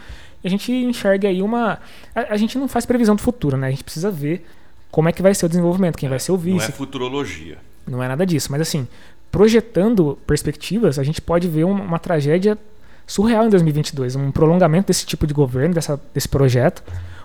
e 0.43 0.49
a 0.49 0.51
gente 0.51 0.73
enxerga 0.73 1.29
aí 1.29 1.43
uma. 1.43 1.79
A, 2.15 2.35
a 2.35 2.37
gente 2.37 2.59
não 2.59 2.67
faz 2.67 2.87
previsão 2.87 3.15
do 3.15 3.23
futuro, 3.23 3.57
né? 3.57 3.69
A 3.69 3.71
gente 3.71 3.85
precisa 3.85 4.11
ver 4.11 4.45
como 4.91 5.09
é 5.09 5.13
que 5.13 5.23
vai 5.23 5.35
ser 5.35 5.47
o 5.47 5.49
desenvolvimento, 5.49 5.97
quem 5.97 6.09
vai 6.09 6.19
ser 6.19 6.33
o 6.33 6.37
não 6.37 6.43
vice. 6.43 6.71
é 6.71 6.73
futurologia. 6.73 7.59
Não 7.87 8.03
é 8.03 8.09
nada 8.09 8.27
disso, 8.27 8.51
mas 8.51 8.61
assim, 8.63 8.89
projetando 9.31 10.19
perspectivas, 10.27 10.99
a 10.99 11.05
gente 11.05 11.21
pode 11.21 11.47
ver 11.47 11.65
uma, 11.65 11.85
uma 11.85 11.99
tragédia 11.99 12.59
surreal 13.07 13.47
em 13.47 13.51
2022, 13.51 14.17
um 14.17 14.31
prolongamento 14.33 14.89
desse 14.89 15.07
tipo 15.07 15.27
de 15.27 15.33
governo, 15.35 15.75
dessa, 15.75 16.01
desse 16.13 16.29
projeto, 16.29 16.83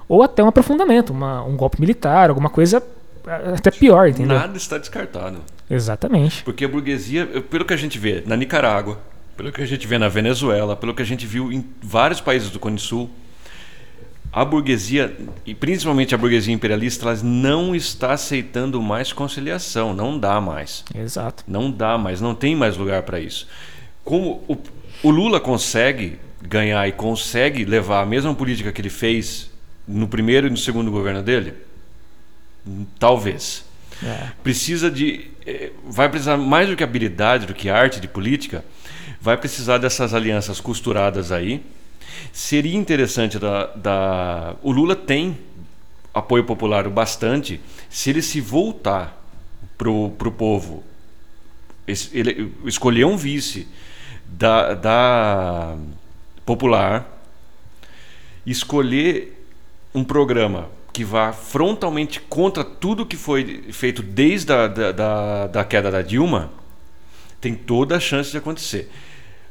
ou 0.07 0.21
até 0.23 0.43
um 0.43 0.47
aprofundamento, 0.47 1.11
uma- 1.11 1.43
um 1.43 1.55
golpe 1.55 1.79
militar, 1.79 2.29
alguma 2.29 2.49
coisa 2.49 2.81
eh, 3.27 3.53
até 3.55 3.71
pior, 3.71 4.07
entendeu? 4.09 4.37
Nada 4.37 4.57
está 4.57 4.77
descartado. 4.77 5.39
Exatamente. 5.69 6.43
Porque 6.43 6.65
a 6.65 6.67
burguesia, 6.67 7.25
pelo 7.49 7.63
que 7.65 7.73
a 7.73 7.77
gente 7.77 7.97
vê 7.99 8.23
na 8.25 8.35
Nicarágua, 8.35 8.99
pelo 9.37 9.51
que 9.51 9.61
a 9.61 9.65
gente 9.65 9.87
vê 9.87 9.97
na 9.97 10.09
Venezuela, 10.09 10.75
pelo 10.75 10.93
que 10.93 11.01
a 11.01 11.05
gente 11.05 11.25
viu 11.25 11.51
em 11.51 11.65
vários 11.81 12.19
países 12.19 12.49
do 12.49 12.59
Cone 12.59 12.77
Sul, 12.79 13.09
a 14.33 14.45
burguesia, 14.45 15.15
e 15.45 15.53
principalmente 15.53 16.15
a 16.15 16.17
burguesia 16.17 16.53
imperialista, 16.53 17.05
ela 17.09 17.19
não 17.21 17.75
está 17.75 18.13
aceitando 18.13 18.81
mais 18.81 19.11
conciliação, 19.11 19.93
não 19.93 20.17
dá 20.17 20.39
mais. 20.39 20.85
Exato. 20.95 21.43
Não 21.47 21.69
dá 21.69 21.97
mais, 21.97 22.21
não 22.21 22.33
tem 22.33 22.55
mais 22.55 22.77
lugar 22.77 23.03
para 23.03 23.19
isso. 23.19 23.45
Como 24.05 24.41
o, 24.47 24.57
o 25.03 25.09
Lula 25.09 25.39
consegue 25.39 26.19
ganhar 26.41 26.87
e 26.87 26.91
consegue 26.91 27.65
levar 27.65 28.01
a 28.01 28.05
mesma 28.05 28.33
política 28.33 28.71
que 28.71 28.81
ele 28.81 28.89
fez 28.89 29.49
no 29.87 30.07
primeiro 30.07 30.47
e 30.47 30.49
no 30.49 30.57
segundo 30.57 30.91
governo 30.91 31.21
dele? 31.21 31.53
Talvez 32.99 33.65
É. 34.03 34.29
precisa 34.43 34.89
de. 34.89 35.29
eh, 35.45 35.71
vai 35.85 36.09
precisar 36.09 36.37
mais 36.37 36.67
do 36.69 36.75
que 36.75 36.83
habilidade, 36.83 37.45
do 37.45 37.53
que 37.53 37.69
arte 37.69 37.99
de 37.99 38.07
política, 38.07 38.63
vai 39.19 39.37
precisar 39.37 39.77
dessas 39.77 40.13
alianças 40.13 40.59
costuradas 40.59 41.31
aí. 41.31 41.63
Seria 42.31 42.77
interessante 42.77 43.37
da, 43.39 43.67
da 43.75 44.55
o 44.61 44.71
Lula 44.71 44.95
tem 44.95 45.37
apoio 46.13 46.43
popular 46.43 46.87
bastante 46.89 47.59
se 47.89 48.09
ele 48.09 48.21
se 48.21 48.41
voltar 48.41 49.19
pro, 49.77 50.11
pro 50.11 50.31
povo, 50.31 50.83
ele 52.13 52.53
escolher 52.65 53.05
um 53.05 53.17
vice 53.17 53.67
da, 54.31 54.73
da 54.73 55.77
popular, 56.45 57.21
escolher 58.45 59.45
um 59.93 60.03
programa 60.03 60.69
que 60.93 61.03
vá 61.03 61.31
frontalmente 61.31 62.19
contra 62.19 62.63
tudo 62.63 63.05
que 63.05 63.15
foi 63.15 63.65
feito 63.71 64.01
desde 64.01 64.51
a 64.51 64.67
da, 64.67 64.91
da, 64.91 65.47
da 65.47 65.63
queda 65.63 65.91
da 65.91 66.01
Dilma, 66.01 66.51
tem 67.39 67.55
toda 67.55 67.95
a 67.95 67.99
chance 67.99 68.31
de 68.31 68.37
acontecer. 68.37 68.89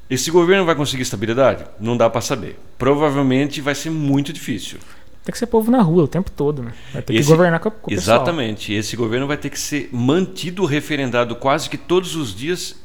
Esse 0.08 0.30
governo 0.30 0.64
vai 0.64 0.74
conseguir 0.74 1.02
estabilidade? 1.02 1.64
Não 1.78 1.96
dá 1.96 2.10
para 2.10 2.20
saber. 2.20 2.58
Provavelmente 2.76 3.60
vai 3.60 3.74
ser 3.74 3.90
muito 3.90 4.32
difícil. 4.32 4.78
Tem 5.24 5.32
que 5.32 5.38
ser 5.38 5.46
povo 5.46 5.70
na 5.70 5.80
rua 5.82 6.04
o 6.04 6.08
tempo 6.08 6.30
todo, 6.30 6.62
né? 6.62 6.72
Vai 6.92 7.02
ter 7.02 7.14
esse, 7.14 7.28
que 7.28 7.36
governar 7.36 7.60
com, 7.60 7.68
o 7.68 7.72
Exatamente. 7.88 8.66
Pessoal. 8.66 8.80
Esse 8.80 8.96
governo 8.96 9.26
vai 9.26 9.36
ter 9.36 9.50
que 9.50 9.58
ser 9.58 9.88
mantido 9.92 10.64
referendado 10.64 11.36
quase 11.36 11.68
que 11.70 11.76
todos 11.76 12.16
os 12.16 12.34
dias 12.34 12.76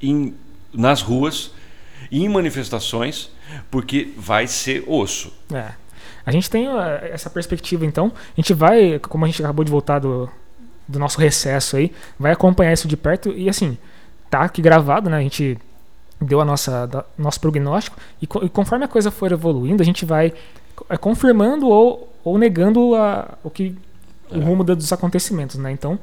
em, 0.00 0.34
nas 0.72 1.02
ruas, 1.02 1.52
em 2.10 2.28
manifestações, 2.28 3.30
porque 3.70 4.12
vai 4.16 4.46
ser 4.46 4.84
osso. 4.86 5.32
É. 5.52 5.72
A 6.24 6.32
gente 6.32 6.50
tem 6.50 6.66
essa 7.10 7.30
perspectiva, 7.30 7.84
então. 7.84 8.12
A 8.16 8.40
gente 8.40 8.52
vai, 8.52 8.98
como 8.98 9.24
a 9.24 9.28
gente 9.28 9.42
acabou 9.42 9.64
de 9.64 9.70
voltar 9.70 9.98
do, 9.98 10.28
do 10.86 10.98
nosso 10.98 11.18
recesso 11.18 11.76
aí, 11.76 11.92
vai 12.18 12.32
acompanhar 12.32 12.72
isso 12.72 12.86
de 12.86 12.96
perto 12.96 13.30
e 13.30 13.48
assim, 13.48 13.78
tá 14.28 14.42
aqui 14.42 14.60
gravado, 14.60 15.08
né? 15.08 15.16
A 15.16 15.22
gente 15.22 15.58
deu 16.20 16.40
a 16.40 16.44
nossa 16.44 16.86
da, 16.86 17.04
nosso 17.16 17.40
prognóstico 17.40 17.96
e, 18.20 18.24
e, 18.24 18.48
conforme 18.48 18.84
a 18.84 18.88
coisa 18.88 19.10
for 19.10 19.32
evoluindo, 19.32 19.82
a 19.82 19.86
gente 19.86 20.04
vai 20.04 20.32
é, 20.88 20.96
confirmando 20.96 21.66
ou, 21.66 22.12
ou 22.22 22.38
negando 22.38 22.94
a, 22.94 23.38
o 23.42 23.50
que 23.50 23.74
é. 24.30 24.36
o 24.36 24.40
rumo 24.40 24.62
dos 24.62 24.92
acontecimentos, 24.92 25.56
né? 25.56 25.72
Então, 25.72 25.98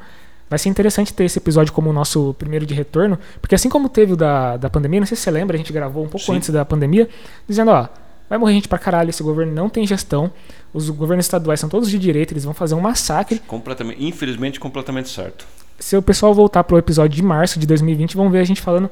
vai 0.49 0.57
ser 0.57 0.69
interessante 0.69 1.13
ter 1.13 1.25
esse 1.25 1.37
episódio 1.37 1.73
como 1.73 1.89
o 1.89 1.93
nosso 1.93 2.33
primeiro 2.37 2.65
de 2.65 2.73
retorno, 2.73 3.17
porque 3.41 3.55
assim 3.55 3.69
como 3.69 3.89
teve 3.89 4.13
o 4.13 4.15
da, 4.15 4.57
da 4.57 4.69
pandemia, 4.69 4.99
não 4.99 5.07
sei 5.07 5.17
se 5.17 5.23
você 5.23 5.31
lembra, 5.31 5.55
a 5.55 5.57
gente 5.57 5.73
gravou 5.73 6.03
um 6.03 6.07
pouco 6.07 6.25
Sim. 6.25 6.35
antes 6.35 6.49
da 6.49 6.63
pandemia, 6.63 7.09
dizendo, 7.47 7.71
ó, 7.71 7.87
Vai 8.29 8.37
morrer 8.37 8.53
gente 8.53 8.67
pra 8.67 8.77
caralho, 8.77 9.09
esse 9.09 9.23
governo 9.23 9.53
não 9.53 9.69
tem 9.69 9.87
gestão. 9.87 10.31
Os 10.73 10.89
governos 10.89 11.25
estaduais 11.25 11.59
são 11.59 11.69
todos 11.69 11.89
de 11.89 11.97
direita, 11.97 12.33
eles 12.33 12.43
vão 12.43 12.53
fazer 12.53 12.75
um 12.75 12.81
massacre. 12.81 13.39
Completamente, 13.39 14.03
infelizmente, 14.03 14.59
completamente 14.59 15.09
certo. 15.09 15.45
Se 15.79 15.95
o 15.95 16.01
pessoal 16.01 16.33
voltar 16.33 16.63
pro 16.63 16.77
episódio 16.77 17.15
de 17.15 17.23
março 17.23 17.59
de 17.59 17.65
2020, 17.65 18.17
vão 18.17 18.29
ver 18.29 18.39
a 18.39 18.43
gente 18.43 18.61
falando 18.61 18.89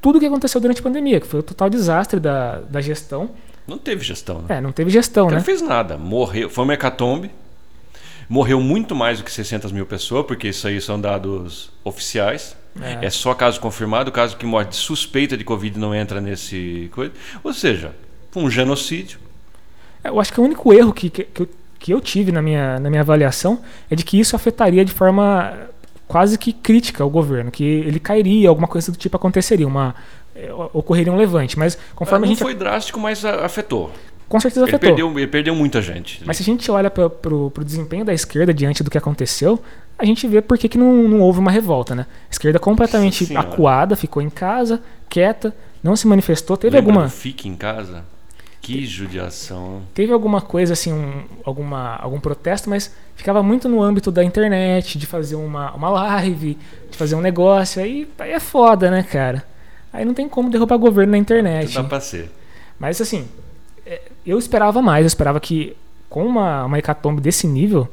tudo 0.00 0.16
o 0.16 0.20
que 0.20 0.26
aconteceu 0.26 0.60
durante 0.60 0.80
a 0.80 0.82
pandemia, 0.82 1.20
que 1.20 1.26
foi 1.26 1.40
o 1.40 1.42
total 1.42 1.68
desastre 1.68 2.20
da, 2.20 2.60
da 2.60 2.80
gestão. 2.80 3.30
Não 3.66 3.76
teve 3.76 4.04
gestão, 4.04 4.42
né? 4.42 4.58
É, 4.58 4.60
não 4.60 4.72
teve 4.72 4.90
gestão, 4.90 5.28
né? 5.28 5.36
Não 5.36 5.44
fez 5.44 5.60
nada. 5.60 5.98
Morreu, 5.98 6.48
foi 6.48 6.64
uma 6.64 6.74
hecatombe. 6.74 7.30
Morreu 8.30 8.60
muito 8.60 8.94
mais 8.94 9.18
do 9.18 9.24
que 9.24 9.32
600 9.32 9.72
mil 9.72 9.84
pessoas, 9.84 10.24
porque 10.24 10.46
isso 10.46 10.68
aí 10.68 10.80
são 10.80 11.00
dados 11.00 11.72
oficiais. 11.82 12.56
É. 12.80 13.06
é 13.06 13.10
só 13.10 13.34
caso 13.34 13.60
confirmado, 13.60 14.12
caso 14.12 14.36
que 14.36 14.46
morre 14.46 14.66
de 14.66 14.76
suspeita 14.76 15.36
de 15.36 15.42
Covid 15.42 15.76
não 15.76 15.92
entra 15.92 16.20
nesse 16.20 16.88
coisa. 16.94 17.12
Ou 17.42 17.52
seja, 17.52 17.92
um 18.36 18.48
genocídio. 18.48 19.18
É, 20.04 20.08
eu 20.08 20.20
acho 20.20 20.32
que 20.32 20.40
o 20.40 20.44
único 20.44 20.72
erro 20.72 20.92
que, 20.92 21.10
que, 21.10 21.24
que, 21.24 21.42
eu, 21.42 21.48
que 21.76 21.92
eu 21.92 22.00
tive 22.00 22.30
na 22.30 22.40
minha, 22.40 22.78
na 22.78 22.88
minha 22.88 23.02
avaliação 23.02 23.60
é 23.90 23.96
de 23.96 24.04
que 24.04 24.20
isso 24.20 24.36
afetaria 24.36 24.84
de 24.84 24.92
forma 24.92 25.52
quase 26.06 26.38
que 26.38 26.52
crítica 26.52 27.04
o 27.04 27.10
governo, 27.10 27.50
que 27.50 27.64
ele 27.64 27.98
cairia, 27.98 28.48
alguma 28.48 28.68
coisa 28.68 28.92
do 28.92 28.98
tipo 28.98 29.16
aconteceria, 29.16 29.66
uma 29.66 29.94
é, 30.36 30.52
ocorreria 30.72 31.12
um 31.12 31.16
levante, 31.16 31.58
mas 31.58 31.76
conforme 31.96 32.26
não 32.26 32.32
a 32.32 32.34
gente 32.34 32.42
foi 32.42 32.54
drástico, 32.54 33.00
mas 33.00 33.24
afetou. 33.24 33.90
Com 34.30 34.38
certeza 34.38 34.64
ele 34.64 34.70
afetou. 34.70 34.94
Perdeu, 34.94 35.18
ele 35.18 35.26
perdeu 35.26 35.54
muita 35.56 35.82
gente. 35.82 36.22
Mas 36.24 36.36
se 36.36 36.44
a 36.44 36.46
gente 36.46 36.70
olha 36.70 36.88
para 36.88 37.34
o 37.34 37.64
desempenho 37.64 38.04
da 38.04 38.14
esquerda 38.14 38.54
diante 38.54 38.80
do 38.84 38.88
que 38.88 38.96
aconteceu, 38.96 39.60
a 39.98 40.04
gente 40.04 40.24
vê 40.28 40.40
por 40.40 40.56
que, 40.56 40.68
que 40.68 40.78
não, 40.78 41.02
não 41.02 41.20
houve 41.20 41.40
uma 41.40 41.50
revolta, 41.50 41.96
né? 41.96 42.06
A 42.28 42.30
esquerda 42.30 42.60
completamente 42.60 43.26
Sim, 43.26 43.36
acuada, 43.36 43.96
ficou 43.96 44.22
em 44.22 44.30
casa, 44.30 44.80
quieta, 45.08 45.52
não 45.82 45.96
se 45.96 46.06
manifestou. 46.06 46.56
Teve 46.56 46.76
Lembra 46.76 46.92
alguma. 46.92 47.08
Fique 47.08 47.48
em 47.48 47.56
casa? 47.56 48.04
Que 48.60 48.86
judiação. 48.86 49.82
Teve 49.92 50.12
alguma 50.12 50.40
coisa 50.40 50.74
assim, 50.74 50.92
um, 50.92 51.24
alguma, 51.42 51.96
algum 51.96 52.20
protesto, 52.20 52.70
mas 52.70 52.94
ficava 53.16 53.42
muito 53.42 53.68
no 53.68 53.82
âmbito 53.82 54.12
da 54.12 54.22
internet, 54.22 54.96
de 54.96 55.06
fazer 55.06 55.34
uma, 55.34 55.72
uma 55.72 55.90
live, 55.90 56.56
de 56.88 56.96
fazer 56.96 57.16
um 57.16 57.20
negócio. 57.20 57.82
Aí, 57.82 58.08
aí 58.16 58.30
é 58.30 58.38
foda, 58.38 58.92
né, 58.92 59.02
cara? 59.02 59.44
Aí 59.92 60.04
não 60.04 60.14
tem 60.14 60.28
como 60.28 60.48
derrubar 60.48 60.76
governo 60.76 61.10
na 61.10 61.18
internet. 61.18 61.74
Dá 61.74 61.82
pra 61.82 62.00
ser. 62.00 62.30
Mas 62.78 63.00
assim, 63.00 63.26
eu 64.24 64.38
esperava 64.38 64.80
mais, 64.82 65.04
eu 65.04 65.08
esperava 65.08 65.40
que 65.40 65.76
com 66.08 66.26
uma, 66.26 66.64
uma 66.64 66.78
hecatombe 66.78 67.20
desse 67.20 67.46
nível 67.46 67.88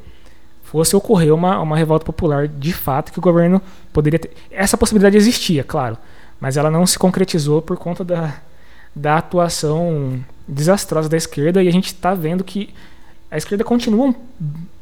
fosse 0.64 0.96
ocorrer 0.96 1.34
uma, 1.34 1.60
uma 1.60 1.78
revolta 1.78 2.06
popular 2.06 2.48
de 2.48 2.74
fato 2.74 3.12
que 3.12 3.20
o 3.20 3.22
governo 3.22 3.62
poderia 3.94 4.20
ter. 4.20 4.32
Essa 4.52 4.78
possibilidade 4.78 5.16
existia, 5.16 5.64
claro, 5.64 5.98
mas 6.40 6.58
ela 6.58 6.70
não 6.70 6.86
se 6.86 7.00
concretizou 7.00 7.62
por 7.62 7.78
conta 7.78 8.04
da, 8.04 8.36
da 8.96 9.18
atuação 9.18 10.20
desastrosa 10.48 11.08
da 11.08 11.18
esquerda 11.18 11.64
e 11.64 11.68
a 11.68 11.72
gente 11.72 11.88
está 11.88 12.14
vendo 12.14 12.44
que 12.44 12.74
a 13.30 13.38
esquerda 13.38 13.64
continua 13.64 14.14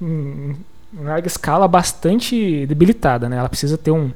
em 0.02 0.56
larga 1.04 1.28
escala 1.28 1.68
bastante 1.68 2.66
debilitada, 2.68 3.28
né? 3.28 3.38
Ela 3.38 3.50
precisa 3.50 3.78
ter 3.78 3.92
um, 3.92 4.12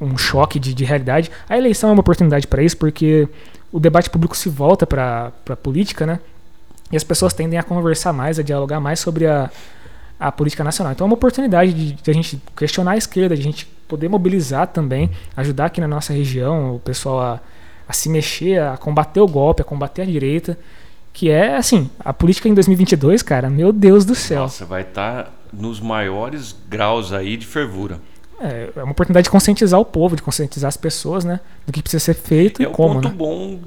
um 0.00 0.16
choque 0.16 0.58
de, 0.58 0.72
de 0.72 0.84
realidade. 0.84 1.30
A 1.48 1.58
eleição 1.58 1.90
é 1.90 1.92
uma 1.92 2.00
oportunidade 2.00 2.46
para 2.46 2.62
isso, 2.62 2.76
porque 2.76 3.28
o 3.70 3.78
debate 3.78 4.08
público 4.08 4.36
se 4.36 4.48
volta 4.48 4.86
para 4.86 5.32
a 5.48 5.56
política, 5.56 6.06
né? 6.06 6.20
E 6.90 6.96
as 6.96 7.04
pessoas 7.04 7.32
tendem 7.32 7.58
a 7.58 7.62
conversar 7.62 8.12
mais, 8.12 8.38
a 8.38 8.42
dialogar 8.42 8.80
mais 8.80 9.00
sobre 9.00 9.26
a, 9.26 9.50
a 10.18 10.32
política 10.32 10.64
nacional. 10.64 10.92
Então 10.92 11.04
é 11.04 11.08
uma 11.08 11.14
oportunidade 11.14 11.72
de, 11.72 11.92
de, 11.92 12.10
a 12.10 12.14
gente 12.14 12.40
questionar 12.56 12.92
a 12.92 12.96
esquerda, 12.96 13.34
de 13.34 13.40
a 13.40 13.44
gente 13.44 13.66
poder 13.86 14.08
mobilizar 14.08 14.66
também, 14.66 15.10
ajudar 15.36 15.66
aqui 15.66 15.80
na 15.80 15.88
nossa 15.88 16.12
região 16.12 16.76
o 16.76 16.80
pessoal 16.80 17.20
a 17.20 17.40
a 17.88 17.92
se 17.92 18.10
mexer, 18.10 18.60
a 18.60 18.76
combater 18.76 19.20
o 19.20 19.26
golpe, 19.26 19.62
a 19.62 19.64
combater 19.64 20.02
a 20.02 20.04
direita. 20.04 20.58
Que 21.12 21.30
é, 21.30 21.56
assim, 21.56 21.90
a 21.98 22.12
política 22.12 22.48
em 22.48 22.54
2022, 22.54 23.22
cara, 23.22 23.48
meu 23.48 23.72
Deus 23.72 24.04
do 24.04 24.14
céu. 24.14 24.42
Nossa, 24.42 24.66
vai 24.66 24.82
estar 24.82 25.24
tá 25.24 25.30
nos 25.52 25.80
maiores 25.80 26.54
graus 26.68 27.12
aí 27.12 27.36
de 27.36 27.46
fervura. 27.46 27.98
É, 28.40 28.70
é 28.76 28.82
uma 28.82 28.92
oportunidade 28.92 29.24
de 29.24 29.30
conscientizar 29.30 29.80
o 29.80 29.84
povo, 29.84 30.14
de 30.14 30.22
conscientizar 30.22 30.68
as 30.68 30.76
pessoas, 30.76 31.24
né? 31.24 31.40
Do 31.66 31.72
que 31.72 31.82
precisa 31.82 32.04
ser 32.04 32.14
feito 32.14 32.62
é 32.62 32.66
e 32.66 32.68
como. 32.68 32.94
É 32.94 32.98
um 32.98 33.00
ponto 33.00 33.08
né? 33.08 33.14
bom 33.16 33.58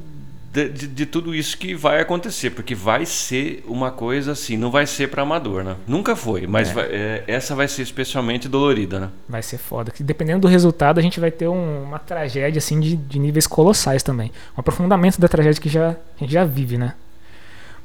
de, 0.51 0.67
de, 0.67 0.87
de, 0.87 1.05
tudo 1.05 1.33
isso 1.33 1.57
que 1.57 1.73
vai 1.73 2.01
acontecer, 2.01 2.49
porque 2.49 2.75
vai 2.75 3.05
ser 3.05 3.63
uma 3.65 3.89
coisa 3.89 4.33
assim, 4.33 4.57
não 4.57 4.69
vai 4.69 4.85
ser 4.85 5.07
para 5.07 5.21
amador, 5.21 5.63
né? 5.63 5.77
Nunca 5.87 6.13
foi, 6.13 6.45
mas 6.45 6.69
é. 6.69 6.73
Vai, 6.73 6.85
é, 6.87 7.23
essa 7.25 7.55
vai 7.55 7.69
ser 7.69 7.83
especialmente 7.83 8.49
dolorida, 8.49 8.99
né? 8.99 9.09
Vai 9.29 9.41
ser 9.41 9.57
foda. 9.57 9.91
Que 9.91 10.03
dependendo 10.03 10.41
do 10.41 10.47
resultado, 10.49 10.99
a 10.99 11.01
gente 11.01 11.21
vai 11.21 11.31
ter 11.31 11.47
um, 11.47 11.83
uma 11.83 11.99
tragédia 11.99 12.59
assim 12.59 12.81
de, 12.81 12.97
de, 12.97 13.17
níveis 13.17 13.47
colossais 13.47 14.03
também. 14.03 14.29
Um 14.57 14.59
aprofundamento 14.59 15.21
da 15.21 15.27
tragédia 15.29 15.61
que 15.61 15.69
já, 15.69 15.91
a 15.91 16.19
gente 16.19 16.33
já 16.33 16.43
vive, 16.43 16.77
né? 16.77 16.95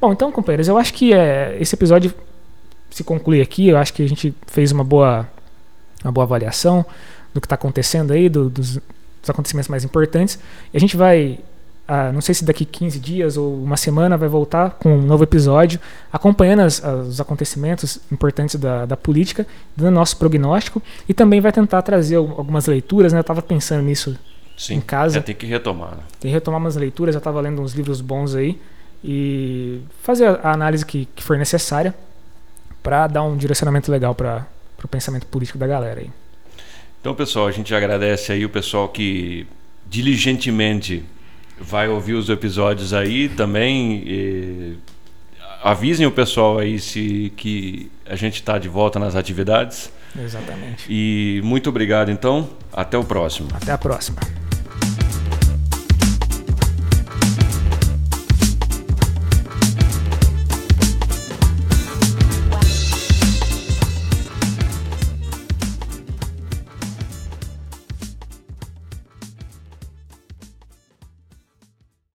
Bom, 0.01 0.11
então, 0.11 0.29
companheiros, 0.29 0.67
eu 0.67 0.77
acho 0.77 0.93
que 0.93 1.13
é, 1.13 1.55
esse 1.61 1.73
episódio 1.73 2.13
se 2.89 3.01
conclui 3.01 3.39
aqui. 3.39 3.69
Eu 3.69 3.77
acho 3.77 3.93
que 3.93 4.03
a 4.03 4.09
gente 4.09 4.35
fez 4.45 4.73
uma 4.73 4.83
boa, 4.83 5.25
uma 6.03 6.11
boa 6.11 6.25
avaliação 6.25 6.85
do 7.33 7.39
que 7.39 7.45
está 7.45 7.55
acontecendo 7.55 8.11
aí, 8.11 8.27
do, 8.27 8.49
dos, 8.49 8.73
dos 8.73 9.29
acontecimentos 9.29 9.69
mais 9.69 9.85
importantes. 9.85 10.37
E 10.73 10.75
a 10.75 10.79
gente 10.81 10.97
vai 10.97 11.39
ah, 11.87 12.11
não 12.11 12.19
sei 12.19 12.35
se 12.35 12.43
daqui 12.43 12.65
15 12.65 12.99
dias 12.99 13.37
ou 13.37 13.63
uma 13.63 13.77
semana 13.77 14.17
vai 14.17 14.27
voltar 14.27 14.71
com 14.71 14.97
um 14.97 15.01
novo 15.01 15.23
episódio, 15.23 15.79
acompanhando 16.11 16.59
as, 16.61 16.83
os 16.83 17.21
acontecimentos 17.21 17.99
importantes 18.11 18.55
da, 18.55 18.85
da, 18.85 18.97
política, 18.97 19.47
dando 19.75 19.95
nosso 19.95 20.17
prognóstico 20.17 20.83
e 21.07 21.13
também 21.13 21.39
vai 21.39 21.51
tentar 21.53 21.81
trazer 21.83 22.17
algumas 22.17 22.65
leituras. 22.65 23.13
Né? 23.13 23.19
Eu 23.19 23.21
estava 23.21 23.41
pensando 23.41 23.83
nisso 23.83 24.19
Sim, 24.57 24.75
em 24.75 24.81
casa. 24.81 25.19
É, 25.19 25.21
tem 25.21 25.33
que 25.33 25.45
retomar. 25.45 25.91
Né? 25.91 26.03
Tem 26.19 26.29
que 26.29 26.33
retomar 26.33 26.59
umas 26.59 26.75
leituras, 26.75 27.15
eu 27.15 27.19
estava 27.19 27.39
lendo 27.39 27.61
uns 27.61 27.71
livros 27.71 28.01
bons 28.01 28.35
aí 28.35 28.59
e 29.01 29.79
fazer 30.03 30.27
a, 30.27 30.39
a 30.43 30.51
análise 30.51 30.85
que, 30.85 31.07
que 31.15 31.23
for 31.23 31.37
necessária 31.37 31.95
para 32.83 33.07
dar 33.07 33.23
um 33.23 33.37
direcionamento 33.37 33.89
legal 33.89 34.13
para 34.13 34.45
o 34.83 34.87
pensamento 34.89 35.25
político 35.27 35.57
da 35.57 35.67
galera 35.67 36.01
aí. 36.01 36.09
Então, 36.99 37.15
pessoal, 37.15 37.47
a 37.47 37.51
gente 37.51 37.73
agradece 37.73 38.33
aí 38.33 38.43
o 38.43 38.49
pessoal 38.49 38.89
que 38.89 39.47
diligentemente 39.89 41.05
vai 41.59 41.87
ouvir 41.87 42.13
os 42.13 42.29
episódios 42.29 42.93
aí 42.93 43.29
também. 43.29 44.03
E 44.05 44.77
avisem 45.63 46.05
o 46.05 46.11
pessoal 46.11 46.59
aí 46.59 46.79
se 46.79 47.31
que 47.35 47.91
a 48.05 48.15
gente 48.15 48.35
está 48.35 48.57
de 48.57 48.69
volta 48.69 48.99
nas 48.99 49.15
atividades. 49.15 49.91
Exatamente. 50.17 50.85
E 50.89 51.41
muito 51.43 51.69
obrigado 51.69 52.09
então. 52.09 52.49
Até 52.71 52.97
o 52.97 53.03
próximo. 53.03 53.49
Até 53.53 53.71
a 53.71 53.77
próxima. 53.77 54.46